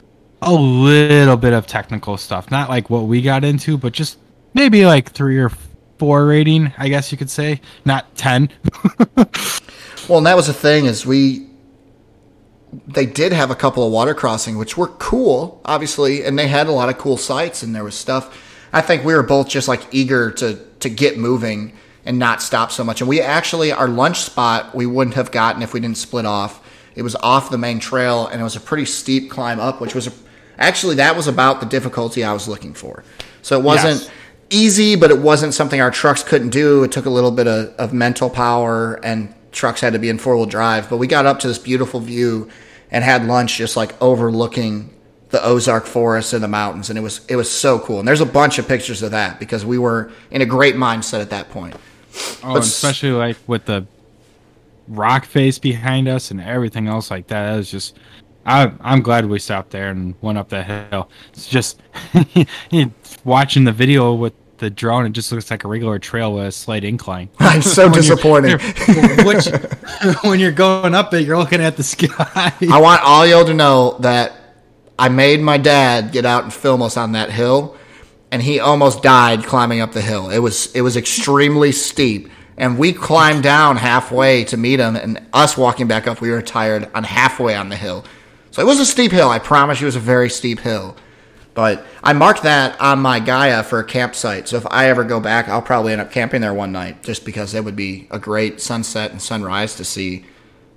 a 0.42 0.52
little 0.52 1.38
bit 1.38 1.54
of 1.54 1.68
technical 1.68 2.18
stuff. 2.18 2.50
Not 2.50 2.68
like 2.70 2.90
what 2.90 3.02
we 3.06 3.22
got 3.22 3.44
into, 3.44 3.78
but 3.78 3.94
just 3.94 4.18
maybe 4.56 4.86
like 4.88 5.12
three 5.12 5.38
or 5.38 5.52
four 6.00 6.26
rating, 6.26 6.74
I 6.80 6.90
guess 6.90 7.12
you 7.12 7.18
could 7.18 7.30
say. 7.30 7.62
Not 7.86 8.16
ten. 8.16 8.50
Well, 10.08 10.18
and 10.18 10.26
that 10.26 10.36
was 10.36 10.48
the 10.48 10.54
thing 10.54 10.86
is 10.86 11.06
we 11.06 11.46
they 12.88 13.06
did 13.06 13.34
have 13.34 13.50
a 13.50 13.56
couple 13.56 13.86
of 13.86 13.92
water 13.92 14.14
crossing 14.14 14.58
which 14.58 14.78
were 14.78 14.88
cool, 14.88 15.62
obviously, 15.66 16.24
and 16.24 16.38
they 16.38 16.48
had 16.48 16.68
a 16.68 16.72
lot 16.72 16.90
of 16.90 16.98
cool 16.98 17.18
sites 17.18 17.64
and 17.64 17.76
there 17.76 17.84
was 17.84 17.96
stuff. 17.96 18.46
I 18.72 18.82
think 18.82 19.04
we 19.04 19.14
were 19.14 19.24
both 19.24 19.50
just 19.50 19.68
like 19.68 19.82
eager 19.92 20.32
to 20.34 20.56
to 20.82 20.90
get 20.90 21.18
moving 21.18 21.74
and 22.06 22.18
not 22.20 22.42
stop 22.42 22.72
so 22.72 22.84
much. 22.84 23.02
And 23.02 23.10
we 23.10 23.22
actually 23.22 23.72
our 23.72 23.88
lunch 23.88 24.20
spot 24.20 24.74
we 24.76 24.86
wouldn't 24.86 25.16
have 25.16 25.32
gotten 25.32 25.62
if 25.62 25.74
we 25.74 25.80
didn't 25.80 25.98
split 25.98 26.26
off. 26.26 26.66
It 26.96 27.02
was 27.02 27.16
off 27.18 27.50
the 27.50 27.58
main 27.58 27.80
trail 27.80 28.28
and 28.28 28.40
it 28.40 28.44
was 28.44 28.56
a 28.56 28.60
pretty 28.60 28.86
steep 28.86 29.32
climb 29.32 29.60
up, 29.60 29.82
which 29.82 29.96
was 29.96 30.08
a, 30.08 30.12
actually 30.58 30.96
that 30.96 31.16
was 31.16 31.28
about 31.28 31.60
the 31.62 31.66
difficulty 31.66 32.24
I 32.24 32.34
was 32.34 32.48
looking 32.48 32.74
for. 32.74 33.04
So 33.42 33.58
it 33.58 33.64
wasn't 33.64 34.02
Yes. 34.02 34.10
easy, 34.52 34.96
but 34.96 35.10
it 35.10 35.20
wasn't 35.20 35.54
something 35.54 35.82
our 35.82 35.92
trucks 35.92 36.24
couldn't 36.24 36.50
do. 36.50 36.84
It 36.84 36.92
took 36.92 37.06
a 37.06 37.10
little 37.10 37.32
bit 37.32 37.48
of, 37.48 37.74
of 37.78 37.94
mental 37.94 38.30
power, 38.30 39.00
and 39.04 39.34
trucks 39.52 39.82
had 39.82 39.94
to 39.94 40.00
be 40.00 40.10
in 40.10 40.18
four 40.18 40.36
wheel 40.36 40.46
drive. 40.46 40.90
But 40.90 40.98
we 40.98 41.08
got 41.08 41.26
up 41.26 41.40
to 41.40 41.48
this 41.48 41.58
beautiful 41.58 42.00
view 42.00 42.50
and 42.92 43.04
had 43.04 43.26
lunch 43.26 43.58
just 43.58 43.78
like 43.78 44.00
overlooking 44.02 44.94
the 45.30 45.44
Ozark 45.46 45.86
forest 45.86 46.34
and 46.34 46.44
the 46.44 46.48
mountains, 46.48 46.90
and 46.90 46.98
it 46.98 47.02
was 47.02 47.26
it 47.28 47.36
was 47.36 47.50
so 47.50 47.80
cool. 47.80 48.00
And 48.00 48.08
there's 48.08 48.22
a 48.22 48.26
bunch 48.26 48.58
of 48.58 48.68
pictures 48.68 49.02
of 49.02 49.12
that 49.12 49.40
because 49.40 49.66
we 49.66 49.78
were 49.78 50.12
in 50.32 50.42
a 50.42 50.46
great 50.46 50.76
mindset 50.76 51.22
at 51.22 51.30
that 51.30 51.50
point. 51.50 51.76
Oh, 52.44 52.54
But 52.54 52.64
especially 52.64 53.12
like 53.12 53.38
with 53.48 53.66
the 53.66 53.86
rock 54.88 55.26
face 55.26 55.60
behind 55.60 56.08
us 56.08 56.32
and 56.32 56.42
everything 56.42 56.88
else 56.88 57.12
like 57.12 57.28
that. 57.28 57.52
That 57.52 57.58
was 57.58 57.72
just. 57.72 57.98
I, 58.46 58.72
I'm 58.82 59.02
glad 59.02 59.26
we 59.28 59.38
stopped 59.38 59.70
there 59.72 59.90
and 59.90 60.16
went 60.22 60.38
up 60.38 60.50
that 60.50 60.92
hill. 60.92 61.10
It's 61.34 61.48
just 61.48 61.82
watching 63.24 63.64
the 63.66 63.72
video 63.72 64.14
with 64.14 64.34
the 64.60 64.70
drone. 64.70 65.06
It 65.06 65.12
just 65.12 65.32
looks 65.32 65.50
like 65.50 65.64
a 65.64 65.68
regular 65.68 66.00
trail 66.00 66.34
with 66.34 66.48
a 66.48 66.52
slight 66.52 66.84
incline. 66.84 67.30
I'm 67.40 67.62
so 67.62 67.90
disappointed. 67.90 68.62
Which, 69.26 69.48
when 70.24 70.40
you're 70.40 70.52
going 70.52 70.94
up 70.94 71.14
it, 71.14 71.26
you're 71.26 71.38
looking 71.38 71.62
at 71.62 71.78
the 71.78 71.84
sky. 71.84 72.54
I 72.70 72.80
want 72.80 73.02
all 73.04 73.26
y'all 73.26 73.46
to 73.46 73.54
know 73.54 73.98
that 74.00 74.34
I 74.98 75.10
made 75.10 75.42
my 75.42 75.58
dad 75.58 76.12
get 76.12 76.26
out 76.26 76.44
and 76.44 76.54
film 76.54 76.82
us 76.82 76.98
on 76.98 77.14
that 77.14 77.32
hill, 77.32 77.78
and 78.32 78.42
he 78.42 78.60
almost 78.60 79.02
died 79.02 79.44
climbing 79.46 79.80
up 79.80 79.94
the 79.94 80.02
hill. 80.02 80.30
It 80.30 80.40
was 80.40 80.74
it 80.76 80.82
was 80.82 80.98
extremely 80.98 81.72
steep, 81.72 82.30
and 82.58 82.78
we 82.78 82.94
climbed 82.94 83.44
down 83.44 83.78
halfway 83.78 84.44
to 84.46 84.58
meet 84.58 84.80
him, 84.80 84.96
and 84.96 85.26
us 85.34 85.58
walking 85.58 85.88
back 85.88 86.06
up, 86.06 86.22
we 86.22 86.30
were 86.30 86.42
tired 86.42 86.90
on 86.94 87.04
halfway 87.06 87.56
on 87.56 87.70
the 87.70 87.78
hill. 87.78 88.06
So 88.52 88.62
it 88.62 88.66
was 88.66 88.80
a 88.80 88.86
steep 88.86 89.12
hill. 89.12 89.30
I 89.30 89.40
promise 89.40 89.80
you, 89.80 89.86
it 89.86 89.90
was 89.90 89.96
a 89.96 90.02
very 90.02 90.30
steep 90.30 90.60
hill. 90.60 90.98
But 91.60 91.86
I 92.02 92.14
marked 92.14 92.44
that 92.44 92.80
on 92.80 93.00
my 93.00 93.20
Gaia 93.20 93.64
for 93.64 93.80
a 93.80 93.84
campsite. 93.84 94.48
So 94.48 94.56
if 94.56 94.66
I 94.72 94.88
ever 94.88 95.04
go 95.04 95.20
back, 95.20 95.50
I'll 95.50 95.62
probably 95.62 95.92
end 95.92 96.00
up 96.00 96.10
camping 96.10 96.40
there 96.40 96.54
one 96.54 96.72
night 96.72 97.04
just 97.04 97.26
because 97.26 97.54
it 97.54 97.66
would 97.66 97.76
be 97.76 98.08
a 98.12 98.18
great 98.18 98.62
sunset 98.62 99.12
and 99.12 99.22
sunrise 99.22 99.76
to 99.76 99.84
see. 99.84 100.24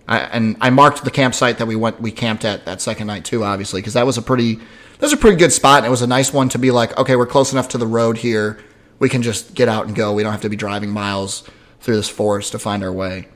I, 0.09 0.19
and 0.19 0.57
I 0.61 0.71
marked 0.71 1.05
the 1.05 1.13
campsite 1.13 1.59
that 1.59 1.67
we 1.67 1.77
went 1.77 2.01
we 2.01 2.11
camped 2.11 2.45
at 2.45 2.65
that 2.65 2.81
second 2.81 3.07
night 3.07 3.25
too, 3.25 3.45
obviously, 3.45 3.81
because 3.81 3.95
that 3.95 4.05
was 4.05 4.19
a 4.19 4.23
pretty 4.23 4.57
that 4.57 5.03
was 5.03 5.13
a 5.13 5.17
pretty 5.17 5.37
good 5.37 5.53
spot. 5.53 5.79
And 5.79 5.87
it 5.87 5.91
was 5.91 6.03
a 6.03 6.09
nice 6.09 6.33
one 6.33 6.49
to 6.49 6.59
be 6.59 6.73
like, 6.73 6.99
okay, 6.99 7.15
we're 7.15 7.27
close 7.27 7.53
enough 7.53 7.69
to 7.69 7.79
the 7.79 7.87
road 7.87 8.19
here. 8.19 8.59
We 8.99 9.09
can 9.09 9.23
just 9.23 9.55
get 9.55 9.69
out 9.69 9.87
and 9.87 9.95
go. 9.95 10.13
We 10.13 10.25
don't 10.25 10.33
have 10.33 10.43
to 10.43 10.49
be 10.49 10.57
driving 10.57 10.91
miles 10.91 11.49
through 11.79 11.95
this 11.95 12.09
forest 12.09 12.51
to 12.53 12.59
find 12.59 12.83
our 12.83 12.93
way. 12.93 13.29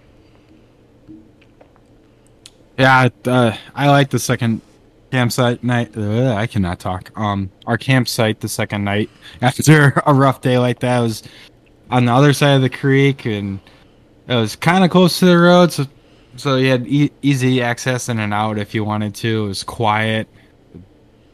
Yeah, 2.76 3.08
uh, 3.24 3.56
I 3.72 3.88
like 3.88 4.10
the 4.10 4.18
second 4.18 4.62
campsite 5.10 5.62
night. 5.62 5.96
Uh, 5.96 6.34
I 6.34 6.46
cannot 6.46 6.78
talk. 6.78 7.10
Um, 7.18 7.50
our 7.66 7.78
campsite 7.78 8.40
the 8.40 8.48
second 8.48 8.84
night 8.84 9.10
after 9.42 10.02
a 10.06 10.14
rough 10.14 10.40
day 10.40 10.58
like 10.58 10.80
that 10.80 11.00
was 11.00 11.22
on 11.90 12.04
the 12.04 12.12
other 12.12 12.32
side 12.32 12.54
of 12.54 12.62
the 12.62 12.70
creek, 12.70 13.24
and 13.26 13.60
it 14.28 14.34
was 14.34 14.56
kind 14.56 14.84
of 14.84 14.90
close 14.90 15.18
to 15.20 15.26
the 15.26 15.38
road, 15.38 15.72
so 15.72 15.86
so 16.36 16.56
you 16.56 16.70
had 16.70 16.86
e- 16.86 17.12
easy 17.22 17.62
access 17.62 18.08
in 18.08 18.18
and 18.18 18.34
out 18.34 18.58
if 18.58 18.74
you 18.74 18.84
wanted 18.84 19.14
to. 19.16 19.44
It 19.44 19.48
was 19.48 19.62
quiet. 19.62 20.28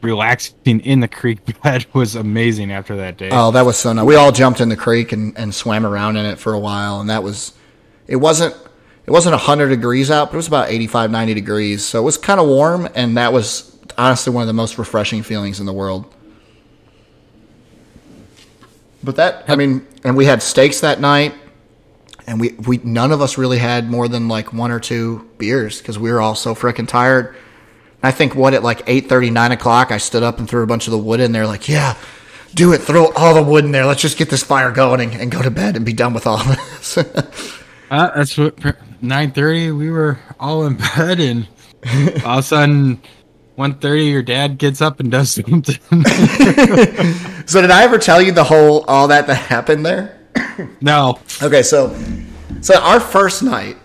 Relaxing 0.01 0.81
in 0.81 1.01
the 1.01 1.09
creek 1.09 1.39
bed 1.63 1.87
was 1.93 2.17
amazing 2.17 2.73
after 2.73 2.97
that 2.97 3.17
day. 3.17 3.31
Oh, 3.33 3.51
that 3.53 3.65
was 3.65 3.77
so 3.77 3.93
nice. 3.93 4.05
We 4.05 4.17
all 4.17 4.33
jumped 4.33 4.61
in 4.61 4.69
the 4.69 4.77
creek 4.77 5.13
and, 5.13 5.37
and 5.39 5.55
swam 5.55 5.87
around 5.87 6.17
in 6.17 6.27
it 6.27 6.39
for 6.39 6.53
a 6.53 6.59
while, 6.59 7.01
and 7.01 7.09
that 7.09 7.23
was 7.23 7.53
it 8.09 8.17
wasn't 8.17 8.57
it 9.07 9.11
wasn't 9.11 9.33
100 9.33 9.69
degrees 9.69 10.11
out, 10.11 10.29
but 10.29 10.35
it 10.35 10.37
was 10.37 10.49
about 10.49 10.71
85, 10.71 11.11
90 11.11 11.35
degrees. 11.35 11.85
So 11.85 11.99
it 11.99 12.03
was 12.03 12.17
kind 12.17 12.39
of 12.39 12.47
warm, 12.47 12.89
and 12.95 13.17
that 13.17 13.33
was 13.33 13.77
honestly 13.99 14.33
one 14.33 14.43
of 14.43 14.47
the 14.47 14.53
most 14.53 14.79
refreshing 14.79 15.23
feelings 15.23 15.61
in 15.61 15.67
the 15.67 15.73
world. 15.73 16.13
But 19.03 19.17
that, 19.17 19.45
I 19.49 19.57
mean, 19.57 19.87
and 20.05 20.17
we 20.17 20.25
had 20.27 20.43
steaks 20.43 20.81
that 20.81 21.01
night, 21.01 21.35
and 22.27 22.41
we, 22.41 22.53
we 22.53 22.79
none 22.79 23.11
of 23.11 23.21
us 23.21 23.37
really 23.37 23.59
had 23.59 23.91
more 23.91 24.07
than 24.07 24.29
like 24.29 24.53
one 24.53 24.71
or 24.71 24.79
two 24.79 25.29
beers 25.39 25.79
because 25.79 25.99
we 25.99 26.13
were 26.13 26.21
all 26.21 26.37
so 26.37 26.55
freaking 26.55 26.87
tired. 26.87 27.35
I 28.05 28.13
think 28.13 28.35
what 28.37 28.55
at 28.55 28.63
like 28.63 28.83
8 28.87 29.11
9 29.11 29.53
o'clock, 29.53 29.91
I 29.91 29.99
stood 29.99 30.23
up 30.23 30.39
and 30.39 30.49
threw 30.49 30.63
a 30.63 30.67
bunch 30.67 30.87
of 30.87 30.93
the 30.93 30.99
wood 30.99 31.19
in 31.19 31.33
there, 31.33 31.47
like, 31.47 31.69
yeah, 31.69 31.97
do 32.55 32.73
it, 32.73 32.79
throw 32.79 33.13
all 33.13 33.35
the 33.35 33.43
wood 33.43 33.65
in 33.65 33.73
there. 33.73 33.87
Let's 33.87 34.03
just 34.03 34.19
get 34.19 34.31
this 34.31 34.43
fire 34.45 34.71
going 34.71 35.01
and, 35.01 35.15
and 35.21 35.31
go 35.31 35.43
to 35.43 35.51
bed 35.51 35.77
and 35.77 35.85
be 35.85 35.93
done 35.93 36.15
with 36.15 36.27
all 36.27 36.43
this. 36.45 36.99
uh, 37.93 38.11
that's 38.17 38.39
what 38.39 38.59
nine 39.03 39.33
thirty, 39.33 39.71
we 39.71 39.91
were 39.91 40.19
all 40.41 40.65
in 40.65 40.77
bed, 40.77 41.21
and 41.21 41.47
all 42.25 42.39
of 42.39 42.39
a 42.39 42.43
sudden, 42.43 43.03
one 43.57 43.79
thirty, 43.79 44.07
your 44.07 44.23
dad 44.23 44.57
gets 44.57 44.81
up 44.81 44.99
and 44.99 45.11
does 45.11 45.31
something. 45.31 45.63
so, 47.47 47.61
did 47.61 47.71
I 47.71 47.83
ever 47.85 47.99
tell 47.99 48.23
you 48.23 48.33
the 48.33 48.45
whole 48.45 48.87
all 48.89 49.09
that 49.09 49.27
that 49.27 49.35
happened 49.35 49.85
there? 49.85 50.19
No. 50.81 51.19
Okay, 51.43 51.63
so 51.63 51.97
so 52.63 52.79
our 52.81 53.01
first 53.01 53.43
night, 53.43 53.77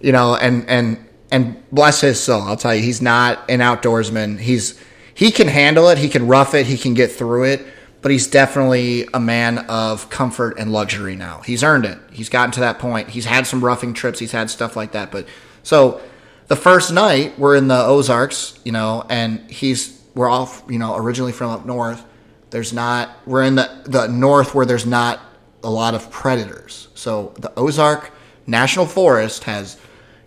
you 0.00 0.12
know, 0.12 0.36
and 0.36 0.68
and 0.68 1.02
and 1.30 1.56
bless 1.70 2.02
his 2.02 2.20
soul, 2.22 2.42
I'll 2.42 2.56
tell 2.56 2.74
you, 2.74 2.82
he's 2.82 3.00
not 3.00 3.48
an 3.50 3.60
outdoorsman. 3.60 4.40
He's 4.40 4.78
he 5.14 5.30
can 5.30 5.48
handle 5.48 5.88
it, 5.88 5.96
he 5.96 6.08
can 6.10 6.26
rough 6.26 6.54
it, 6.54 6.66
he 6.66 6.76
can 6.76 6.92
get 6.92 7.12
through 7.12 7.44
it 7.44 7.66
but 8.04 8.10
he's 8.10 8.26
definitely 8.26 9.08
a 9.14 9.18
man 9.18 9.56
of 9.60 10.10
comfort 10.10 10.58
and 10.58 10.70
luxury 10.70 11.16
now. 11.16 11.40
He's 11.40 11.64
earned 11.64 11.86
it. 11.86 11.96
He's 12.12 12.28
gotten 12.28 12.50
to 12.50 12.60
that 12.60 12.78
point. 12.78 13.08
He's 13.08 13.24
had 13.24 13.46
some 13.46 13.64
roughing 13.64 13.94
trips. 13.94 14.18
He's 14.18 14.30
had 14.30 14.50
stuff 14.50 14.76
like 14.76 14.92
that. 14.92 15.10
But 15.10 15.26
so 15.62 16.02
the 16.48 16.54
first 16.54 16.92
night 16.92 17.38
we're 17.38 17.56
in 17.56 17.66
the 17.66 17.78
Ozarks, 17.82 18.58
you 18.62 18.72
know, 18.72 19.06
and 19.08 19.50
he's 19.50 20.02
we're 20.14 20.28
all 20.28 20.54
you 20.68 20.78
know 20.78 20.94
originally 20.96 21.32
from 21.32 21.50
up 21.50 21.64
north. 21.64 22.04
There's 22.50 22.74
not 22.74 23.08
we're 23.24 23.42
in 23.42 23.54
the 23.54 23.70
the 23.86 24.06
north 24.06 24.54
where 24.54 24.66
there's 24.66 24.84
not 24.84 25.20
a 25.62 25.70
lot 25.70 25.94
of 25.94 26.10
predators. 26.10 26.88
So 26.94 27.32
the 27.38 27.58
Ozark 27.58 28.12
National 28.46 28.84
Forest 28.84 29.44
has 29.44 29.78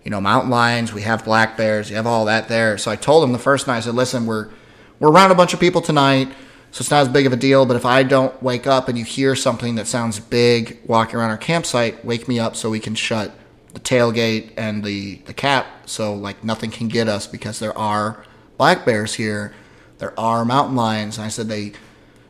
you 0.04 0.10
know 0.10 0.20
mountain 0.20 0.50
lions. 0.50 0.94
We 0.94 1.04
have 1.04 1.24
black 1.24 1.56
bears. 1.56 1.92
You 1.92 1.98
have 1.98 2.08
all 2.08 2.26
that 2.26 2.48
there. 2.48 2.80
So 2.80 2.90
I 2.90 2.96
told 2.96 3.24
him 3.24 3.34
the 3.34 3.38
first 3.38 3.68
night. 3.68 3.78
I 3.78 3.82
said, 3.82 3.94
listen, 3.94 4.26
we're 4.26 4.50
we're 5.00 5.12
around 5.12 5.30
a 5.30 5.36
bunch 5.36 5.54
of 5.54 5.60
people 5.60 5.82
tonight 5.82 6.30
so 6.72 6.82
it's 6.82 6.92
not 6.92 7.02
as 7.02 7.10
big 7.10 7.26
of 7.26 7.34
a 7.34 7.38
deal. 7.38 7.66
But 7.66 7.76
if 7.76 7.86
I 7.86 8.04
don't 8.04 8.42
wake 8.42 8.68
up 8.68 8.88
and 8.88 8.98
you 8.98 9.06
hear 9.06 9.36
something 9.36 9.76
that 9.76 9.88
sounds 9.88 10.20
big 10.20 10.80
walking 10.86 11.16
around 11.16 11.30
our 11.30 11.38
campsite, 11.38 12.04
wake 12.06 12.28
me 12.28 12.40
up 12.40 12.56
so 12.56 12.70
we 12.70 12.80
can 12.80 12.96
shut 12.96 13.34
the 13.74 13.80
tailgate 13.80 14.52
and 14.58 14.84
the, 14.84 15.16
the 15.26 15.34
cap 15.34 15.68
so 15.86 16.14
like 16.14 16.44
nothing 16.44 16.72
can 16.72 16.88
get 16.88 17.08
us 17.08 17.28
because 17.28 17.60
there 17.60 17.78
are 17.78 18.24
black 18.58 18.86
bears 18.86 19.14
here. 19.14 19.54
There 19.98 20.18
are 20.20 20.46
mountain 20.46 20.76
lions. 20.76 21.18
And 21.18 21.26
I 21.26 21.30
said 21.30 21.48
they 21.48 21.74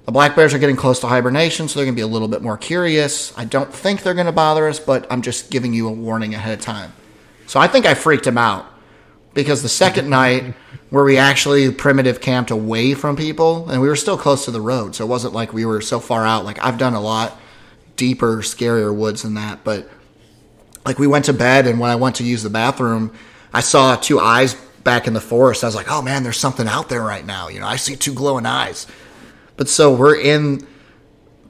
the 0.07 0.13
black 0.13 0.37
bears 0.37 0.53
are 0.53 0.57
getting 0.57 0.77
close 0.77 1.01
to 1.01 1.07
hibernation, 1.07 1.67
so 1.67 1.79
they're 1.79 1.85
to 1.85 1.93
be 1.93 2.01
a 2.01 2.07
little 2.07 2.29
bit 2.29 2.41
more 2.41 2.57
curious. 2.57 3.37
I 3.37 3.43
don't 3.43 3.73
think 3.73 4.03
they're 4.03 4.13
to 4.13 4.31
bother 4.31 4.65
us, 4.69 4.79
but 4.79 5.05
I'm 5.11 5.21
just 5.21 5.51
giving 5.51 5.73
you 5.73 5.89
a 5.89 5.91
warning 5.91 6.33
ahead 6.33 6.57
of 6.57 6.63
time. 6.63 6.93
So 7.45 7.59
I 7.59 7.67
think 7.67 7.85
I 7.85 7.93
freaked 7.93 8.25
him 8.25 8.37
out 8.37 8.65
because 9.33 9.63
the 9.63 9.69
second 9.69 10.09
night 10.09 10.55
where 10.89 11.03
we 11.03 11.17
actually 11.17 11.71
primitive 11.71 12.21
camped 12.21 12.51
away 12.51 12.93
from 12.93 13.15
people? 13.15 13.69
And 13.69 13.81
we 13.81 13.87
were 13.87 13.95
still 13.95 14.17
close 14.17 14.45
to 14.45 14.51
the 14.51 14.61
road 14.61 14.95
so 14.95 15.03
it 15.03 15.07
wasn't 15.07 15.33
like 15.33 15.53
we 15.53 15.65
were 15.65 15.81
so 15.81 15.99
far 15.99 16.25
out. 16.25 16.45
Like 16.45 16.63
i've 16.63 16.77
done 16.77 16.93
a 16.93 17.01
lot 17.01 17.37
deeper 17.95 18.37
scarier 18.37 18.95
woods 18.95 19.23
than 19.23 19.33
that 19.33 19.63
but 19.63 19.89
like 20.85 20.99
we 20.99 21.07
went 21.07 21.25
to 21.25 21.33
bed 21.33 21.65
and 21.65 21.79
when 21.79 21.89
i 21.89 21.95
went 21.95 22.15
to 22.15 22.23
use 22.23 22.43
the 22.43 22.49
bathroom 22.49 23.11
i 23.53 23.59
saw 23.59 23.95
two 23.95 24.19
eyes 24.19 24.55
back 24.83 25.07
in 25.07 25.13
the 25.13 25.19
forest. 25.19 25.63
I 25.63 25.67
was 25.67 25.75
like 25.75 25.89
oh 25.89 26.01
man 26.01 26.23
there's 26.23 26.37
something 26.37 26.67
out 26.67 26.89
there 26.89 27.01
right 27.01 27.25
now. 27.25 27.49
You 27.49 27.59
know 27.59 27.67
i 27.67 27.75
see 27.75 27.95
two 27.95 28.13
glowing 28.13 28.45
eyes. 28.45 28.87
But 29.57 29.67
so 29.67 29.93
we're 29.93 30.15
in 30.15 30.65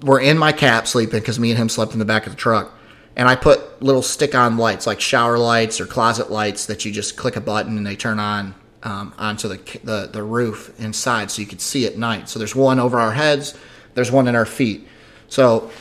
we're 0.01 0.21
in 0.21 0.37
my 0.37 0.51
cap 0.51 0.87
sleeping 0.87 1.19
because 1.19 1.39
me 1.39 1.51
and 1.51 1.59
him 1.59 1.69
slept 1.69 1.93
in 1.93 1.99
the 1.99 2.05
back 2.05 2.25
of 2.25 2.33
the 2.33 2.37
truck 2.37 2.73
and 3.17 3.27
I 3.27 3.35
put 3.35 3.81
little 3.81 4.03
stick-on 4.03 4.57
lights, 4.57 4.85
like 4.85 5.01
shower 5.01 5.39
lights 5.39 5.81
or 5.81 5.87
closet 5.87 6.29
lights, 6.29 6.67
that 6.67 6.85
you 6.85 6.91
just 6.91 7.17
click 7.17 7.35
a 7.35 7.41
button 7.41 7.75
and 7.75 7.85
they 7.85 7.95
turn 7.95 8.19
on 8.19 8.53
um, 8.83 9.13
onto 9.17 9.47
the, 9.47 9.79
the 9.83 10.09
the 10.11 10.23
roof 10.23 10.73
inside, 10.79 11.31
so 11.31 11.41
you 11.41 11.47
could 11.47 11.61
see 11.61 11.85
at 11.85 11.97
night. 11.97 12.29
So 12.29 12.39
there's 12.39 12.55
one 12.55 12.79
over 12.79 12.99
our 12.99 13.13
heads, 13.13 13.55
there's 13.93 14.11
one 14.11 14.27
in 14.27 14.35
our 14.35 14.45
feet. 14.45 14.87
So 15.27 15.71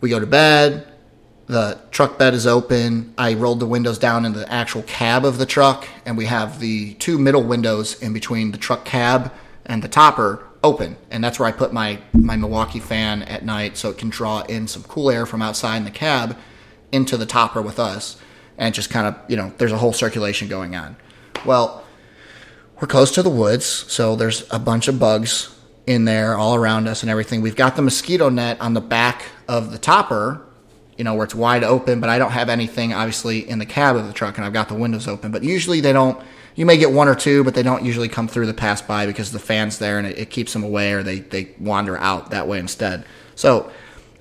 we 0.00 0.10
go 0.10 0.20
to 0.20 0.26
bed. 0.26 0.86
The 1.46 1.78
truck 1.92 2.18
bed 2.18 2.34
is 2.34 2.44
open. 2.44 3.14
I 3.16 3.34
rolled 3.34 3.60
the 3.60 3.66
windows 3.66 3.98
down 3.98 4.24
in 4.24 4.32
the 4.32 4.50
actual 4.52 4.82
cab 4.82 5.24
of 5.24 5.38
the 5.38 5.46
truck, 5.46 5.86
and 6.04 6.16
we 6.16 6.26
have 6.26 6.58
the 6.58 6.94
two 6.94 7.18
middle 7.18 7.44
windows 7.44 8.02
in 8.02 8.12
between 8.12 8.50
the 8.50 8.58
truck 8.58 8.84
cab 8.84 9.32
and 9.64 9.80
the 9.80 9.88
topper 9.88 10.44
open, 10.64 10.96
and 11.12 11.22
that's 11.22 11.38
where 11.38 11.48
I 11.48 11.52
put 11.52 11.72
my 11.72 12.00
my 12.12 12.36
Milwaukee 12.36 12.80
fan 12.80 13.22
at 13.22 13.44
night, 13.44 13.76
so 13.76 13.90
it 13.90 13.98
can 13.98 14.08
draw 14.08 14.40
in 14.42 14.66
some 14.66 14.82
cool 14.82 15.08
air 15.08 15.24
from 15.24 15.40
outside 15.40 15.76
in 15.76 15.84
the 15.84 15.90
cab 15.90 16.36
into 16.90 17.16
the 17.16 17.26
topper 17.26 17.62
with 17.62 17.78
us 17.78 18.16
and 18.58 18.74
just 18.74 18.90
kind 18.90 19.06
of, 19.06 19.14
you 19.28 19.36
know, 19.36 19.52
there's 19.58 19.72
a 19.72 19.78
whole 19.78 19.92
circulation 19.92 20.48
going 20.48 20.74
on. 20.74 20.96
Well, 21.44 21.84
we're 22.80 22.88
close 22.88 23.12
to 23.12 23.22
the 23.22 23.30
woods, 23.30 23.66
so 23.66 24.16
there's 24.16 24.46
a 24.50 24.58
bunch 24.58 24.88
of 24.88 24.98
bugs 24.98 25.54
in 25.86 26.04
there 26.04 26.36
all 26.36 26.54
around 26.54 26.88
us 26.88 27.02
and 27.02 27.10
everything. 27.10 27.40
We've 27.40 27.56
got 27.56 27.76
the 27.76 27.82
mosquito 27.82 28.28
net 28.28 28.60
on 28.60 28.74
the 28.74 28.80
back 28.80 29.22
of 29.48 29.70
the 29.72 29.78
topper, 29.78 30.42
you 30.96 31.04
know, 31.04 31.14
where 31.14 31.24
it's 31.24 31.34
wide 31.34 31.62
open, 31.62 32.00
but 32.00 32.10
I 32.10 32.18
don't 32.18 32.32
have 32.32 32.48
anything 32.48 32.92
obviously 32.92 33.48
in 33.48 33.58
the 33.58 33.66
cab 33.66 33.96
of 33.96 34.06
the 34.06 34.12
truck 34.12 34.36
and 34.36 34.44
I've 34.44 34.52
got 34.52 34.68
the 34.68 34.74
windows 34.74 35.06
open. 35.06 35.30
But 35.30 35.44
usually 35.44 35.80
they 35.80 35.92
don't 35.92 36.20
you 36.56 36.64
may 36.64 36.78
get 36.78 36.90
one 36.90 37.06
or 37.06 37.14
two, 37.14 37.44
but 37.44 37.54
they 37.54 37.62
don't 37.62 37.84
usually 37.84 38.08
come 38.08 38.26
through 38.26 38.46
the 38.46 38.54
pass 38.54 38.80
by 38.80 39.06
because 39.06 39.30
the 39.30 39.38
fan's 39.38 39.78
there 39.78 39.98
and 39.98 40.06
it, 40.06 40.18
it 40.18 40.30
keeps 40.30 40.54
them 40.54 40.64
away 40.64 40.94
or 40.94 41.02
they, 41.02 41.20
they 41.20 41.50
wander 41.60 41.98
out 41.98 42.30
that 42.30 42.48
way 42.48 42.58
instead. 42.58 43.04
So 43.34 43.70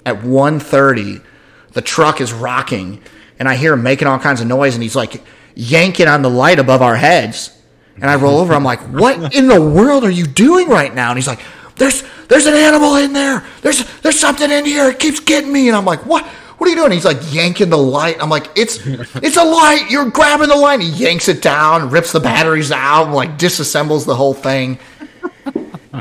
at 0.05 0.17
1.30, 0.17 1.23
the 1.71 1.81
truck 1.81 2.19
is 2.19 2.33
rocking, 2.33 3.01
and 3.39 3.47
I 3.47 3.55
hear 3.55 3.73
him 3.73 3.83
making 3.83 4.09
all 4.09 4.19
kinds 4.19 4.41
of 4.41 4.47
noise, 4.47 4.75
and 4.75 4.83
he's 4.83 4.95
like 4.97 5.23
yanking 5.55 6.09
on 6.09 6.21
the 6.21 6.29
light 6.29 6.59
above 6.59 6.81
our 6.81 6.97
heads. 6.97 7.54
And 7.95 8.09
I 8.09 8.15
roll 8.15 8.39
over. 8.39 8.53
I'm 8.53 8.63
like, 8.63 8.81
"What 8.81 9.33
in 9.33 9.47
the 9.47 9.61
world 9.61 10.03
are 10.03 10.11
you 10.11 10.25
doing 10.25 10.67
right 10.67 10.93
now?" 10.93 11.09
And 11.09 11.17
he's 11.17 11.27
like, 11.27 11.41
"There's 11.75 12.03
there's 12.27 12.45
an 12.45 12.55
animal 12.55 12.95
in 12.95 13.13
there. 13.13 13.43
There's 13.61 13.85
there's 14.01 14.19
something 14.19 14.51
in 14.51 14.65
here. 14.65 14.89
It 14.89 14.99
keeps 14.99 15.19
getting 15.19 15.51
me." 15.51 15.67
And 15.67 15.77
I'm 15.77 15.85
like, 15.85 16.05
"What?" 16.05 16.25
What 16.57 16.67
are 16.67 16.69
you 16.69 16.77
doing? 16.77 16.93
He's 16.93 17.03
like 17.03 17.19
yanking 17.33 17.69
the 17.69 17.77
light. 17.77 18.15
I'm 18.21 18.29
like, 18.29 18.49
it's 18.55 18.79
it's 18.85 19.35
a 19.35 19.43
light. 19.43 19.87
You're 19.89 20.09
grabbing 20.09 20.47
the 20.47 20.55
light. 20.55 20.79
He 20.79 20.87
yanks 20.87 21.27
it 21.27 21.41
down, 21.41 21.89
rips 21.89 22.13
the 22.13 22.21
batteries 22.21 22.71
out, 22.71 23.11
like 23.11 23.37
disassembles 23.37 24.05
the 24.05 24.15
whole 24.15 24.33
thing. 24.33 24.79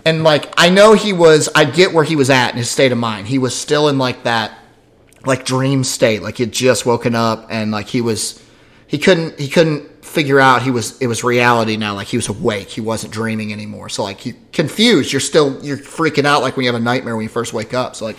And 0.04 0.22
like 0.24 0.52
I 0.56 0.70
know 0.70 0.92
he 0.92 1.12
was 1.12 1.48
I 1.54 1.64
get 1.64 1.92
where 1.92 2.04
he 2.04 2.16
was 2.16 2.30
at 2.30 2.52
in 2.52 2.58
his 2.58 2.70
state 2.70 2.92
of 2.92 2.98
mind. 2.98 3.26
He 3.26 3.38
was 3.38 3.54
still 3.54 3.88
in 3.88 3.98
like 3.98 4.24
that 4.24 4.56
like 5.26 5.44
dream 5.44 5.84
state, 5.84 6.22
like 6.22 6.38
he'd 6.38 6.52
just 6.52 6.86
woken 6.86 7.14
up 7.14 7.46
and 7.50 7.70
like 7.70 7.88
he 7.88 8.00
was 8.00 8.42
he 8.86 8.98
couldn't 8.98 9.38
he 9.38 9.48
couldn't 9.48 9.93
figure 10.14 10.40
out 10.40 10.62
he 10.62 10.70
was 10.70 11.00
it 11.00 11.06
was 11.06 11.24
reality 11.24 11.76
now, 11.76 11.94
like 11.94 12.06
he 12.06 12.16
was 12.16 12.28
awake, 12.28 12.68
he 12.68 12.80
wasn't 12.80 13.12
dreaming 13.12 13.52
anymore. 13.52 13.88
So 13.88 14.04
like 14.04 14.20
he 14.20 14.34
confused, 14.52 15.12
you're 15.12 15.20
still 15.20 15.62
you're 15.64 15.76
freaking 15.76 16.24
out 16.24 16.42
like 16.42 16.56
when 16.56 16.64
you 16.64 16.72
have 16.72 16.80
a 16.80 16.84
nightmare 16.84 17.16
when 17.16 17.24
you 17.24 17.28
first 17.28 17.52
wake 17.52 17.74
up. 17.74 17.96
So 17.96 18.04
like 18.06 18.18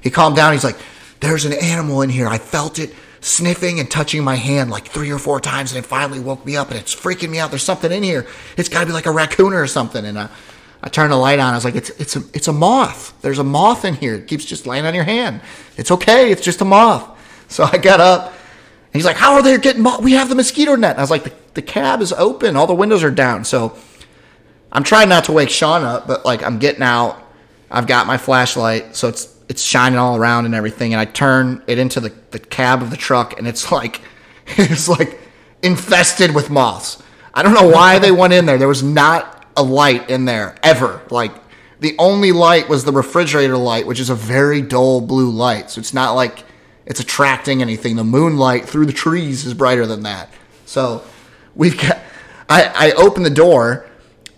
he 0.00 0.10
calmed 0.10 0.36
down, 0.36 0.52
he's 0.52 0.64
like, 0.64 0.78
There's 1.20 1.44
an 1.44 1.52
animal 1.52 2.02
in 2.02 2.10
here. 2.10 2.28
I 2.28 2.38
felt 2.38 2.78
it 2.78 2.94
sniffing 3.20 3.80
and 3.80 3.90
touching 3.90 4.22
my 4.22 4.36
hand 4.36 4.70
like 4.70 4.86
three 4.86 5.10
or 5.10 5.18
four 5.18 5.40
times 5.40 5.72
and 5.72 5.84
it 5.84 5.88
finally 5.88 6.20
woke 6.20 6.46
me 6.46 6.56
up 6.56 6.70
and 6.70 6.78
it's 6.78 6.94
freaking 6.94 7.30
me 7.30 7.38
out. 7.38 7.50
There's 7.50 7.62
something 7.62 7.90
in 7.90 8.02
here. 8.02 8.26
It's 8.56 8.68
gotta 8.68 8.86
be 8.86 8.92
like 8.92 9.06
a 9.06 9.10
raccoon 9.10 9.52
or 9.52 9.66
something 9.66 10.04
and 10.04 10.18
I 10.18 10.28
I 10.82 10.88
turned 10.88 11.10
the 11.10 11.16
light 11.16 11.40
on. 11.40 11.52
I 11.52 11.56
was 11.56 11.64
like, 11.64 11.74
it's 11.74 11.90
it's 11.90 12.14
a 12.14 12.22
it's 12.32 12.48
a 12.48 12.52
moth. 12.52 13.20
There's 13.22 13.40
a 13.40 13.44
moth 13.44 13.84
in 13.84 13.94
here. 13.94 14.14
It 14.14 14.28
keeps 14.28 14.44
just 14.44 14.66
laying 14.66 14.86
on 14.86 14.94
your 14.94 15.04
hand. 15.04 15.40
It's 15.76 15.90
okay. 15.90 16.30
It's 16.30 16.42
just 16.42 16.60
a 16.60 16.64
moth. 16.64 17.12
So 17.48 17.62
I 17.62 17.78
got 17.78 18.00
up. 18.00 18.32
He's 18.96 19.04
like, 19.04 19.16
how 19.16 19.34
are 19.34 19.42
they 19.42 19.56
getting? 19.58 19.84
We 20.02 20.12
have 20.12 20.28
the 20.28 20.34
mosquito 20.34 20.74
net. 20.76 20.92
And 20.92 20.98
I 20.98 21.02
was 21.02 21.10
like, 21.10 21.24
the, 21.24 21.32
the 21.54 21.62
cab 21.62 22.00
is 22.00 22.12
open. 22.12 22.56
All 22.56 22.66
the 22.66 22.74
windows 22.74 23.02
are 23.02 23.10
down. 23.10 23.44
So 23.44 23.76
I'm 24.72 24.82
trying 24.82 25.08
not 25.08 25.24
to 25.24 25.32
wake 25.32 25.50
Sean 25.50 25.84
up, 25.84 26.06
but 26.06 26.24
like 26.24 26.42
I'm 26.42 26.58
getting 26.58 26.82
out. 26.82 27.22
I've 27.70 27.86
got 27.86 28.06
my 28.06 28.16
flashlight, 28.16 28.94
so 28.94 29.08
it's 29.08 29.34
it's 29.48 29.62
shining 29.62 29.98
all 29.98 30.16
around 30.16 30.46
and 30.46 30.54
everything. 30.54 30.92
And 30.92 31.00
I 31.00 31.04
turn 31.04 31.62
it 31.66 31.78
into 31.78 32.00
the, 32.00 32.12
the 32.30 32.38
cab 32.38 32.82
of 32.82 32.90
the 32.90 32.96
truck, 32.96 33.38
and 33.38 33.46
it's 33.48 33.72
like 33.72 34.00
it's 34.46 34.88
like 34.88 35.18
infested 35.62 36.34
with 36.34 36.50
moths. 36.50 37.02
I 37.34 37.42
don't 37.42 37.54
know 37.54 37.68
why 37.68 37.98
they 37.98 38.12
went 38.12 38.32
in 38.32 38.46
there. 38.46 38.58
There 38.58 38.68
was 38.68 38.82
not 38.82 39.46
a 39.56 39.62
light 39.62 40.10
in 40.10 40.24
there 40.24 40.56
ever. 40.62 41.02
Like 41.10 41.32
the 41.80 41.94
only 41.98 42.32
light 42.32 42.68
was 42.68 42.84
the 42.84 42.92
refrigerator 42.92 43.56
light, 43.56 43.86
which 43.86 44.00
is 44.00 44.10
a 44.10 44.14
very 44.14 44.62
dull 44.62 45.00
blue 45.00 45.30
light. 45.30 45.70
So 45.70 45.80
it's 45.80 45.94
not 45.94 46.12
like 46.12 46.44
it's 46.86 47.00
attracting 47.00 47.60
anything. 47.60 47.96
The 47.96 48.04
moonlight 48.04 48.66
through 48.68 48.86
the 48.86 48.92
trees 48.92 49.44
is 49.44 49.54
brighter 49.54 49.86
than 49.86 50.04
that. 50.04 50.30
So 50.64 51.02
we've 51.54 51.76
got. 51.76 51.98
I 52.48 52.64
I 52.74 52.92
open 52.92 53.24
the 53.24 53.30
door, 53.30 53.86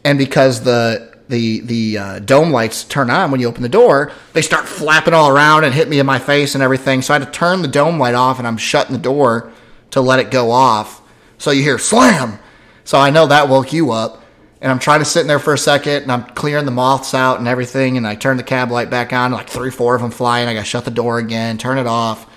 and 0.05 0.19
because 0.19 0.63
the 0.63 1.17
the 1.29 1.61
the 1.61 1.99
uh, 1.99 2.19
dome 2.21 2.51
lights 2.51 2.85
turn 2.85 3.11
on 3.11 3.31
when 3.31 3.41
you 3.41 3.49
open 3.49 3.63
the 3.63 3.69
door, 3.69 4.13
they 4.33 4.43
start 4.43 4.67
flapping 4.67 5.15
all 5.15 5.29
around 5.29 5.65
and 5.65 5.75
hit 5.75 5.89
me 5.89 5.99
in 5.99 6.07
my 6.07 6.19
face 6.19 6.55
and 6.55 6.65
everything. 6.65 7.03
So 7.03 7.15
I 7.15 7.19
had 7.19 7.27
to 7.27 7.33
turn 7.33 7.63
the 7.63 7.69
dome 7.69 7.99
light 7.99 8.15
off, 8.15 8.39
and 8.39 8.49
I'm 8.49 8.57
shutting 8.57 8.95
the 8.95 9.03
door 9.03 9.53
to 9.91 10.01
let 10.01 10.19
it 10.19 10.31
go 10.31 10.51
off. 10.51 11.03
So 11.37 11.51
you 11.51 11.63
hear 11.63 11.79
slam. 11.79 12.39
So 12.85 12.99
I 12.99 13.11
know 13.11 13.27
that 13.27 13.49
woke 13.49 13.73
you 13.73 13.93
up. 13.93 14.25
And 14.61 14.73
I'm 14.73 14.81
trying 14.81 14.99
to 14.99 15.05
sit 15.05 15.21
in 15.21 15.29
there 15.29 15.39
for 15.39 15.55
a 15.55 15.59
second, 15.59 16.03
and 16.03 16.11
I'm 16.11 16.25
clearing 16.25 16.65
the 16.65 16.73
moths 16.73 17.15
out 17.15 17.39
and 17.39 17.47
everything. 17.47 17.97
And 17.97 18.05
I 18.05 18.17
turn 18.17 18.39
the 18.39 18.43
cab 18.43 18.73
light 18.73 18.91
back 18.91 19.13
on, 19.13 19.31
like 19.31 19.49
three, 19.49 19.71
four 19.71 19.95
of 19.95 20.03
them 20.03 20.11
flying. 20.11 20.49
I 20.49 20.55
got 20.55 20.61
to 20.61 20.67
shut 20.67 20.85
the 20.85 20.91
door 20.91 21.19
again, 21.19 21.59
turn 21.59 21.79
it 21.79 21.87
off, 21.87 22.28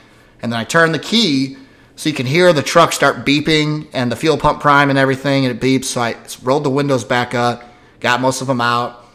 and 0.42 0.52
then 0.52 0.60
I 0.60 0.64
turn 0.64 0.92
the 0.92 1.00
key 1.00 1.58
so 1.96 2.10
you 2.10 2.16
can 2.16 2.26
hear 2.26 2.52
the 2.52 2.64
truck 2.64 2.94
start 2.94 3.26
beeping 3.26 3.88
and 3.94 4.12
the 4.12 4.16
fuel 4.16 4.38
pump 4.38 4.60
prime 4.60 4.90
and 4.90 4.98
everything, 4.98 5.46
and 5.46 5.56
it 5.56 5.62
beeps. 5.62 5.86
So 5.86 6.02
I 6.02 6.16
rolled 6.42 6.64
the 6.64 6.70
windows 6.70 7.04
back 7.04 7.36
up, 7.36 7.64
got 8.00 8.22
most 8.22 8.42
of 8.42 8.48
them 8.48 8.62
out, 8.62 9.06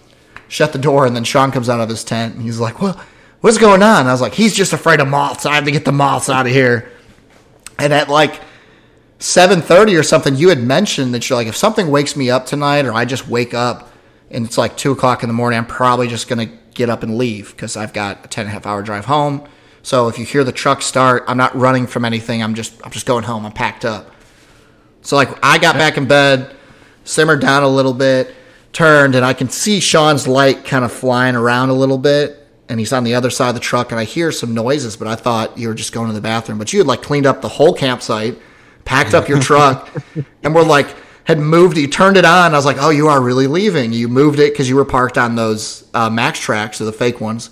shut 0.48 0.72
the 0.72 0.78
door, 0.78 1.06
and 1.06 1.16
then 1.16 1.24
Sean 1.24 1.50
comes 1.50 1.68
out 1.68 1.80
of 1.80 1.88
his 1.88 2.04
tent 2.04 2.34
and 2.34 2.42
he's 2.42 2.60
like, 2.60 2.80
"Well, 2.80 3.00
what's 3.40 3.58
going 3.58 3.82
on?" 3.82 4.06
I 4.06 4.12
was 4.12 4.20
like, 4.20 4.34
"He's 4.34 4.54
just 4.54 4.72
afraid 4.72 5.00
of 5.00 5.08
moths. 5.08 5.46
I 5.46 5.54
have 5.54 5.64
to 5.64 5.70
get 5.70 5.84
the 5.84 5.92
moths 5.92 6.28
out 6.28 6.46
of 6.46 6.52
here." 6.52 6.90
And 7.78 7.92
at 7.92 8.08
like 8.08 8.40
7.30 9.18 9.98
or 9.98 10.02
something 10.02 10.36
you 10.36 10.50
had 10.50 10.62
mentioned 10.62 11.14
that 11.14 11.28
you're 11.28 11.38
like 11.38 11.46
if 11.46 11.56
something 11.56 11.90
wakes 11.90 12.16
me 12.16 12.28
up 12.28 12.44
tonight 12.44 12.84
or 12.84 12.92
i 12.92 13.06
just 13.06 13.26
wake 13.26 13.54
up 13.54 13.90
and 14.30 14.44
it's 14.44 14.58
like 14.58 14.76
2 14.76 14.92
o'clock 14.92 15.22
in 15.22 15.28
the 15.28 15.32
morning 15.32 15.58
i'm 15.58 15.66
probably 15.66 16.06
just 16.06 16.28
going 16.28 16.46
to 16.46 16.54
get 16.74 16.90
up 16.90 17.02
and 17.02 17.16
leave 17.16 17.52
because 17.52 17.78
i've 17.78 17.94
got 17.94 18.26
a 18.26 18.28
10 18.28 18.42
and 18.42 18.50
a 18.50 18.52
half 18.52 18.66
hour 18.66 18.82
drive 18.82 19.06
home 19.06 19.46
so 19.86 20.08
if 20.08 20.18
you 20.18 20.24
hear 20.24 20.44
the 20.44 20.52
truck 20.52 20.82
start 20.82 21.24
i'm 21.28 21.36
not 21.36 21.54
running 21.56 21.86
from 21.86 22.04
anything 22.04 22.42
i'm 22.42 22.54
just 22.54 22.74
i'm 22.84 22.90
just 22.90 23.06
going 23.06 23.24
home 23.24 23.46
i'm 23.46 23.52
packed 23.52 23.84
up 23.84 24.10
so 25.02 25.16
like 25.16 25.28
i 25.42 25.58
got 25.58 25.74
back 25.76 25.96
in 25.96 26.06
bed 26.06 26.54
simmered 27.04 27.40
down 27.40 27.62
a 27.62 27.68
little 27.68 27.94
bit 27.94 28.34
turned 28.72 29.14
and 29.14 29.24
i 29.24 29.32
can 29.32 29.48
see 29.48 29.80
sean's 29.80 30.26
light 30.26 30.64
kind 30.64 30.84
of 30.84 30.92
flying 30.92 31.36
around 31.36 31.70
a 31.70 31.74
little 31.74 31.98
bit 31.98 32.46
and 32.68 32.80
he's 32.80 32.92
on 32.92 33.04
the 33.04 33.14
other 33.14 33.30
side 33.30 33.50
of 33.50 33.54
the 33.54 33.60
truck 33.60 33.92
and 33.92 34.00
i 34.00 34.04
hear 34.04 34.32
some 34.32 34.52
noises 34.52 34.96
but 34.96 35.06
i 35.06 35.14
thought 35.14 35.56
you 35.56 35.68
were 35.68 35.74
just 35.74 35.92
going 35.92 36.08
to 36.08 36.14
the 36.14 36.20
bathroom 36.20 36.58
but 36.58 36.72
you 36.72 36.80
had 36.80 36.86
like 36.86 37.02
cleaned 37.02 37.26
up 37.26 37.40
the 37.40 37.48
whole 37.48 37.72
campsite 37.72 38.36
packed 38.86 39.12
up 39.12 39.28
your 39.28 39.40
truck, 39.40 39.90
and 40.42 40.54
we're 40.54 40.62
like 40.62 40.88
had 41.24 41.38
moved. 41.38 41.76
You 41.76 41.88
turned 41.88 42.16
it 42.16 42.24
on. 42.24 42.54
I 42.54 42.56
was 42.56 42.64
like, 42.64 42.78
oh, 42.80 42.90
you 42.90 43.08
are 43.08 43.20
really 43.20 43.48
leaving. 43.48 43.92
You 43.92 44.08
moved 44.08 44.38
it 44.38 44.52
because 44.52 44.68
you 44.68 44.76
were 44.76 44.84
parked 44.86 45.18
on 45.18 45.34
those 45.34 45.86
uh, 45.92 46.32
tracks 46.32 46.80
or 46.80 46.84
the 46.84 46.92
fake 46.92 47.20
ones, 47.20 47.50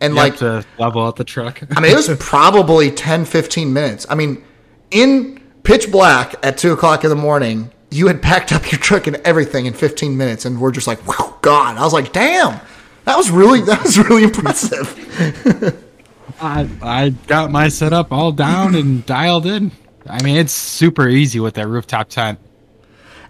and 0.00 0.12
You 0.12 0.16
like 0.16 0.36
to 0.36 0.64
level 0.78 1.04
out 1.04 1.16
the 1.16 1.24
truck. 1.24 1.62
I 1.76 1.80
mean, 1.80 1.92
it 1.92 1.96
was 1.96 2.10
probably 2.20 2.90
10, 2.90 3.24
15 3.24 3.72
minutes. 3.72 4.06
I 4.08 4.14
mean, 4.14 4.44
in 4.90 5.40
pitch 5.62 5.90
black 5.90 6.34
at 6.42 6.58
two 6.58 6.72
o'clock 6.72 7.04
in 7.04 7.10
the 7.10 7.16
morning, 7.16 7.70
you 7.90 8.08
had 8.08 8.20
packed 8.22 8.52
up 8.52 8.70
your 8.70 8.80
truck 8.80 9.06
and 9.06 9.16
everything 9.24 9.66
in 9.66 9.72
15 9.72 10.16
minutes, 10.16 10.44
and 10.44 10.60
we're 10.60 10.72
just 10.72 10.86
like, 10.86 11.06
wow, 11.06 11.38
God. 11.42 11.76
I 11.76 11.82
was 11.82 11.92
like, 11.92 12.12
damn, 12.12 12.60
that 13.04 13.16
was 13.16 13.30
really, 13.30 13.60
that 13.62 13.82
was 13.82 13.98
really 13.98 14.24
impressive. 14.24 15.82
I 16.40 16.68
I 16.82 17.10
got 17.26 17.50
my 17.50 17.68
setup 17.68 18.12
all 18.12 18.32
down 18.32 18.74
and 18.74 19.06
dialed 19.06 19.46
in. 19.46 19.72
I 20.08 20.22
mean, 20.22 20.36
it's 20.36 20.52
super 20.52 21.08
easy 21.08 21.40
with 21.40 21.54
that 21.54 21.66
rooftop 21.66 22.08
tent. 22.08 22.38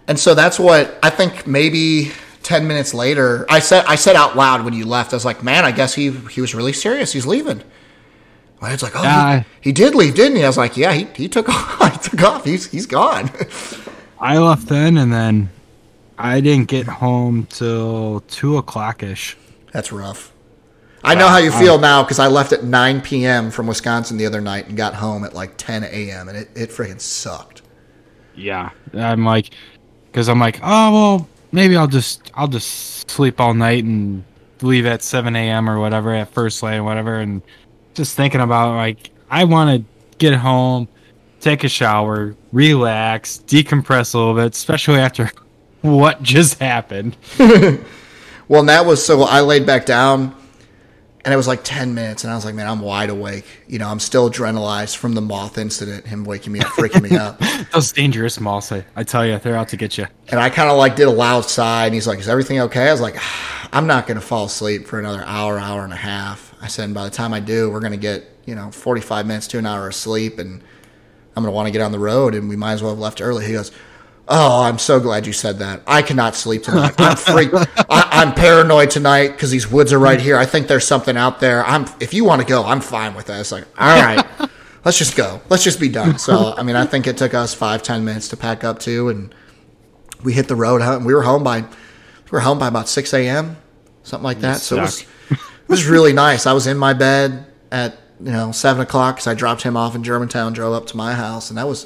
And 0.07 0.19
so 0.19 0.35
that's 0.35 0.59
what 0.59 0.97
I 1.03 1.09
think 1.09 1.47
maybe 1.47 2.11
10 2.47 2.65
minutes 2.65 2.93
later, 2.93 3.45
I 3.49 3.59
said 3.59 3.83
I 3.87 3.95
said 3.95 4.15
out 4.15 4.37
loud 4.37 4.63
when 4.63 4.73
you 4.73 4.85
left, 4.85 5.11
I 5.11 5.17
was 5.17 5.25
like, 5.25 5.43
man, 5.43 5.65
I 5.65 5.71
guess 5.71 5.93
he 5.93 6.11
he 6.11 6.39
was 6.39 6.55
really 6.55 6.71
serious. 6.71 7.11
He's 7.11 7.25
leaving. 7.25 7.61
Well, 8.61 8.73
it's 8.73 8.81
like, 8.81 8.93
oh, 8.95 9.03
Yeah. 9.03 9.39
he, 9.61 9.69
he 9.69 9.71
did 9.73 9.93
leave, 9.93 10.15
didn't 10.15 10.37
he? 10.37 10.43
I 10.45 10.47
was 10.47 10.57
like, 10.57 10.77
yeah, 10.77 10.93
he, 10.93 11.03
he 11.13 11.27
took 11.27 11.49
off. 11.81 11.91
he 12.03 12.09
took 12.09 12.23
off. 12.23 12.45
He's 12.45 12.71
he's 12.71 12.85
gone. 12.85 13.29
I 14.19 14.37
left 14.37 14.67
then, 14.69 14.97
and 14.97 15.11
then 15.11 15.49
I 16.17 16.39
didn't 16.39 16.69
get 16.69 16.87
home 16.87 17.47
till 17.49 18.21
two 18.29 18.55
o'clock 18.57 19.03
ish. 19.03 19.35
That's 19.73 19.91
rough. 19.91 20.31
I 21.03 21.13
know 21.15 21.27
how 21.27 21.37
you 21.37 21.51
feel 21.51 21.77
now 21.79 22.01
because 22.03 22.17
I 22.19 22.27
left 22.27 22.53
at 22.53 22.63
9 22.63 23.01
p.m. 23.01 23.51
from 23.51 23.67
Wisconsin 23.67 24.17
the 24.17 24.25
other 24.25 24.41
night 24.41 24.67
and 24.67 24.75
got 24.75 24.95
home 24.95 25.23
at 25.25 25.33
like 25.33 25.55
10 25.57 25.83
a.m. 25.83 26.27
and 26.29 26.37
it, 26.37 26.49
it 26.55 26.69
freaking 26.69 26.99
sucked. 26.99 27.61
Yeah, 28.35 28.71
I'm 28.93 29.23
like, 29.25 29.51
because 30.05 30.29
I'm 30.29 30.39
like, 30.39 30.59
oh 30.63 30.91
well, 30.93 31.29
maybe 31.51 31.75
I'll 31.75 31.87
just 31.87 32.31
I'll 32.33 32.47
just 32.47 33.09
sleep 33.09 33.39
all 33.39 33.53
night 33.53 33.83
and 33.83 34.23
leave 34.61 34.85
at 34.85 35.03
7 35.03 35.35
a.m. 35.35 35.69
or 35.69 35.79
whatever 35.79 36.13
at 36.13 36.29
first 36.29 36.63
light 36.63 36.77
or 36.77 36.83
whatever, 36.83 37.19
and 37.19 37.41
just 37.93 38.15
thinking 38.15 38.41
about 38.41 38.75
like 38.75 39.11
I 39.29 39.43
want 39.43 39.81
to 39.81 40.17
get 40.17 40.33
home, 40.35 40.87
take 41.39 41.63
a 41.63 41.69
shower, 41.69 42.35
relax, 42.51 43.43
decompress 43.45 44.13
a 44.13 44.17
little 44.17 44.35
bit, 44.35 44.53
especially 44.53 44.99
after 44.99 45.31
what 45.81 46.21
just 46.23 46.59
happened. 46.59 47.17
Well, 48.49 48.63
that 48.63 48.85
was 48.85 49.05
so 49.05 49.23
I 49.23 49.41
laid 49.41 49.65
back 49.65 49.85
down 49.85 50.33
and 51.27 51.33
it 51.33 51.35
was 51.35 51.45
like 51.45 51.59
10 51.65 51.93
minutes 51.93 52.23
and 52.23 52.31
I 52.31 52.37
was 52.37 52.45
like, 52.45 52.55
man, 52.55 52.67
I'm 52.67 52.79
wide 52.79 53.09
awake. 53.09 53.43
You 53.67 53.79
know, 53.79 53.89
I'm 53.89 53.99
still 53.99 54.29
adrenalized 54.29 54.95
from 54.95 55.13
the 55.13 55.19
moth 55.19 55.57
incident, 55.57 56.07
him 56.07 56.23
waking 56.23 56.53
me 56.53 56.61
up, 56.61 56.67
freaking 56.67 57.01
me 57.01 57.17
up. 57.17 57.37
Those 57.73 57.91
dangerous 57.91 58.39
moths, 58.39 58.71
I, 58.71 58.85
I 58.95 59.03
tell 59.03 59.25
you, 59.25 59.37
they're 59.37 59.57
out 59.57 59.67
to 59.67 59.75
get 59.75 59.97
you. 59.97 60.07
And 60.29 60.39
I 60.39 60.49
kind 60.49 60.69
of 60.69 60.77
like 60.77 60.95
did 60.95 61.05
a 61.05 61.11
loud 61.11 61.43
sigh, 61.43 61.83
and 61.83 61.93
he's 61.93 62.07
like, 62.07 62.19
"Is 62.19 62.29
everything 62.29 62.61
okay?" 62.61 62.87
I 62.87 62.93
was 62.93 63.01
like, 63.01 63.15
ah, 63.17 63.69
"I'm 63.73 63.87
not 63.87 64.07
going 64.07 64.15
to 64.15 64.25
fall 64.25 64.45
asleep 64.45 64.87
for 64.87 64.99
another 64.99 65.21
hour, 65.25 65.59
hour 65.59 65.83
and 65.83 65.91
a 65.91 65.97
half." 65.97 66.55
I 66.61 66.67
said, 66.67 66.85
and 66.85 66.93
"By 66.93 67.03
the 67.03 67.11
time 67.11 67.33
I 67.33 67.41
do, 67.41 67.69
we're 67.69 67.81
going 67.81 67.91
to 67.91 67.97
get 67.97 68.23
you 68.45 68.55
know 68.55 68.71
45 68.71 69.27
minutes 69.27 69.47
to 69.47 69.57
an 69.57 69.65
hour 69.65 69.85
of 69.89 69.95
sleep, 69.95 70.39
and 70.39 70.61
I'm 71.35 71.43
going 71.43 71.47
to 71.47 71.51
want 71.51 71.67
to 71.67 71.71
get 71.71 71.81
on 71.81 71.91
the 71.91 71.99
road, 71.99 72.35
and 72.35 72.47
we 72.47 72.55
might 72.55 72.71
as 72.71 72.81
well 72.81 72.91
have 72.91 72.99
left 72.99 73.21
early." 73.21 73.45
He 73.45 73.51
goes, 73.51 73.73
"Oh, 74.27 74.63
I'm 74.63 74.77
so 74.79 74.99
glad 74.99 75.25
you 75.27 75.33
said 75.33 75.59
that. 75.59 75.81
I 75.87 76.01
cannot 76.01 76.35
sleep 76.35 76.63
tonight. 76.63 76.95
I'm 76.97 77.15
freaked. 77.17 77.53
I, 77.55 78.07
I'm 78.11 78.33
paranoid 78.33 78.89
tonight 78.91 79.29
because 79.29 79.51
these 79.51 79.69
woods 79.71 79.93
are 79.93 79.99
right 79.99 80.19
here. 80.19 80.37
I 80.37 80.45
think 80.45 80.67
there's 80.67 80.85
something 80.85 81.15
out 81.17 81.39
there. 81.39 81.65
I'm 81.65 81.85
if 81.99 82.13
you 82.13 82.25
want 82.25 82.41
to 82.41 82.47
go, 82.47 82.63
I'm 82.63 82.81
fine 82.81 83.15
with 83.15 83.27
that." 83.27 83.39
It's 83.39 83.51
like, 83.51 83.65
all 83.79 84.01
right. 84.01 84.25
Let's 84.85 84.97
just 84.99 85.17
go. 85.17 85.41
Let's 85.49 85.65
just 85.65 85.81
be 85.81 85.89
done. 85.89 86.17
So, 86.17 86.53
I 86.55 86.63
mean, 86.63 86.77
I 86.77 86.85
think 86.85 87.07
it 87.07 87.17
took 87.17 87.33
us 87.33 87.53
five, 87.53 87.83
ten 87.83 88.05
minutes 88.05 88.29
to 88.29 88.37
pack 88.37 88.63
up 88.63 88.79
too, 88.79 89.09
and 89.09 89.35
we 90.23 90.31
hit 90.31 90.47
the 90.47 90.55
road. 90.55 90.81
huh, 90.81 90.95
and 90.97 91.05
We 91.05 91.13
were 91.13 91.23
home 91.23 91.43
by 91.43 91.61
we 91.61 91.67
were 92.31 92.39
home 92.39 92.57
by 92.57 92.67
about 92.69 92.87
six 92.87 93.13
a.m. 93.13 93.57
something 94.03 94.23
like 94.23 94.39
that. 94.41 94.57
So 94.57 94.77
it 94.77 94.81
was 94.81 95.01
it 95.31 95.37
was 95.67 95.85
really 95.87 96.13
nice. 96.13 96.45
I 96.45 96.53
was 96.53 96.67
in 96.67 96.77
my 96.77 96.93
bed 96.93 97.45
at 97.69 97.97
you 98.21 98.31
know 98.31 98.53
seven 98.53 98.81
o'clock 98.81 99.15
because 99.15 99.27
I 99.27 99.33
dropped 99.33 99.61
him 99.63 99.75
off 99.75 99.93
in 99.93 100.03
Germantown, 100.03 100.53
drove 100.53 100.73
up 100.73 100.87
to 100.87 100.97
my 100.97 101.13
house, 101.15 101.49
and 101.49 101.57
that 101.57 101.67
was, 101.67 101.85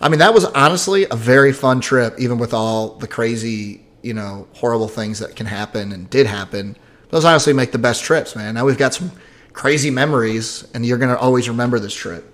I 0.00 0.08
mean, 0.08 0.20
that 0.20 0.32
was 0.34 0.44
honestly 0.44 1.06
a 1.10 1.16
very 1.16 1.52
fun 1.52 1.80
trip, 1.80 2.18
even 2.18 2.38
with 2.38 2.54
all 2.54 2.90
the 2.96 3.08
crazy 3.08 3.84
you 4.02 4.14
know 4.14 4.46
horrible 4.54 4.88
things 4.88 5.18
that 5.18 5.36
can 5.36 5.46
happen 5.46 5.92
and 5.92 6.08
did 6.10 6.26
happen. 6.26 6.76
Those 7.10 7.24
honestly 7.24 7.52
make 7.52 7.72
the 7.72 7.78
best 7.78 8.04
trips, 8.04 8.36
man. 8.36 8.54
Now 8.54 8.64
we've 8.64 8.78
got 8.78 8.94
some 8.94 9.12
crazy 9.52 9.90
memories, 9.90 10.66
and 10.74 10.84
you're 10.84 10.98
gonna 10.98 11.16
always 11.16 11.48
remember 11.48 11.78
this 11.78 11.94
trip. 11.94 12.24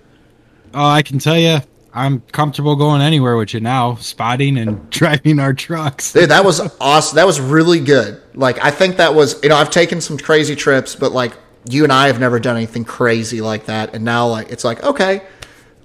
Oh, 0.73 0.85
I 0.85 1.01
can 1.01 1.19
tell 1.19 1.37
you, 1.37 1.59
I'm 1.93 2.19
comfortable 2.33 2.75
going 2.75 3.01
anywhere 3.01 3.37
with 3.37 3.53
you 3.53 3.61
now, 3.61 3.95
spotting 3.95 4.57
and 4.57 4.89
driving 4.89 5.39
our 5.39 5.53
trucks. 5.53 6.11
Dude, 6.11 6.29
that 6.29 6.43
was 6.43 6.59
awesome. 6.81 7.15
That 7.15 7.25
was 7.25 7.39
really 7.39 7.79
good. 7.79 8.21
Like, 8.33 8.61
I 8.63 8.69
think 8.69 8.97
that 8.97 9.15
was, 9.15 9.41
you 9.41 9.49
know, 9.49 9.55
I've 9.55 9.69
taken 9.69 10.01
some 10.01 10.17
crazy 10.17 10.55
trips, 10.55 10.93
but 10.93 11.13
like, 11.13 11.33
you 11.69 11.83
and 11.83 11.93
I 11.93 12.07
have 12.07 12.19
never 12.19 12.37
done 12.37 12.57
anything 12.57 12.83
crazy 12.83 13.39
like 13.39 13.65
that. 13.67 13.95
And 13.95 14.03
now, 14.03 14.27
like, 14.27 14.51
it's 14.51 14.65
like, 14.65 14.83
okay, 14.83 15.21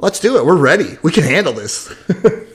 let's 0.00 0.20
do 0.20 0.36
it. 0.36 0.44
We're 0.44 0.56
ready. 0.56 0.98
We 1.02 1.12
can 1.12 1.24
handle 1.24 1.52
this. 1.52 1.94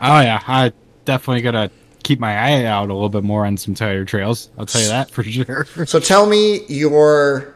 Oh 0.00 0.20
yeah, 0.20 0.42
I 0.46 0.72
definitely 1.04 1.42
gotta 1.42 1.70
keep 2.02 2.18
my 2.18 2.34
eye 2.34 2.64
out 2.64 2.88
a 2.88 2.94
little 2.94 3.10
bit 3.10 3.22
more 3.22 3.44
on 3.44 3.56
some 3.56 3.74
tire 3.74 4.04
trails. 4.04 4.50
I'll 4.58 4.66
tell 4.66 4.80
you 4.80 4.88
that 4.88 5.10
for 5.10 5.22
sure. 5.22 5.66
so 5.84 6.00
tell 6.00 6.26
me 6.26 6.64
your, 6.68 7.54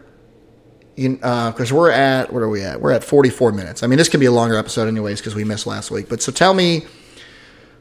you, 0.96 1.18
uh, 1.22 1.52
cause 1.52 1.72
we're 1.72 1.90
at, 1.90 2.30
what 2.32 2.42
are 2.42 2.48
we 2.48 2.60
at? 2.62 2.80
We're 2.80 2.92
at 2.92 3.02
44 3.02 3.52
minutes. 3.52 3.82
I 3.82 3.86
mean, 3.86 3.96
this 3.96 4.10
can 4.10 4.20
be 4.20 4.26
a 4.26 4.32
longer 4.32 4.56
episode 4.56 4.88
anyways, 4.88 5.22
cause 5.22 5.34
we 5.34 5.44
missed 5.44 5.66
last 5.66 5.90
week, 5.90 6.10
but 6.10 6.20
so 6.20 6.30
tell 6.30 6.52
me, 6.52 6.84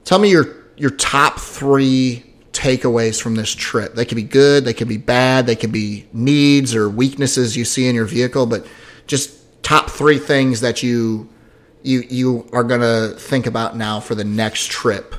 tell 0.05 0.19
me 0.19 0.29
your, 0.29 0.45
your 0.77 0.91
top 0.91 1.39
three 1.39 2.25
takeaways 2.53 3.21
from 3.21 3.35
this 3.35 3.53
trip. 3.53 3.95
They 3.95 4.05
could 4.05 4.15
be 4.15 4.23
good, 4.23 4.63
they 4.63 4.73
could 4.73 4.87
be 4.87 4.97
bad, 4.97 5.45
they 5.45 5.57
could 5.57 5.73
be 5.73 6.07
needs 6.13 6.73
or 6.73 6.89
weaknesses 6.89 7.57
you 7.57 7.65
see 7.65 7.87
in 7.87 7.95
your 7.95 8.05
vehicle, 8.05 8.45
but 8.45 8.65
just 9.07 9.37
top 9.63 9.89
three 9.89 10.19
things 10.19 10.61
that 10.61 10.81
you 10.81 11.27
you 11.83 12.03
you 12.09 12.47
are 12.53 12.63
gonna 12.63 13.09
think 13.09 13.45
about 13.45 13.77
now 13.77 13.99
for 13.99 14.15
the 14.15 14.23
next 14.23 14.71
trip. 14.71 15.15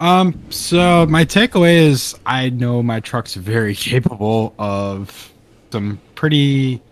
Um, 0.00 0.42
so 0.50 1.06
my 1.06 1.24
takeaway 1.24 1.76
is 1.76 2.16
I 2.26 2.50
know 2.50 2.82
my 2.82 2.98
truck's 3.00 3.34
very 3.34 3.74
capable 3.90 4.54
of 4.58 5.32
some 5.70 6.00
pretty 6.14 6.82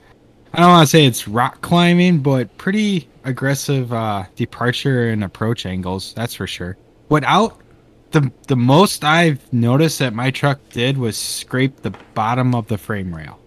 I 0.52 0.60
don't 0.60 0.70
want 0.70 0.88
to 0.88 0.90
say 0.90 1.06
it's 1.06 1.28
rock 1.28 1.60
climbing, 1.60 2.20
but 2.20 2.56
pretty 2.58 3.08
aggressive 3.24 3.92
uh 3.92 4.24
departure 4.36 5.08
and 5.08 5.24
approach 5.24 5.66
angles, 5.66 6.12
that's 6.14 6.34
for 6.34 6.46
sure. 6.46 6.76
Without 7.08 7.60
the 8.10 8.30
the 8.48 8.56
most 8.56 9.04
I've 9.04 9.52
noticed 9.52 9.98
that 10.00 10.14
my 10.14 10.30
truck 10.30 10.60
did 10.70 10.98
was 10.98 11.16
scrape 11.16 11.82
the 11.82 11.94
bottom 12.14 12.54
of 12.54 12.68
the 12.68 12.78
frame 12.78 13.14
rail. 13.14 13.38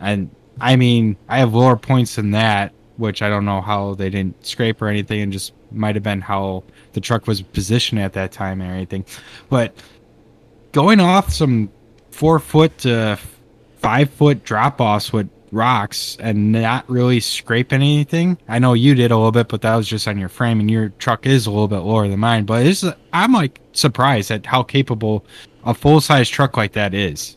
And 0.00 0.30
I 0.60 0.76
mean, 0.76 1.16
I 1.28 1.38
have 1.38 1.54
lower 1.54 1.76
points 1.76 2.16
than 2.16 2.30
that, 2.32 2.72
which 2.96 3.22
I 3.22 3.28
don't 3.28 3.44
know 3.44 3.60
how 3.60 3.94
they 3.94 4.10
didn't 4.10 4.46
scrape 4.46 4.80
or 4.80 4.88
anything, 4.88 5.20
and 5.20 5.32
just 5.32 5.52
might 5.70 5.94
have 5.96 6.04
been 6.04 6.20
how 6.20 6.64
the 6.92 7.00
truck 7.00 7.26
was 7.26 7.42
positioned 7.42 8.00
at 8.00 8.12
that 8.14 8.32
time 8.32 8.60
and 8.60 8.70
anything. 8.70 9.04
But 9.48 9.74
going 10.72 11.00
off 11.00 11.32
some 11.32 11.70
four 12.10 12.38
foot 12.38 12.78
to 12.78 13.18
five 13.76 14.10
foot 14.10 14.44
drop 14.44 14.80
offs 14.80 15.12
with 15.12 15.28
rocks 15.54 16.16
and 16.20 16.52
not 16.52 16.88
really 16.90 17.20
scraping 17.20 17.80
anything. 17.80 18.36
I 18.48 18.58
know 18.58 18.74
you 18.74 18.94
did 18.94 19.10
a 19.10 19.16
little 19.16 19.32
bit, 19.32 19.48
but 19.48 19.62
that 19.62 19.76
was 19.76 19.86
just 19.86 20.08
on 20.08 20.18
your 20.18 20.28
frame, 20.28 20.60
and 20.60 20.70
your 20.70 20.90
truck 20.98 21.26
is 21.26 21.46
a 21.46 21.50
little 21.50 21.68
bit 21.68 21.78
lower 21.78 22.08
than 22.08 22.20
mine. 22.20 22.44
But 22.44 22.66
it's, 22.66 22.84
I'm 23.12 23.32
like 23.32 23.60
surprised 23.72 24.30
at 24.30 24.46
how 24.46 24.62
capable 24.62 25.24
a 25.64 25.74
full 25.74 26.00
size 26.00 26.28
truck 26.28 26.56
like 26.56 26.72
that 26.72 26.92
is. 26.92 27.36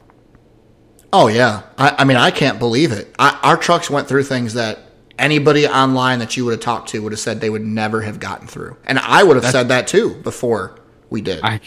Oh 1.13 1.27
yeah, 1.27 1.63
I, 1.77 1.95
I 1.99 2.03
mean 2.03 2.17
I 2.17 2.31
can't 2.31 2.59
believe 2.59 2.91
it. 2.91 3.15
I, 3.17 3.39
our 3.43 3.55
trucks 3.55 3.89
went 3.89 4.07
through 4.07 4.23
things 4.23 4.53
that 4.55 4.79
anybody 5.19 5.67
online 5.67 6.19
that 6.19 6.37
you 6.37 6.45
would 6.45 6.51
have 6.51 6.61
talked 6.61 6.89
to 6.89 7.01
would 7.01 7.11
have 7.11 7.19
said 7.19 7.41
they 7.41 7.49
would 7.49 7.65
never 7.65 8.01
have 8.01 8.19
gotten 8.19 8.47
through, 8.47 8.77
and 8.85 8.99
I 8.99 9.23
would 9.23 9.35
have 9.35 9.43
That's, 9.43 9.53
said 9.53 9.69
that 9.69 9.87
too 9.87 10.15
before 10.21 10.79
we 11.09 11.21
did. 11.21 11.41
I, 11.43 11.59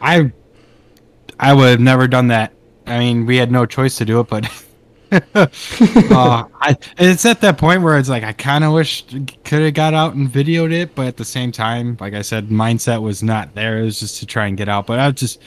I, 0.00 0.32
I 1.38 1.52
would 1.54 1.68
have 1.70 1.80
never 1.80 2.08
done 2.08 2.28
that. 2.28 2.52
I 2.86 2.98
mean, 2.98 3.26
we 3.26 3.36
had 3.36 3.50
no 3.50 3.66
choice 3.66 3.96
to 3.98 4.04
do 4.04 4.20
it, 4.20 4.28
but 4.28 4.46
uh, 5.34 5.46
I, 6.60 6.76
it's 6.98 7.24
at 7.24 7.40
that 7.40 7.58
point 7.58 7.82
where 7.82 7.98
it's 7.98 8.08
like 8.08 8.22
I 8.22 8.32
kind 8.32 8.64
of 8.64 8.72
wish 8.72 9.04
could 9.44 9.62
have 9.62 9.74
got 9.74 9.94
out 9.94 10.14
and 10.14 10.28
videoed 10.28 10.72
it, 10.72 10.94
but 10.94 11.06
at 11.06 11.16
the 11.16 11.24
same 11.24 11.50
time, 11.50 11.96
like 12.00 12.14
I 12.14 12.22
said, 12.22 12.48
mindset 12.48 13.02
was 13.02 13.22
not 13.22 13.54
there. 13.54 13.78
It 13.78 13.84
was 13.84 14.00
just 14.00 14.18
to 14.20 14.26
try 14.26 14.46
and 14.46 14.56
get 14.56 14.68
out. 14.68 14.86
But 14.86 14.98
I 14.98 15.06
was 15.06 15.16
just 15.16 15.40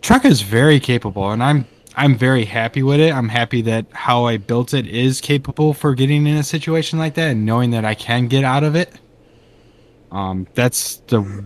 truck 0.00 0.24
is 0.24 0.42
very 0.42 0.78
capable, 0.78 1.32
and 1.32 1.42
I'm 1.42 1.66
I'm 1.96 2.16
very 2.16 2.44
happy 2.44 2.82
with 2.82 3.00
it. 3.00 3.12
I'm 3.12 3.28
happy 3.28 3.62
that 3.62 3.86
how 3.92 4.24
I 4.24 4.36
built 4.36 4.74
it 4.74 4.86
is 4.86 5.20
capable 5.20 5.72
for 5.72 5.94
getting 5.94 6.26
in 6.26 6.36
a 6.36 6.42
situation 6.42 6.98
like 6.98 7.14
that 7.14 7.30
and 7.30 7.46
knowing 7.46 7.70
that 7.70 7.84
I 7.84 7.94
can 7.94 8.26
get 8.26 8.44
out 8.44 8.64
of 8.64 8.74
it. 8.74 8.92
Um, 10.10 10.46
that's 10.54 10.96
the 11.06 11.44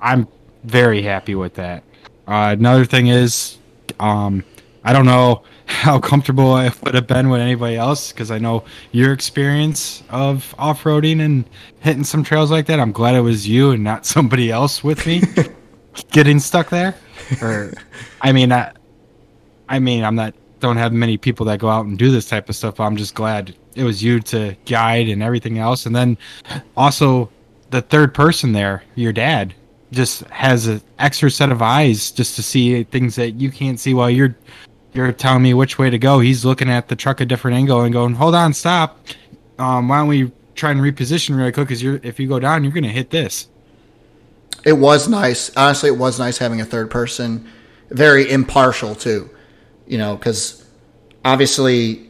I'm 0.00 0.28
very 0.64 1.02
happy 1.02 1.34
with 1.34 1.54
that. 1.54 1.82
Uh, 2.26 2.54
another 2.58 2.84
thing 2.84 3.08
is, 3.08 3.58
um, 3.98 4.44
I 4.84 4.92
don't 4.92 5.06
know 5.06 5.42
how 5.66 5.98
comfortable 5.98 6.52
I 6.52 6.72
would 6.82 6.94
have 6.94 7.06
been 7.06 7.28
with 7.28 7.40
anybody 7.40 7.76
else 7.76 8.12
because 8.12 8.30
I 8.30 8.38
know 8.38 8.64
your 8.92 9.12
experience 9.12 10.02
of 10.10 10.54
off 10.58 10.84
roading 10.84 11.20
and 11.20 11.44
hitting 11.80 12.04
some 12.04 12.22
trails 12.24 12.50
like 12.50 12.66
that. 12.66 12.80
I'm 12.80 12.92
glad 12.92 13.14
it 13.14 13.20
was 13.20 13.46
you 13.48 13.70
and 13.70 13.82
not 13.84 14.06
somebody 14.14 14.50
else 14.50 14.82
with 14.82 15.06
me 15.06 15.22
getting 16.12 16.38
stuck 16.38 16.70
there. 16.70 16.94
Or, 17.42 17.72
I 18.20 18.32
mean, 18.32 18.52
I, 18.52 18.72
I 19.70 19.78
mean, 19.78 20.04
I'm 20.04 20.16
not 20.16 20.34
don't 20.58 20.76
have 20.76 20.92
many 20.92 21.16
people 21.16 21.46
that 21.46 21.58
go 21.58 21.68
out 21.68 21.86
and 21.86 21.98
do 21.98 22.10
this 22.10 22.28
type 22.28 22.50
of 22.50 22.56
stuff. 22.56 22.80
I'm 22.80 22.96
just 22.96 23.14
glad 23.14 23.56
it 23.74 23.84
was 23.84 24.02
you 24.02 24.20
to 24.20 24.54
guide 24.66 25.08
and 25.08 25.22
everything 25.22 25.58
else. 25.58 25.86
And 25.86 25.96
then 25.96 26.18
also 26.76 27.30
the 27.70 27.80
third 27.80 28.12
person 28.12 28.52
there, 28.52 28.82
your 28.94 29.12
dad, 29.12 29.54
just 29.90 30.20
has 30.24 30.66
an 30.66 30.82
extra 30.98 31.30
set 31.30 31.50
of 31.50 31.62
eyes 31.62 32.10
just 32.10 32.36
to 32.36 32.42
see 32.42 32.84
things 32.84 33.14
that 33.14 33.32
you 33.32 33.50
can't 33.50 33.80
see 33.80 33.94
while 33.94 34.10
you're 34.10 34.36
you're 34.92 35.12
telling 35.12 35.42
me 35.42 35.54
which 35.54 35.78
way 35.78 35.88
to 35.88 35.98
go. 35.98 36.18
He's 36.18 36.44
looking 36.44 36.68
at 36.68 36.88
the 36.88 36.96
truck 36.96 37.20
a 37.20 37.24
different 37.24 37.56
angle 37.56 37.80
and 37.82 37.92
going, 37.92 38.14
"Hold 38.14 38.34
on, 38.34 38.52
stop. 38.52 38.98
Um, 39.58 39.88
why 39.88 39.98
don't 39.98 40.08
we 40.08 40.32
try 40.56 40.72
and 40.72 40.80
reposition 40.80 41.36
really 41.36 41.52
quick? 41.52 41.68
Because 41.68 41.82
you're 41.82 42.00
if 42.02 42.18
you 42.18 42.28
go 42.28 42.40
down, 42.40 42.64
you're 42.64 42.72
going 42.72 42.84
to 42.84 42.90
hit 42.90 43.10
this." 43.10 43.48
It 44.64 44.74
was 44.74 45.08
nice. 45.08 45.54
Honestly, 45.56 45.88
it 45.88 45.96
was 45.96 46.18
nice 46.18 46.38
having 46.38 46.60
a 46.60 46.64
third 46.64 46.90
person, 46.90 47.48
very 47.88 48.30
impartial 48.30 48.94
too 48.94 49.30
you 49.90 49.98
know, 49.98 50.16
because 50.16 50.64
obviously 51.24 52.08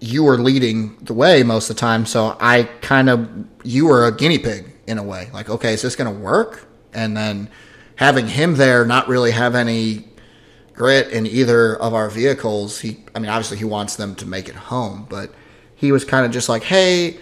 you 0.00 0.24
were 0.24 0.38
leading 0.38 0.96
the 1.02 1.12
way 1.12 1.42
most 1.42 1.68
of 1.68 1.76
the 1.76 1.80
time. 1.80 2.06
So 2.06 2.36
I 2.40 2.64
kind 2.80 3.10
of, 3.10 3.28
you 3.64 3.86
were 3.86 4.06
a 4.06 4.16
guinea 4.16 4.38
pig 4.38 4.72
in 4.86 4.96
a 4.96 5.02
way. 5.02 5.28
Like, 5.32 5.50
okay, 5.50 5.74
is 5.74 5.82
this 5.82 5.94
going 5.94 6.12
to 6.12 6.20
work? 6.20 6.66
And 6.94 7.16
then 7.16 7.50
having 7.96 8.28
him 8.28 8.54
there 8.54 8.86
not 8.86 9.08
really 9.08 9.32
have 9.32 9.54
any 9.54 10.08
grit 10.72 11.08
in 11.10 11.26
either 11.26 11.76
of 11.76 11.92
our 11.92 12.08
vehicles. 12.08 12.80
He, 12.80 13.04
I 13.14 13.18
mean, 13.18 13.28
obviously 13.28 13.58
he 13.58 13.64
wants 13.64 13.96
them 13.96 14.14
to 14.16 14.26
make 14.26 14.48
it 14.48 14.54
home, 14.54 15.06
but 15.10 15.34
he 15.74 15.92
was 15.92 16.04
kind 16.04 16.24
of 16.24 16.32
just 16.32 16.48
like, 16.48 16.62
hey, 16.62 17.18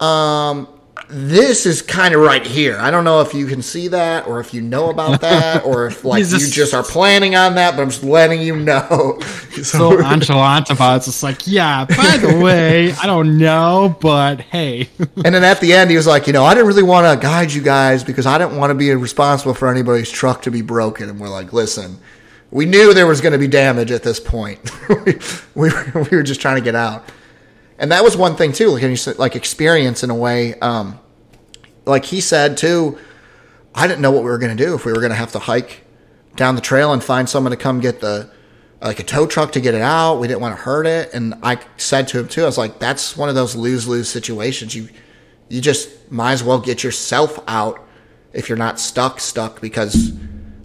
um, 0.00 0.66
this 1.08 1.64
is 1.66 1.80
kind 1.80 2.14
of 2.14 2.20
right 2.20 2.46
here. 2.46 2.76
I 2.78 2.90
don't 2.90 3.04
know 3.04 3.20
if 3.20 3.32
you 3.32 3.46
can 3.46 3.62
see 3.62 3.88
that 3.88 4.26
or 4.26 4.40
if 4.40 4.52
you 4.52 4.60
know 4.60 4.90
about 4.90 5.20
that 5.22 5.64
or 5.64 5.86
if 5.86 6.04
like 6.04 6.24
you 6.24 6.38
just 6.38 6.74
are 6.74 6.82
planning 6.82 7.34
on 7.34 7.54
that, 7.54 7.76
but 7.76 7.82
I'm 7.82 7.90
just 7.90 8.02
letting 8.02 8.42
you 8.42 8.56
know. 8.56 9.18
so, 9.52 9.62
so 9.62 9.90
nonchalant 9.96 10.70
about 10.70 10.94
it. 10.94 10.96
It's 10.96 11.06
just 11.06 11.22
like, 11.22 11.46
yeah, 11.46 11.84
by 11.84 12.18
the 12.18 12.40
way, 12.42 12.92
I 12.92 13.06
don't 13.06 13.38
know, 13.38 13.96
but 14.00 14.40
hey. 14.40 14.88
and 14.98 15.34
then 15.34 15.44
at 15.44 15.60
the 15.60 15.72
end, 15.72 15.90
he 15.90 15.96
was 15.96 16.06
like, 16.06 16.26
you 16.26 16.32
know, 16.32 16.44
I 16.44 16.54
didn't 16.54 16.66
really 16.66 16.82
want 16.82 17.06
to 17.06 17.24
guide 17.24 17.52
you 17.52 17.62
guys 17.62 18.04
because 18.04 18.26
I 18.26 18.38
didn't 18.38 18.56
want 18.56 18.70
to 18.70 18.74
be 18.74 18.92
responsible 18.94 19.54
for 19.54 19.68
anybody's 19.68 20.10
truck 20.10 20.42
to 20.42 20.50
be 20.50 20.62
broken. 20.62 21.08
And 21.08 21.18
we're 21.18 21.28
like, 21.28 21.52
listen, 21.52 21.98
we 22.50 22.66
knew 22.66 22.92
there 22.92 23.06
was 23.06 23.20
going 23.20 23.32
to 23.32 23.38
be 23.38 23.48
damage 23.48 23.90
at 23.90 24.02
this 24.02 24.20
point. 24.20 24.58
we, 24.88 25.18
we, 25.54 25.70
we 25.94 26.16
were 26.16 26.22
just 26.22 26.40
trying 26.40 26.56
to 26.56 26.62
get 26.62 26.74
out 26.74 27.08
and 27.78 27.92
that 27.92 28.02
was 28.02 28.16
one 28.16 28.36
thing 28.36 28.52
too 28.52 28.68
like 28.68 29.18
like 29.18 29.36
experience 29.36 30.02
in 30.02 30.10
a 30.10 30.14
way 30.14 30.54
um, 30.60 30.98
like 31.84 32.04
he 32.04 32.20
said 32.20 32.56
too 32.56 32.98
i 33.74 33.86
didn't 33.86 34.00
know 34.00 34.10
what 34.10 34.22
we 34.22 34.30
were 34.30 34.38
going 34.38 34.56
to 34.56 34.64
do 34.64 34.74
if 34.74 34.84
we 34.84 34.92
were 34.92 35.00
going 35.00 35.10
to 35.10 35.16
have 35.16 35.32
to 35.32 35.38
hike 35.38 35.84
down 36.38 36.54
the 36.54 36.60
trail 36.60 36.92
and 36.92 37.04
find 37.04 37.28
someone 37.28 37.50
to 37.50 37.56
come 37.56 37.80
get 37.80 38.00
the 38.00 38.30
like 38.80 39.00
a 39.00 39.02
tow 39.02 39.26
truck 39.26 39.52
to 39.52 39.60
get 39.60 39.74
it 39.74 39.80
out. 39.80 40.20
We 40.20 40.28
didn't 40.28 40.40
want 40.40 40.56
to 40.56 40.62
hurt 40.62 40.86
it. 40.86 41.12
And 41.12 41.34
i 41.42 41.58
said 41.76 42.08
to 42.08 42.20
him 42.20 42.28
too 42.28 42.42
i 42.42 42.46
was 42.46 42.56
like 42.56 42.78
that's 42.78 43.16
one 43.16 43.28
of 43.28 43.34
those 43.34 43.54
lose-lose 43.54 44.08
situations. 44.08 44.74
You 44.74 44.88
you 45.48 45.60
just 45.60 46.10
might 46.10 46.32
as 46.32 46.44
well 46.44 46.60
get 46.60 46.84
yourself 46.84 47.38
out 47.48 47.84
if 48.32 48.48
you're 48.48 48.58
not 48.58 48.78
stuck 48.78 49.20
stuck 49.20 49.60
because 49.60 50.12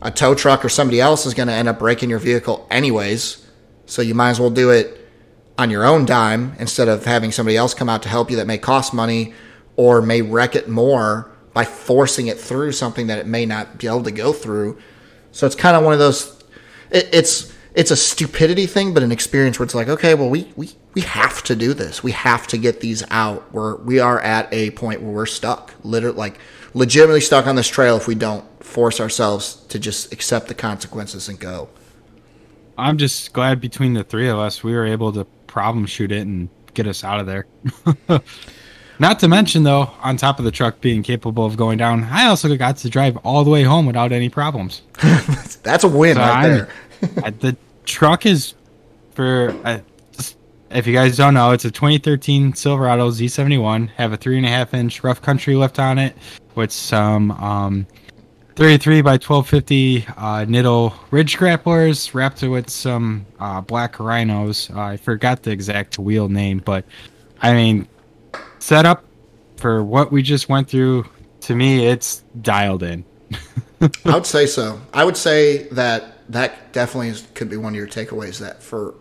a 0.01 0.11
tow 0.11 0.35
truck 0.35 0.63
or 0.63 0.69
somebody 0.69 0.99
else 0.99 1.25
is 1.25 1.33
going 1.33 1.47
to 1.47 1.53
end 1.53 1.67
up 1.67 1.79
breaking 1.79 2.09
your 2.09 2.19
vehicle 2.19 2.67
anyways. 2.69 3.45
So 3.85 4.01
you 4.01 4.13
might 4.13 4.31
as 4.31 4.39
well 4.39 4.49
do 4.49 4.69
it 4.69 5.02
on 5.57 5.69
your 5.69 5.85
own 5.85 6.05
dime 6.05 6.55
instead 6.59 6.87
of 6.87 7.05
having 7.05 7.31
somebody 7.31 7.57
else 7.57 7.73
come 7.73 7.89
out 7.89 8.03
to 8.03 8.09
help 8.09 8.31
you 8.31 8.37
that 8.37 8.47
may 8.47 8.57
cost 8.57 8.93
money 8.93 9.33
or 9.75 10.01
may 10.01 10.21
wreck 10.21 10.55
it 10.55 10.67
more 10.67 11.31
by 11.53 11.63
forcing 11.63 12.27
it 12.27 12.39
through 12.39 12.71
something 12.71 13.07
that 13.07 13.19
it 13.19 13.27
may 13.27 13.45
not 13.45 13.77
be 13.77 13.87
able 13.87 14.03
to 14.03 14.11
go 14.11 14.33
through. 14.33 14.77
So 15.31 15.45
it's 15.45 15.55
kind 15.55 15.75
of 15.75 15.83
one 15.83 15.93
of 15.93 15.99
those. 15.99 16.43
It, 16.89 17.09
it's 17.13 17.53
it's 17.75 17.89
a 17.89 17.95
stupidity 17.95 18.67
thing, 18.67 18.93
but 18.93 19.01
an 19.01 19.11
experience 19.11 19.57
where 19.57 19.63
it's 19.63 19.75
like, 19.75 19.87
okay, 19.87 20.15
well, 20.15 20.29
we 20.29 20.51
we 20.55 20.71
we 20.93 21.01
have 21.01 21.43
to 21.43 21.55
do 21.55 21.73
this. 21.73 22.03
We 22.03 22.11
have 22.11 22.47
to 22.47 22.57
get 22.57 22.81
these 22.81 23.03
out. 23.09 23.53
Where 23.53 23.75
we 23.75 23.99
are 23.99 24.19
at 24.19 24.51
a 24.51 24.71
point 24.71 25.01
where 25.01 25.11
we're 25.11 25.25
stuck, 25.25 25.73
literally, 25.83 26.17
like 26.17 26.39
legitimately 26.73 27.21
stuck 27.21 27.45
on 27.47 27.55
this 27.55 27.67
trail 27.67 27.97
if 27.97 28.07
we 28.07 28.15
don't 28.15 28.45
force 28.63 28.99
ourselves 28.99 29.55
to 29.69 29.77
just 29.77 30.11
accept 30.11 30.47
the 30.47 30.55
consequences 30.55 31.29
and 31.29 31.39
go. 31.39 31.69
I'm 32.77 32.97
just 32.97 33.33
glad 33.33 33.61
between 33.61 33.93
the 33.93 34.03
three 34.03 34.27
of 34.29 34.39
us 34.39 34.63
we 34.63 34.73
were 34.73 34.85
able 34.85 35.13
to 35.13 35.27
problem 35.53 35.85
shoot 35.85 36.11
it 36.11 36.25
and 36.25 36.49
get 36.73 36.87
us 36.87 37.03
out 37.03 37.19
of 37.19 37.27
there. 37.27 37.45
Not 38.99 39.19
to 39.19 39.27
mention, 39.27 39.63
though, 39.63 39.91
on 40.01 40.17
top 40.17 40.39
of 40.39 40.45
the 40.45 40.51
truck 40.51 40.81
being 40.81 41.03
capable 41.03 41.45
of 41.45 41.57
going 41.57 41.77
down, 41.77 42.03
I 42.05 42.25
also 42.25 42.55
got 42.57 42.77
to 42.77 42.89
drive 42.89 43.17
all 43.17 43.43
the 43.43 43.51
way 43.51 43.61
home 43.61 43.85
without 43.85 44.11
any 44.11 44.29
problems. 44.29 44.81
That's 45.63 45.83
a 45.83 45.87
win 45.87 46.15
so 46.15 46.21
right 46.21 46.47
there. 47.01 47.31
the 47.39 47.55
truck 47.85 48.25
is 48.25 48.55
for. 49.11 49.55
Uh, 49.63 49.79
if 50.71 50.87
you 50.87 50.93
guys 50.93 51.17
don't 51.17 51.35
know, 51.35 51.51
it's 51.51 51.65
a 51.65 51.71
2013 51.71 52.55
Silverado 52.55 53.11
Z71. 53.11 53.89
Have 53.91 54.11
a 54.11 54.17
three 54.17 54.37
and 54.37 54.45
a 54.45 54.49
half 54.49 54.73
inch 54.73 55.03
rough 55.03 55.21
country 55.21 55.55
lift 55.55 55.77
on 55.77 55.99
it 55.99 56.15
with 56.55 56.71
some 56.71 57.29
um, 57.31 57.85
33 58.55 59.01
by 59.01 59.13
1250 59.13 60.05
uh, 60.05 60.45
Nitto 60.45 60.93
ridge 61.09 61.37
grapplers 61.37 62.13
wrapped 62.13 62.43
with 62.43 62.69
some 62.69 63.25
uh, 63.39 63.61
black 63.61 63.99
rhinos. 63.99 64.69
Uh, 64.69 64.79
I 64.79 64.97
forgot 64.97 65.41
the 65.41 65.49
exact 65.49 65.97
wheel 65.97 66.29
name, 66.29 66.61
but 66.63 66.85
I 67.41 67.53
mean, 67.53 67.87
setup 68.59 69.03
for 69.57 69.83
what 69.83 70.11
we 70.11 70.21
just 70.21 70.49
went 70.49 70.69
through, 70.69 71.05
to 71.41 71.55
me, 71.55 71.87
it's 71.87 72.23
dialed 72.41 72.83
in. 72.83 73.03
I 74.05 74.13
would 74.13 74.27
say 74.27 74.45
so. 74.45 74.79
I 74.93 75.03
would 75.03 75.17
say 75.17 75.63
that 75.69 76.29
that 76.29 76.73
definitely 76.73 77.09
is, 77.09 77.27
could 77.33 77.49
be 77.49 77.57
one 77.57 77.73
of 77.73 77.77
your 77.77 77.87
takeaways. 77.87 78.39
That 78.39 78.61
for 78.61 78.93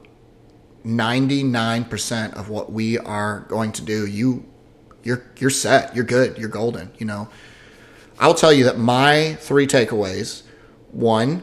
ninety 0.82 1.42
nine 1.42 1.84
percent 1.84 2.34
of 2.34 2.48
what 2.48 2.72
we 2.72 2.98
are 2.98 3.40
going 3.48 3.72
to 3.72 3.82
do, 3.82 4.06
you 4.06 4.44
you're 5.04 5.22
you're 5.38 5.50
set. 5.50 5.94
You're 5.94 6.04
good. 6.04 6.38
You're 6.38 6.48
golden. 6.48 6.90
You 6.98 7.06
know. 7.06 7.28
I'll 8.18 8.34
tell 8.34 8.52
you 8.52 8.64
that 8.64 8.78
my 8.78 9.34
three 9.40 9.66
takeaways. 9.66 10.42
One, 10.90 11.42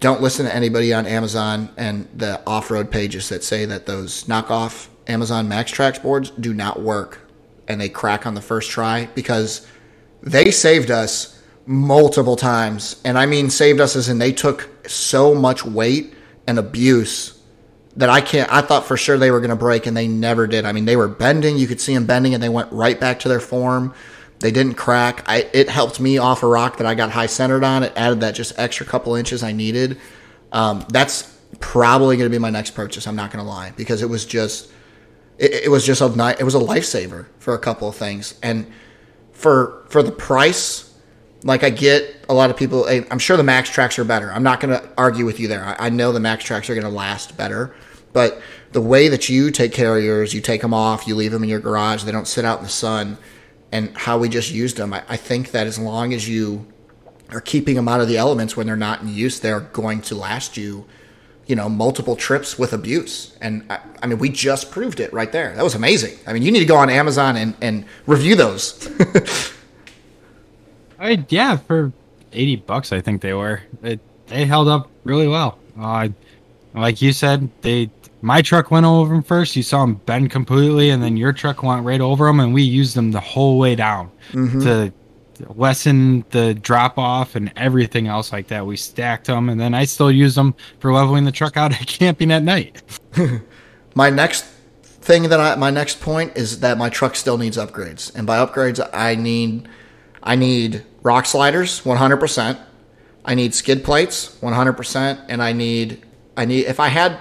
don't 0.00 0.20
listen 0.20 0.46
to 0.46 0.54
anybody 0.54 0.92
on 0.92 1.06
Amazon 1.06 1.70
and 1.76 2.08
the 2.14 2.40
off 2.46 2.70
road 2.70 2.90
pages 2.90 3.28
that 3.28 3.44
say 3.44 3.64
that 3.66 3.86
those 3.86 4.24
knockoff 4.24 4.88
Amazon 5.06 5.48
MaxTrax 5.48 6.02
boards 6.02 6.30
do 6.30 6.54
not 6.54 6.80
work 6.80 7.20
and 7.68 7.80
they 7.80 7.88
crack 7.88 8.26
on 8.26 8.34
the 8.34 8.40
first 8.40 8.70
try 8.70 9.08
because 9.14 9.66
they 10.22 10.50
saved 10.50 10.90
us 10.90 11.40
multiple 11.66 12.36
times. 12.36 13.00
And 13.04 13.18
I 13.18 13.26
mean, 13.26 13.50
saved 13.50 13.80
us 13.80 13.96
as 13.96 14.08
in 14.08 14.18
they 14.18 14.32
took 14.32 14.68
so 14.88 15.34
much 15.34 15.64
weight 15.64 16.14
and 16.46 16.58
abuse 16.58 17.40
that 17.96 18.08
I 18.08 18.20
can't. 18.20 18.52
I 18.52 18.62
thought 18.62 18.86
for 18.86 18.96
sure 18.96 19.18
they 19.18 19.30
were 19.30 19.40
going 19.40 19.50
to 19.50 19.56
break, 19.56 19.86
and 19.86 19.96
they 19.96 20.08
never 20.08 20.46
did. 20.46 20.64
I 20.64 20.72
mean, 20.72 20.86
they 20.86 20.96
were 20.96 21.08
bending. 21.08 21.58
You 21.58 21.66
could 21.66 21.80
see 21.80 21.94
them 21.94 22.06
bending, 22.06 22.34
and 22.34 22.42
they 22.42 22.48
went 22.48 22.72
right 22.72 22.98
back 22.98 23.20
to 23.20 23.28
their 23.28 23.40
form. 23.40 23.94
They 24.42 24.50
didn't 24.50 24.74
crack. 24.74 25.22
I, 25.26 25.48
it 25.52 25.68
helped 25.68 26.00
me 26.00 26.18
off 26.18 26.42
a 26.42 26.46
rock 26.46 26.78
that 26.78 26.86
I 26.86 26.94
got 26.94 27.10
high 27.10 27.26
centered 27.26 27.62
on. 27.62 27.84
It 27.84 27.92
added 27.94 28.20
that 28.20 28.34
just 28.34 28.58
extra 28.58 28.84
couple 28.84 29.14
inches 29.14 29.42
I 29.42 29.52
needed. 29.52 29.98
Um, 30.50 30.84
that's 30.88 31.32
probably 31.60 32.16
going 32.16 32.28
to 32.28 32.34
be 32.34 32.40
my 32.40 32.50
next 32.50 32.72
purchase. 32.72 33.06
I'm 33.06 33.14
not 33.14 33.30
going 33.30 33.42
to 33.42 33.48
lie 33.48 33.72
because 33.76 34.02
it 34.02 34.10
was 34.10 34.26
just 34.26 34.70
it, 35.38 35.52
it 35.64 35.70
was 35.70 35.86
just 35.86 36.00
a 36.00 36.08
night. 36.08 36.40
It 36.40 36.44
was 36.44 36.56
a 36.56 36.60
lifesaver 36.60 37.26
for 37.38 37.54
a 37.54 37.58
couple 37.58 37.88
of 37.88 37.94
things, 37.94 38.38
and 38.42 38.66
for 39.32 39.84
for 39.88 40.02
the 40.02 40.12
price. 40.12 40.88
Like 41.44 41.64
I 41.64 41.70
get 41.70 42.24
a 42.28 42.34
lot 42.34 42.50
of 42.50 42.56
people. 42.56 42.86
I'm 42.88 43.18
sure 43.18 43.36
the 43.36 43.42
MaxTrax 43.42 43.98
are 43.98 44.04
better. 44.04 44.32
I'm 44.32 44.44
not 44.44 44.60
going 44.60 44.78
to 44.78 44.88
argue 44.96 45.24
with 45.24 45.40
you 45.40 45.48
there. 45.48 45.64
I, 45.64 45.86
I 45.86 45.88
know 45.90 46.12
the 46.12 46.20
MaxTrax 46.20 46.70
are 46.70 46.74
going 46.74 46.84
to 46.84 46.88
last 46.88 47.36
better, 47.36 47.74
but 48.12 48.40
the 48.70 48.80
way 48.80 49.08
that 49.08 49.28
you 49.28 49.50
take 49.50 49.72
care 49.72 49.98
of 49.98 50.04
yours, 50.04 50.32
you 50.34 50.40
take 50.40 50.60
them 50.60 50.72
off, 50.72 51.08
you 51.08 51.16
leave 51.16 51.32
them 51.32 51.42
in 51.42 51.48
your 51.48 51.58
garage. 51.58 52.04
They 52.04 52.12
don't 52.12 52.28
sit 52.28 52.44
out 52.44 52.58
in 52.58 52.64
the 52.64 52.70
sun, 52.70 53.18
and 53.72 53.96
how 53.96 54.18
we 54.18 54.28
just 54.28 54.52
used 54.52 54.76
them. 54.76 54.92
I, 54.92 55.02
I 55.08 55.16
think 55.16 55.50
that 55.50 55.66
as 55.66 55.78
long 55.78 56.12
as 56.12 56.28
you 56.28 56.66
are 57.30 57.40
keeping 57.40 57.74
them 57.74 57.88
out 57.88 58.00
of 58.00 58.08
the 58.08 58.18
elements 58.18 58.56
when 58.56 58.66
they're 58.66 58.76
not 58.76 59.00
in 59.00 59.08
use, 59.08 59.40
they're 59.40 59.60
going 59.60 60.02
to 60.02 60.14
last 60.14 60.56
you 60.56 60.86
you 61.46 61.56
know, 61.56 61.68
multiple 61.68 62.16
trips 62.16 62.58
with 62.58 62.72
abuse. 62.72 63.36
And 63.40 63.64
I, 63.70 63.80
I, 64.02 64.06
mean, 64.06 64.18
we 64.18 64.28
just 64.28 64.70
proved 64.70 65.00
it 65.00 65.12
right 65.12 65.30
there. 65.32 65.54
That 65.54 65.64
was 65.64 65.74
amazing. 65.74 66.16
I 66.26 66.32
mean, 66.32 66.42
you 66.42 66.52
need 66.52 66.60
to 66.60 66.64
go 66.64 66.76
on 66.76 66.88
Amazon 66.88 67.36
and, 67.36 67.54
and 67.60 67.84
review 68.06 68.36
those. 68.36 68.88
I 70.98 71.24
yeah, 71.28 71.56
for 71.56 71.92
eighty 72.32 72.56
bucks, 72.56 72.92
I 72.92 73.00
think 73.00 73.20
they 73.22 73.34
were. 73.34 73.60
It, 73.82 74.00
they 74.28 74.46
held 74.46 74.68
up 74.68 74.88
really 75.04 75.28
well. 75.28 75.58
Uh, 75.78 76.08
like 76.74 77.02
you 77.02 77.12
said, 77.12 77.50
they 77.60 77.90
my 78.22 78.40
truck 78.40 78.70
went 78.70 78.86
over 78.86 79.12
them 79.12 79.22
first. 79.22 79.56
You 79.56 79.62
saw 79.62 79.80
them 79.82 79.96
bend 80.06 80.30
completely, 80.30 80.90
and 80.90 81.02
then 81.02 81.16
your 81.16 81.32
truck 81.32 81.62
went 81.62 81.84
right 81.84 82.00
over 82.00 82.26
them, 82.26 82.40
and 82.40 82.54
we 82.54 82.62
used 82.62 82.94
them 82.94 83.10
the 83.10 83.20
whole 83.20 83.58
way 83.58 83.74
down 83.74 84.10
mm-hmm. 84.30 84.60
to 84.60 84.92
lessen 85.56 86.24
the 86.30 86.54
drop 86.54 86.98
off 86.98 87.34
and 87.34 87.52
everything 87.56 88.06
else 88.06 88.32
like 88.32 88.46
that. 88.48 88.64
We 88.64 88.76
stacked 88.76 89.26
them, 89.26 89.48
and 89.48 89.60
then 89.60 89.74
I 89.74 89.84
still 89.84 90.10
use 90.10 90.36
them 90.36 90.54
for 90.78 90.92
leveling 90.92 91.24
the 91.24 91.32
truck 91.32 91.56
out 91.56 91.72
at 91.72 91.86
camping 91.86 92.30
at 92.30 92.44
night. 92.44 92.82
my 93.94 94.08
next 94.08 94.44
thing 94.84 95.24
that 95.24 95.40
I 95.40 95.56
my 95.56 95.70
next 95.70 96.00
point 96.00 96.36
is 96.36 96.60
that 96.60 96.78
my 96.78 96.88
truck 96.88 97.16
still 97.16 97.38
needs 97.38 97.56
upgrades, 97.56 98.14
and 98.14 98.26
by 98.26 98.44
upgrades 98.44 98.88
I 98.92 99.16
need 99.16 99.68
I 100.22 100.36
need 100.36 100.84
rock 101.02 101.26
sliders 101.26 101.80
100%. 101.82 102.58
I 103.24 103.34
need 103.34 103.54
skid 103.54 103.84
plates 103.84 104.36
100%, 104.40 105.26
and 105.28 105.42
I 105.42 105.52
need 105.52 106.04
I 106.36 106.44
need 106.44 106.66
if 106.66 106.78
I 106.78 106.88
had 106.88 107.18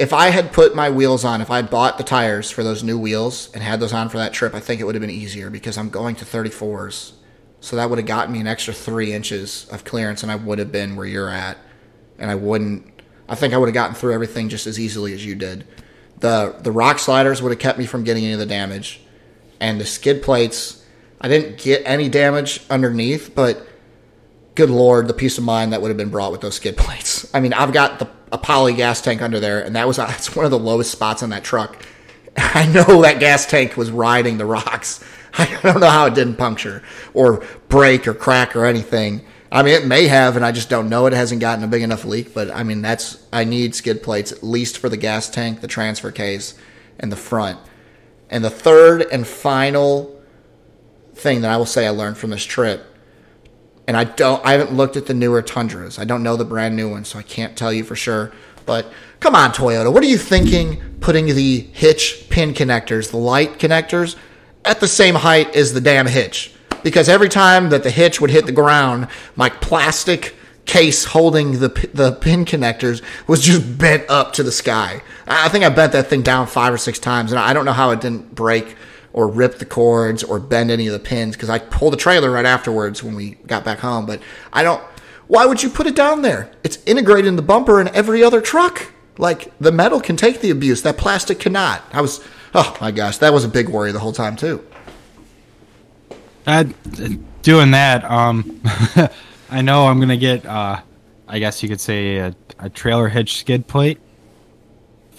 if 0.00 0.12
I 0.12 0.30
had 0.30 0.52
put 0.52 0.74
my 0.74 0.90
wheels 0.90 1.24
on, 1.24 1.40
if 1.40 1.50
I 1.50 1.56
had 1.56 1.70
bought 1.70 1.98
the 1.98 2.04
tires 2.04 2.50
for 2.50 2.64
those 2.64 2.82
new 2.82 2.98
wheels 2.98 3.50
and 3.54 3.62
had 3.62 3.78
those 3.78 3.92
on 3.92 4.08
for 4.08 4.18
that 4.18 4.32
trip, 4.32 4.54
I 4.54 4.60
think 4.60 4.80
it 4.80 4.84
would 4.84 4.96
have 4.96 5.02
been 5.02 5.10
easier 5.10 5.50
because 5.50 5.78
I'm 5.78 5.90
going 5.90 6.16
to 6.16 6.24
34s 6.24 7.12
so 7.60 7.76
that 7.76 7.90
would 7.90 7.98
have 7.98 8.06
gotten 8.06 8.32
me 8.32 8.40
an 8.40 8.46
extra 8.46 8.72
three 8.72 9.12
inches 9.12 9.66
of 9.70 9.84
clearance, 9.84 10.22
and 10.22 10.32
I 10.32 10.36
would 10.36 10.58
have 10.58 10.72
been 10.72 10.96
where 10.96 11.06
you're 11.06 11.28
at. 11.28 11.58
And 12.18 12.30
I 12.30 12.34
wouldn't. 12.34 12.86
I 13.28 13.34
think 13.34 13.54
I 13.54 13.58
would 13.58 13.66
have 13.66 13.74
gotten 13.74 13.94
through 13.94 14.12
everything 14.12 14.48
just 14.48 14.66
as 14.66 14.80
easily 14.80 15.12
as 15.12 15.24
you 15.24 15.34
did. 15.34 15.66
The 16.18 16.56
the 16.58 16.72
rock 16.72 16.98
sliders 16.98 17.40
would 17.40 17.50
have 17.50 17.58
kept 17.58 17.78
me 17.78 17.86
from 17.86 18.04
getting 18.04 18.24
any 18.24 18.32
of 18.32 18.38
the 18.38 18.46
damage, 18.46 19.00
and 19.60 19.80
the 19.80 19.86
skid 19.86 20.22
plates. 20.22 20.84
I 21.20 21.28
didn't 21.28 21.58
get 21.58 21.82
any 21.84 22.08
damage 22.08 22.62
underneath, 22.70 23.34
but 23.34 23.66
good 24.54 24.70
lord, 24.70 25.08
the 25.08 25.14
peace 25.14 25.38
of 25.38 25.44
mind 25.44 25.72
that 25.72 25.80
would 25.82 25.88
have 25.88 25.96
been 25.96 26.10
brought 26.10 26.32
with 26.32 26.40
those 26.40 26.54
skid 26.54 26.76
plates. 26.76 27.30
I 27.34 27.40
mean, 27.40 27.52
I've 27.52 27.72
got 27.72 27.98
the 27.98 28.08
a 28.32 28.38
poly 28.38 28.74
gas 28.74 29.00
tank 29.00 29.22
under 29.22 29.40
there, 29.40 29.60
and 29.64 29.74
that 29.76 29.86
was 29.86 29.96
that's 29.98 30.34
one 30.34 30.44
of 30.44 30.50
the 30.50 30.58
lowest 30.58 30.90
spots 30.90 31.22
on 31.22 31.30
that 31.30 31.44
truck. 31.44 31.84
I 32.36 32.66
know 32.66 33.02
that 33.02 33.20
gas 33.20 33.46
tank 33.46 33.76
was 33.76 33.90
riding 33.90 34.38
the 34.38 34.46
rocks. 34.46 35.04
I 35.34 35.58
don't 35.62 35.80
know 35.80 35.90
how 35.90 36.06
it 36.06 36.14
didn't 36.14 36.36
puncture 36.36 36.82
or 37.14 37.44
break 37.68 38.08
or 38.08 38.14
crack 38.14 38.56
or 38.56 38.66
anything. 38.66 39.24
I 39.52 39.62
mean, 39.62 39.74
it 39.74 39.86
may 39.86 40.06
have, 40.06 40.36
and 40.36 40.44
I 40.44 40.52
just 40.52 40.68
don't 40.68 40.88
know. 40.88 41.06
It 41.06 41.12
hasn't 41.12 41.40
gotten 41.40 41.64
a 41.64 41.68
big 41.68 41.82
enough 41.82 42.04
leak, 42.04 42.34
but 42.34 42.50
I 42.50 42.62
mean, 42.62 42.82
that's 42.82 43.26
I 43.32 43.44
need 43.44 43.74
skid 43.74 44.02
plates 44.02 44.32
at 44.32 44.42
least 44.42 44.78
for 44.78 44.88
the 44.88 44.96
gas 44.96 45.28
tank, 45.28 45.60
the 45.60 45.66
transfer 45.66 46.12
case, 46.12 46.54
and 46.98 47.10
the 47.10 47.16
front. 47.16 47.58
And 48.28 48.44
the 48.44 48.50
third 48.50 49.02
and 49.10 49.26
final 49.26 50.20
thing 51.14 51.40
that 51.40 51.50
I 51.50 51.56
will 51.56 51.66
say 51.66 51.86
I 51.86 51.90
learned 51.90 52.16
from 52.16 52.30
this 52.30 52.44
trip, 52.44 52.84
and 53.86 53.96
I 53.96 54.04
don't, 54.04 54.44
I 54.44 54.52
haven't 54.52 54.72
looked 54.72 54.96
at 54.96 55.06
the 55.06 55.14
newer 55.14 55.42
Tundras. 55.42 55.98
I 55.98 56.04
don't 56.04 56.22
know 56.22 56.36
the 56.36 56.44
brand 56.44 56.76
new 56.76 56.88
ones, 56.88 57.08
so 57.08 57.18
I 57.18 57.22
can't 57.22 57.56
tell 57.56 57.72
you 57.72 57.84
for 57.84 57.96
sure. 57.96 58.32
But 58.66 58.86
come 59.20 59.34
on, 59.34 59.50
Toyota, 59.50 59.92
what 59.92 60.02
are 60.02 60.06
you 60.06 60.18
thinking? 60.18 60.80
Putting 61.00 61.26
the 61.26 61.60
hitch 61.60 62.28
pin 62.30 62.54
connectors, 62.54 63.10
the 63.10 63.16
light 63.16 63.58
connectors 63.58 64.16
at 64.64 64.80
the 64.80 64.88
same 64.88 65.16
height 65.16 65.56
as 65.56 65.72
the 65.72 65.80
damn 65.80 66.06
hitch. 66.06 66.52
Because 66.82 67.08
every 67.08 67.28
time 67.28 67.70
that 67.70 67.82
the 67.82 67.90
hitch 67.90 68.20
would 68.20 68.30
hit 68.30 68.46
the 68.46 68.52
ground, 68.52 69.08
my 69.36 69.48
plastic 69.48 70.34
case 70.66 71.04
holding 71.04 71.58
the 71.58 71.68
the 71.92 72.12
pin 72.12 72.44
connectors 72.44 73.02
was 73.26 73.42
just 73.42 73.76
bent 73.76 74.08
up 74.08 74.32
to 74.34 74.42
the 74.42 74.52
sky. 74.52 75.02
I 75.26 75.48
think 75.48 75.64
I 75.64 75.68
bent 75.68 75.92
that 75.92 76.06
thing 76.06 76.22
down 76.22 76.46
five 76.46 76.72
or 76.72 76.78
six 76.78 76.98
times, 76.98 77.32
and 77.32 77.40
I 77.40 77.52
don't 77.52 77.64
know 77.64 77.72
how 77.72 77.90
it 77.90 78.00
didn't 78.00 78.34
break 78.34 78.76
or 79.12 79.28
rip 79.28 79.58
the 79.58 79.64
cords 79.64 80.22
or 80.22 80.38
bend 80.38 80.70
any 80.70 80.86
of 80.86 80.92
the 80.92 80.98
pins 80.98 81.36
because 81.36 81.50
I 81.50 81.58
pulled 81.58 81.92
the 81.92 81.96
trailer 81.96 82.30
right 82.30 82.44
afterwards 82.44 83.02
when 83.02 83.14
we 83.14 83.32
got 83.46 83.64
back 83.64 83.80
home. 83.80 84.06
But 84.06 84.20
I 84.52 84.62
don't. 84.62 84.82
Why 85.26 85.46
would 85.46 85.62
you 85.62 85.70
put 85.70 85.86
it 85.86 85.94
down 85.94 86.22
there? 86.22 86.50
It's 86.64 86.78
integrated 86.86 87.26
in 87.26 87.36
the 87.36 87.42
bumper 87.42 87.80
in 87.80 87.88
every 87.88 88.22
other 88.22 88.40
truck. 88.40 88.92
Like 89.18 89.52
the 89.58 89.70
metal 89.70 90.00
can 90.00 90.16
take 90.16 90.40
the 90.40 90.50
abuse, 90.50 90.82
that 90.82 90.96
plastic 90.96 91.38
cannot. 91.38 91.82
I 91.92 92.00
was 92.00 92.20
Oh 92.54 92.76
my 92.80 92.90
gosh, 92.90 93.18
that 93.18 93.32
was 93.32 93.44
a 93.44 93.48
big 93.48 93.68
worry 93.68 93.92
the 93.92 94.00
whole 94.00 94.12
time 94.12 94.36
too. 94.36 94.64
Uh, 96.46 96.64
doing 97.42 97.70
that, 97.72 98.02
um, 98.04 98.60
I 99.50 99.62
know 99.62 99.86
I'm 99.86 100.00
gonna 100.00 100.16
get, 100.16 100.44
uh, 100.44 100.80
I 101.28 101.38
guess 101.38 101.62
you 101.62 101.68
could 101.68 101.80
say 101.80 102.16
a, 102.16 102.34
a 102.58 102.68
trailer 102.68 103.08
hitch 103.08 103.38
skid 103.38 103.66
plate. 103.68 104.00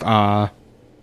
Uh, 0.02 0.50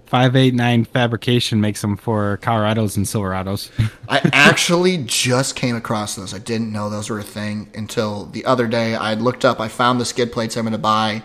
five 0.09 0.35
eight 0.35 0.55
nine 0.55 0.85
fabrication 0.85 1.61
makes 1.61 1.83
them 1.83 1.97
for 1.97 2.39
Colorados 2.39 2.97
and 2.97 3.05
Silverados. 3.05 3.71
I 4.09 4.21
actually 4.33 4.99
just 5.05 5.55
came 5.55 5.77
across 5.77 6.17
those. 6.17 6.33
I 6.33 6.39
didn't 6.39 6.73
know 6.73 6.89
those 6.89 7.11
were 7.11 7.19
a 7.19 7.25
thing 7.25 7.71
until 7.75 8.27
the 8.27 8.45
other 8.45 8.67
day. 8.67 8.95
I 8.95 9.15
looked 9.15 9.45
up. 9.45 9.61
I 9.61 9.69
found 9.69 10.01
the 10.01 10.05
skid 10.05 10.33
plates 10.33 10.57
I'm 10.57 10.65
going 10.65 10.73
to 10.73 10.79
buy, 10.79 11.23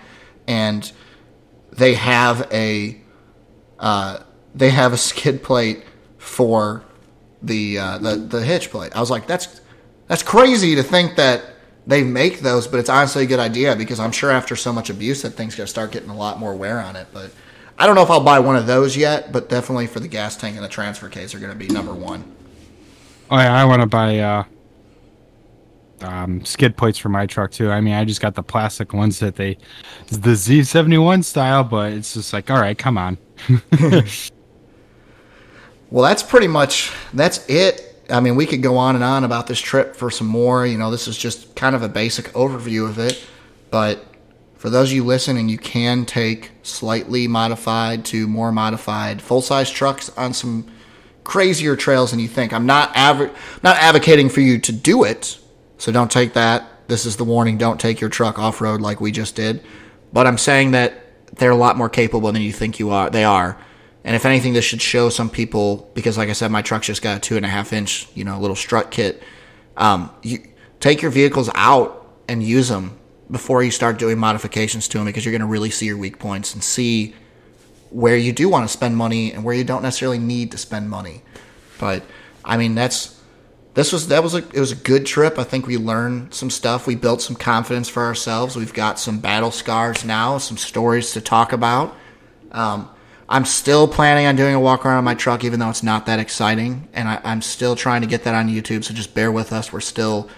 and 0.47 0.91
they 1.71 1.93
have 1.93 2.47
a 2.51 2.99
uh, 3.79 4.19
they 4.53 4.69
have 4.69 4.93
a 4.93 4.97
skid 4.97 5.43
plate 5.43 5.83
for 6.17 6.83
the 7.41 7.77
uh, 7.77 7.97
the 7.99 8.15
the 8.15 8.43
hitch 8.43 8.69
plate. 8.69 8.95
I 8.95 8.99
was 8.99 9.09
like, 9.09 9.27
that's 9.27 9.61
that's 10.07 10.23
crazy 10.23 10.75
to 10.75 10.83
think 10.83 11.15
that 11.15 11.43
they 11.87 12.03
make 12.03 12.39
those, 12.39 12.67
but 12.67 12.79
it's 12.79 12.89
honestly 12.89 13.23
a 13.23 13.27
good 13.27 13.39
idea 13.39 13.75
because 13.75 13.99
I'm 13.99 14.11
sure 14.11 14.31
after 14.31 14.55
so 14.55 14.71
much 14.71 14.89
abuse 14.89 15.21
that 15.21 15.31
thing's 15.31 15.55
gonna 15.55 15.67
start 15.67 15.91
getting 15.91 16.09
a 16.09 16.15
lot 16.15 16.39
more 16.39 16.53
wear 16.55 16.79
on 16.79 16.95
it. 16.95 17.07
But 17.13 17.31
I 17.83 17.85
don't 17.85 17.95
know 17.95 18.03
if 18.03 18.09
I'll 18.09 18.23
buy 18.23 18.39
one 18.39 18.55
of 18.55 18.65
those 18.65 18.95
yet, 18.95 19.33
but 19.33 19.49
definitely 19.49 19.87
for 19.87 19.99
the 19.99 20.07
gas 20.07 20.37
tank 20.37 20.55
and 20.55 20.63
the 20.63 20.69
transfer 20.69 21.09
case 21.09 21.35
are 21.35 21.39
gonna 21.39 21.53
be 21.53 21.67
number 21.67 21.93
one. 21.93 22.23
Oh 23.29 23.37
yeah, 23.37 23.53
I 23.53 23.65
want 23.65 23.81
to 23.81 23.87
buy 23.87 24.19
uh, 24.19 24.43
um, 25.99 26.45
skid 26.45 26.77
plates 26.77 26.97
for 26.97 27.09
my 27.09 27.25
truck 27.25 27.51
too. 27.51 27.71
I 27.71 27.81
mean, 27.81 27.93
I 27.93 28.05
just 28.05 28.21
got 28.21 28.35
the 28.35 28.43
plastic 28.43 28.93
ones 28.93 29.19
that 29.19 29.35
they, 29.35 29.57
the 30.07 30.31
Z71 30.31 31.25
style, 31.25 31.65
but 31.65 31.91
it's 31.91 32.13
just 32.13 32.31
like, 32.31 32.49
all 32.49 32.61
right, 32.61 32.77
come 32.77 32.97
on. 32.97 33.17
Well, 35.93 36.03
that's 36.03 36.23
pretty 36.23 36.47
much 36.47 36.91
that's 37.13 37.47
it. 37.47 38.03
I 38.09 38.19
mean, 38.19 38.35
we 38.35 38.47
could 38.47 38.63
go 38.63 38.77
on 38.77 38.95
and 38.95 39.03
on 39.03 39.23
about 39.23 39.45
this 39.45 39.59
trip 39.59 39.95
for 39.95 40.09
some 40.09 40.25
more. 40.25 40.65
You 40.65 40.79
know, 40.79 40.89
this 40.89 41.07
is 41.07 41.15
just 41.15 41.55
kind 41.55 41.75
of 41.75 41.83
a 41.83 41.87
basic 41.87 42.25
overview 42.29 42.89
of 42.89 42.97
it. 42.97 43.23
But 43.69 44.03
for 44.63 44.69
those 44.69 44.91
of 44.91 44.95
you 44.95 45.03
listening, 45.03 45.49
you 45.49 45.57
can 45.57 46.05
take 46.05 46.51
slightly 46.61 47.27
modified 47.27 48.05
to 48.05 48.29
more 48.29 48.49
modified 48.49 49.21
full 49.21 49.41
size 49.41 49.69
trucks 49.69 50.07
on 50.15 50.33
some 50.33 50.71
crazier 51.25 51.75
trails 51.75 52.11
than 52.11 52.21
you 52.21 52.29
think. 52.29 52.53
I'm 52.53 52.65
not 52.65 52.95
aver- 52.95 53.33
not 53.61 53.75
advocating 53.75 54.29
for 54.29 54.39
you 54.39 54.57
to 54.59 54.71
do 54.71 55.03
it. 55.03 55.37
So 55.77 55.91
don't 55.91 56.09
take 56.09 56.31
that. 56.35 56.87
This 56.87 57.05
is 57.05 57.17
the 57.17 57.25
warning. 57.25 57.57
Don't 57.57 57.77
take 57.77 57.99
your 57.99 58.09
truck 58.09 58.39
off 58.39 58.61
road 58.61 58.79
like 58.79 59.01
we 59.01 59.11
just 59.11 59.35
did. 59.35 59.61
But 60.13 60.27
I'm 60.27 60.37
saying 60.37 60.71
that 60.71 60.93
they're 61.35 61.51
a 61.51 61.57
lot 61.57 61.75
more 61.75 61.89
capable 61.89 62.31
than 62.31 62.41
you 62.41 62.53
think 62.53 62.79
you 62.79 62.89
are. 62.91 63.09
They 63.09 63.25
are. 63.25 63.57
And 64.05 64.15
if 64.15 64.25
anything, 64.25 64.53
this 64.53 64.63
should 64.63 64.81
show 64.81 65.09
some 65.09 65.29
people 65.29 65.91
because, 65.93 66.17
like 66.17 66.29
I 66.29 66.33
said, 66.33 66.51
my 66.51 66.61
truck's 66.61 66.87
just 66.87 67.01
got 67.01 67.17
a 67.17 67.19
two 67.19 67.35
and 67.35 67.45
a 67.45 67.49
half 67.49 67.73
inch, 67.73 68.07
you 68.15 68.23
know, 68.23 68.39
little 68.39 68.55
strut 68.55 68.91
kit. 68.91 69.21
Um, 69.75 70.09
you 70.21 70.39
take 70.79 71.01
your 71.01 71.11
vehicles 71.11 71.49
out 71.53 72.15
and 72.29 72.41
use 72.41 72.69
them 72.69 72.97
before 73.31 73.63
you 73.63 73.71
start 73.71 73.97
doing 73.97 74.17
modifications 74.17 74.87
to 74.89 74.97
them 74.97 75.05
because 75.05 75.25
you're 75.25 75.31
going 75.31 75.41
to 75.41 75.47
really 75.47 75.69
see 75.69 75.85
your 75.85 75.97
weak 75.97 76.19
points 76.19 76.53
and 76.53 76.63
see 76.63 77.15
where 77.89 78.17
you 78.17 78.33
do 78.33 78.49
want 78.49 78.67
to 78.67 78.71
spend 78.71 78.97
money 78.97 79.31
and 79.31 79.43
where 79.43 79.55
you 79.55 79.63
don't 79.63 79.83
necessarily 79.83 80.17
need 80.19 80.51
to 80.51 80.57
spend 80.57 80.89
money. 80.89 81.21
But 81.79 82.03
I 82.43 82.57
mean, 82.57 82.75
that's 82.75 83.19
this 83.73 83.91
was 83.91 84.07
that 84.09 84.21
was 84.21 84.35
a 84.35 84.37
it 84.37 84.59
was 84.59 84.71
a 84.71 84.75
good 84.75 85.05
trip. 85.05 85.39
I 85.39 85.43
think 85.43 85.65
we 85.65 85.77
learned 85.77 86.33
some 86.33 86.49
stuff. 86.49 86.85
We 86.85 86.95
built 86.95 87.21
some 87.21 87.35
confidence 87.35 87.89
for 87.89 88.03
ourselves. 88.03 88.55
We've 88.55 88.73
got 88.73 88.99
some 88.99 89.19
battle 89.19 89.51
scars 89.51 90.03
now, 90.03 90.37
some 90.37 90.57
stories 90.57 91.13
to 91.13 91.21
talk 91.21 91.53
about. 91.53 91.95
Um, 92.51 92.89
I'm 93.29 93.45
still 93.45 93.87
planning 93.87 94.27
on 94.27 94.35
doing 94.35 94.53
a 94.53 94.59
walk 94.59 94.85
around 94.85 94.99
on 94.99 95.03
my 95.03 95.15
truck, 95.15 95.43
even 95.43 95.59
though 95.59 95.69
it's 95.69 95.81
not 95.81 96.05
that 96.05 96.19
exciting, 96.19 96.87
and 96.93 97.07
I, 97.07 97.21
I'm 97.23 97.41
still 97.41 97.75
trying 97.75 98.01
to 98.01 98.07
get 98.07 98.25
that 98.25 98.35
on 98.35 98.47
YouTube. 98.47 98.83
So 98.83 98.93
just 98.93 99.15
bear 99.15 99.31
with 99.31 99.51
us. 99.51 99.73
We're 99.73 99.79
still 99.79 100.29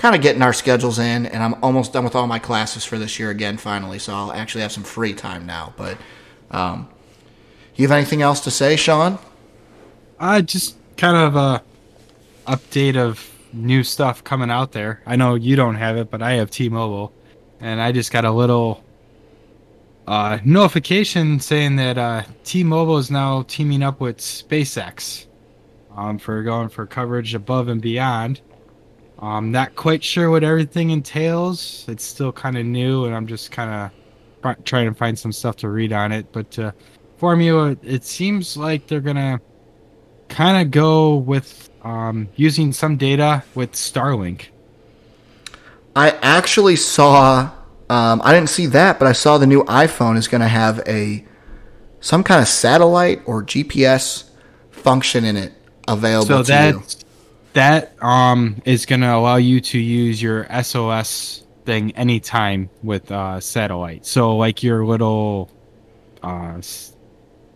kind 0.00 0.16
of 0.16 0.22
getting 0.22 0.40
our 0.40 0.54
schedules 0.54 0.98
in, 0.98 1.26
and 1.26 1.42
I'm 1.42 1.62
almost 1.62 1.92
done 1.92 2.04
with 2.04 2.14
all 2.14 2.26
my 2.26 2.38
classes 2.38 2.86
for 2.86 2.96
this 2.98 3.18
year 3.18 3.28
again, 3.28 3.58
finally. 3.58 3.98
So 3.98 4.14
I'll 4.14 4.32
actually 4.32 4.62
have 4.62 4.72
some 4.72 4.82
free 4.82 5.12
time 5.12 5.44
now. 5.44 5.74
But 5.76 5.98
um, 6.50 6.88
you 7.76 7.86
have 7.86 7.94
anything 7.94 8.22
else 8.22 8.40
to 8.40 8.50
say, 8.50 8.76
Sean? 8.76 9.18
Uh, 10.18 10.40
just 10.40 10.78
kind 10.96 11.18
of 11.18 11.36
a 11.36 11.62
update 12.50 12.96
of 12.96 13.30
new 13.52 13.84
stuff 13.84 14.24
coming 14.24 14.50
out 14.50 14.72
there. 14.72 15.02
I 15.04 15.16
know 15.16 15.34
you 15.34 15.54
don't 15.54 15.74
have 15.74 15.98
it, 15.98 16.10
but 16.10 16.22
I 16.22 16.32
have 16.32 16.50
T-Mobile, 16.50 17.12
and 17.60 17.78
I 17.78 17.92
just 17.92 18.10
got 18.10 18.24
a 18.24 18.32
little 18.32 18.82
uh, 20.06 20.38
notification 20.46 21.40
saying 21.40 21.76
that 21.76 21.98
uh, 21.98 22.22
T-Mobile 22.44 22.96
is 22.96 23.10
now 23.10 23.42
teaming 23.42 23.82
up 23.82 24.00
with 24.00 24.16
SpaceX 24.16 25.26
um, 25.94 26.16
for 26.16 26.42
going 26.42 26.70
for 26.70 26.86
coverage 26.86 27.34
above 27.34 27.68
and 27.68 27.82
beyond. 27.82 28.40
I'm 29.20 29.50
not 29.50 29.76
quite 29.76 30.02
sure 30.02 30.30
what 30.30 30.42
everything 30.42 30.90
entails. 30.90 31.84
It's 31.88 32.04
still 32.04 32.32
kind 32.32 32.56
of 32.56 32.64
new, 32.64 33.04
and 33.04 33.14
I'm 33.14 33.26
just 33.26 33.50
kind 33.50 33.92
of 34.44 34.64
trying 34.64 34.88
to 34.88 34.94
find 34.94 35.18
some 35.18 35.32
stuff 35.32 35.56
to 35.56 35.68
read 35.68 35.92
on 35.92 36.12
it. 36.12 36.26
But 36.32 36.58
uh, 36.58 36.72
Formula, 37.18 37.76
it 37.82 38.04
seems 38.04 38.56
like 38.56 38.86
they're 38.86 39.00
gonna 39.00 39.40
kind 40.28 40.64
of 40.64 40.70
go 40.70 41.16
with 41.16 41.68
um, 41.82 42.28
using 42.36 42.72
some 42.72 42.96
data 42.96 43.44
with 43.54 43.72
Starlink. 43.72 44.46
I 45.94 46.10
actually 46.22 46.76
saw. 46.76 47.50
Um, 47.88 48.22
I 48.24 48.32
didn't 48.32 48.50
see 48.50 48.66
that, 48.66 48.98
but 48.98 49.08
I 49.08 49.12
saw 49.12 49.36
the 49.36 49.48
new 49.48 49.64
iPhone 49.64 50.16
is 50.16 50.28
going 50.28 50.42
to 50.42 50.48
have 50.48 50.80
a 50.86 51.24
some 51.98 52.22
kind 52.22 52.40
of 52.40 52.46
satellite 52.46 53.20
or 53.26 53.42
GPS 53.42 54.30
function 54.70 55.24
in 55.24 55.36
it 55.36 55.52
available 55.88 56.44
so 56.44 56.44
to 56.44 56.68
you. 56.68 56.82
That 57.52 57.92
um 58.02 58.62
is 58.64 58.86
going 58.86 59.00
to 59.00 59.14
allow 59.14 59.36
you 59.36 59.60
to 59.60 59.78
use 59.78 60.22
your 60.22 60.46
SOS 60.62 61.44
thing 61.64 61.92
anytime 61.92 62.70
with 62.82 63.10
uh, 63.10 63.40
satellite. 63.40 64.06
So 64.06 64.36
like 64.36 64.62
your 64.62 64.84
little 64.84 65.50
uh, 66.22 66.60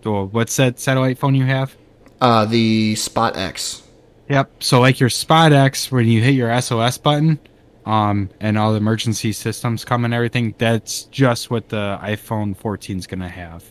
what's 0.02 0.56
that 0.56 0.78
satellite 0.78 1.18
phone 1.18 1.34
you 1.34 1.44
have? 1.46 1.76
Uh, 2.20 2.44
the 2.44 2.94
Spot 2.94 3.36
X. 3.36 3.82
Yep. 4.28 4.62
So 4.62 4.80
like 4.80 5.00
your 5.00 5.10
Spot 5.10 5.52
X, 5.52 5.90
when 5.90 6.06
you 6.06 6.22
hit 6.22 6.34
your 6.34 6.60
SOS 6.60 6.98
button, 6.98 7.38
um, 7.86 8.30
and 8.40 8.56
all 8.56 8.72
the 8.72 8.78
emergency 8.78 9.32
systems 9.32 9.84
come 9.84 10.04
and 10.04 10.14
everything, 10.14 10.54
that's 10.58 11.04
just 11.04 11.50
what 11.50 11.68
the 11.68 11.98
iPhone 12.02 12.56
14 12.56 12.98
is 12.98 13.06
gonna 13.06 13.28
have. 13.28 13.64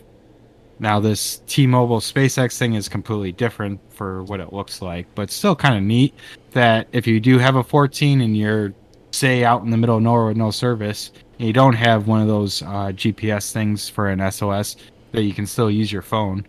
Now 0.78 1.00
this 1.00 1.40
T-Mobile 1.46 2.00
SpaceX 2.00 2.58
thing 2.58 2.74
is 2.74 2.88
completely 2.88 3.32
different 3.32 3.80
for 3.92 4.24
what 4.24 4.40
it 4.40 4.52
looks 4.52 4.82
like, 4.82 5.06
but 5.14 5.30
still 5.30 5.54
kind 5.54 5.76
of 5.76 5.82
neat 5.82 6.14
that 6.52 6.88
if 6.92 7.06
you 7.06 7.20
do 7.20 7.38
have 7.38 7.56
a 7.56 7.62
14 7.62 8.20
and 8.20 8.36
you're 8.36 8.72
say 9.14 9.44
out 9.44 9.62
in 9.62 9.70
the 9.70 9.76
middle 9.76 9.96
of 9.96 10.02
nowhere 10.02 10.26
with 10.26 10.36
no 10.36 10.50
service, 10.50 11.12
and 11.38 11.46
you 11.46 11.52
don't 11.52 11.74
have 11.74 12.06
one 12.06 12.20
of 12.20 12.28
those 12.28 12.62
uh, 12.62 12.90
GPS 12.92 13.52
things 13.52 13.88
for 13.88 14.08
an 14.08 14.30
SOS, 14.30 14.76
that 15.12 15.22
you 15.22 15.32
can 15.32 15.46
still 15.46 15.70
use 15.70 15.92
your 15.92 16.02
phone. 16.02 16.46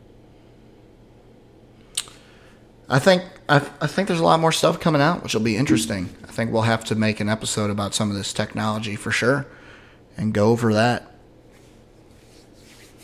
I 2.89 2.99
think 2.99 3.23
I, 3.49 3.57
I 3.81 3.87
think 3.87 4.07
there's 4.07 4.19
a 4.19 4.23
lot 4.23 4.39
more 4.39 4.51
stuff 4.51 4.79
coming 4.79 5.01
out, 5.01 5.23
which 5.23 5.33
will 5.33 5.41
be 5.41 5.57
interesting. 5.57 6.09
I 6.23 6.31
think 6.31 6.51
we'll 6.51 6.63
have 6.63 6.83
to 6.85 6.95
make 6.95 7.19
an 7.19 7.29
episode 7.29 7.69
about 7.69 7.93
some 7.93 8.09
of 8.11 8.17
this 8.17 8.33
technology 8.33 8.95
for 8.95 9.11
sure, 9.11 9.47
and 10.17 10.33
go 10.33 10.49
over 10.49 10.73
that. 10.73 11.11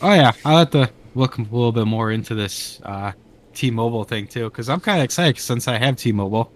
Oh 0.00 0.12
yeah, 0.12 0.32
I'll 0.44 0.58
have 0.58 0.70
to 0.70 0.90
look 1.14 1.38
a 1.38 1.42
little 1.42 1.72
bit 1.72 1.86
more 1.86 2.10
into 2.10 2.34
this 2.34 2.80
uh, 2.84 3.12
T-Mobile 3.54 4.04
thing 4.04 4.26
too, 4.26 4.44
because 4.44 4.68
I'm 4.68 4.80
kind 4.80 4.98
of 4.98 5.04
excited 5.04 5.38
since 5.38 5.68
I 5.68 5.78
have 5.78 5.96
T-Mobile. 5.96 6.52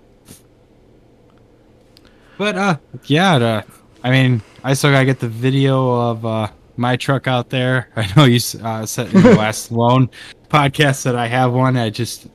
But 2.38 2.56
uh, 2.56 2.76
yeah, 3.04 3.36
uh, 3.36 3.62
I 4.02 4.10
mean, 4.10 4.42
I 4.62 4.74
still 4.74 4.90
gotta 4.90 5.06
get 5.06 5.20
the 5.20 5.28
video 5.28 6.10
of 6.10 6.26
uh, 6.26 6.48
my 6.76 6.96
truck 6.96 7.26
out 7.26 7.50
there. 7.50 7.88
I 7.96 8.12
know 8.14 8.24
you 8.24 8.40
uh, 8.62 8.86
said 8.86 9.12
in 9.14 9.22
the 9.22 9.34
last 9.38 9.72
loan 9.72 10.10
podcast 10.48 11.04
that 11.04 11.16
I 11.16 11.26
have 11.26 11.52
one. 11.52 11.76
I 11.76 11.90
just, 11.90 12.28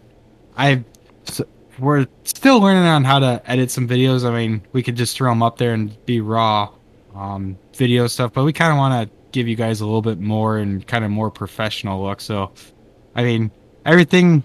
I, 0.57 0.83
we're 1.79 2.07
still 2.23 2.59
learning 2.59 2.83
on 2.83 3.03
how 3.03 3.19
to 3.19 3.41
edit 3.45 3.71
some 3.71 3.87
videos. 3.87 4.27
I 4.27 4.35
mean, 4.35 4.61
we 4.71 4.83
could 4.83 4.95
just 4.95 5.15
throw 5.15 5.31
them 5.31 5.43
up 5.43 5.57
there 5.57 5.73
and 5.73 6.03
be 6.05 6.21
raw 6.21 6.69
um, 7.15 7.57
video 7.73 8.07
stuff, 8.07 8.33
but 8.33 8.43
we 8.43 8.53
kind 8.53 8.71
of 8.71 8.77
want 8.77 9.09
to 9.09 9.20
give 9.31 9.47
you 9.47 9.55
guys 9.55 9.81
a 9.81 9.85
little 9.85 10.01
bit 10.01 10.19
more 10.19 10.57
and 10.57 10.85
kind 10.85 11.05
of 11.05 11.11
more 11.11 11.31
professional 11.31 12.03
look. 12.03 12.21
So, 12.21 12.51
I 13.15 13.23
mean, 13.23 13.51
everything, 13.85 14.43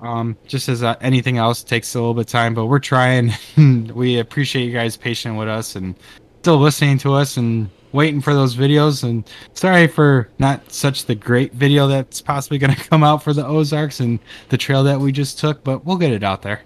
um, 0.00 0.36
just 0.46 0.68
as 0.68 0.82
uh, 0.82 0.96
anything 1.00 1.38
else, 1.38 1.62
takes 1.62 1.94
a 1.94 1.98
little 1.98 2.14
bit 2.14 2.22
of 2.22 2.26
time, 2.26 2.54
but 2.54 2.66
we're 2.66 2.78
trying. 2.78 3.32
we 3.94 4.18
appreciate 4.18 4.64
you 4.64 4.72
guys 4.72 4.96
patient 4.96 5.36
with 5.36 5.48
us 5.48 5.76
and 5.76 5.94
still 6.40 6.58
listening 6.58 6.98
to 6.98 7.14
us 7.14 7.36
and 7.36 7.70
waiting 7.92 8.20
for 8.20 8.34
those 8.34 8.56
videos. 8.56 9.04
And 9.04 9.28
sorry 9.54 9.86
for 9.86 10.28
not 10.38 10.72
such 10.72 11.04
the 11.04 11.14
great 11.14 11.52
video 11.52 11.86
that's 11.86 12.20
possibly 12.20 12.58
going 12.58 12.74
to 12.76 12.88
come 12.88 13.04
out 13.04 13.22
for 13.22 13.32
the 13.32 13.46
Ozarks 13.46 14.00
and 14.00 14.18
the 14.48 14.58
trail 14.58 14.82
that 14.84 14.98
we 14.98 15.12
just 15.12 15.38
took, 15.38 15.62
but 15.62 15.84
we'll 15.84 15.98
get 15.98 16.12
it 16.12 16.24
out 16.24 16.42
there. 16.42 16.62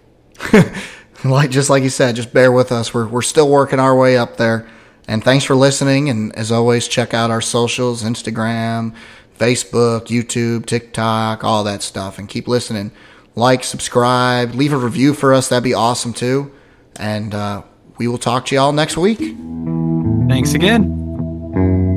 like 1.25 1.51
just 1.51 1.71
like 1.71 1.83
you 1.83 1.91
said, 1.91 2.17
just 2.17 2.33
bear 2.33 2.53
with 2.53 2.73
us. 2.73 2.93
We're 2.93 3.07
we're 3.07 3.23
still 3.23 3.49
working 3.49 3.81
our 3.81 3.97
way 3.97 4.17
up 4.17 4.37
there. 4.37 4.69
And 5.09 5.22
thanks 5.22 5.44
for 5.44 5.54
listening. 5.54 6.09
And 6.09 6.34
as 6.36 6.50
always, 6.50 6.88
check 6.88 7.14
out 7.14 7.30
our 7.30 7.40
socials: 7.40 8.02
Instagram, 8.02 8.94
Facebook, 9.38 10.07
YouTube, 10.07 10.66
TikTok, 10.66 11.44
all 11.44 11.64
that 11.64 11.82
stuff. 11.82 12.18
And 12.18 12.28
keep 12.28 12.48
listening. 12.48 12.90
Like, 13.34 13.64
subscribe, 13.64 14.54
leave 14.54 14.72
a 14.72 14.78
review 14.78 15.12
for 15.12 15.34
us. 15.34 15.48
That'd 15.48 15.62
be 15.62 15.74
awesome 15.74 16.14
too. 16.14 16.52
And 16.98 17.34
uh, 17.34 17.62
we 17.98 18.09
will 18.09 18.18
talk 18.18 18.46
to 18.46 18.54
y'all 18.54 18.72
next 18.72 18.96
week. 18.96 19.18
Thanks 20.28 20.54
again. 20.54 21.94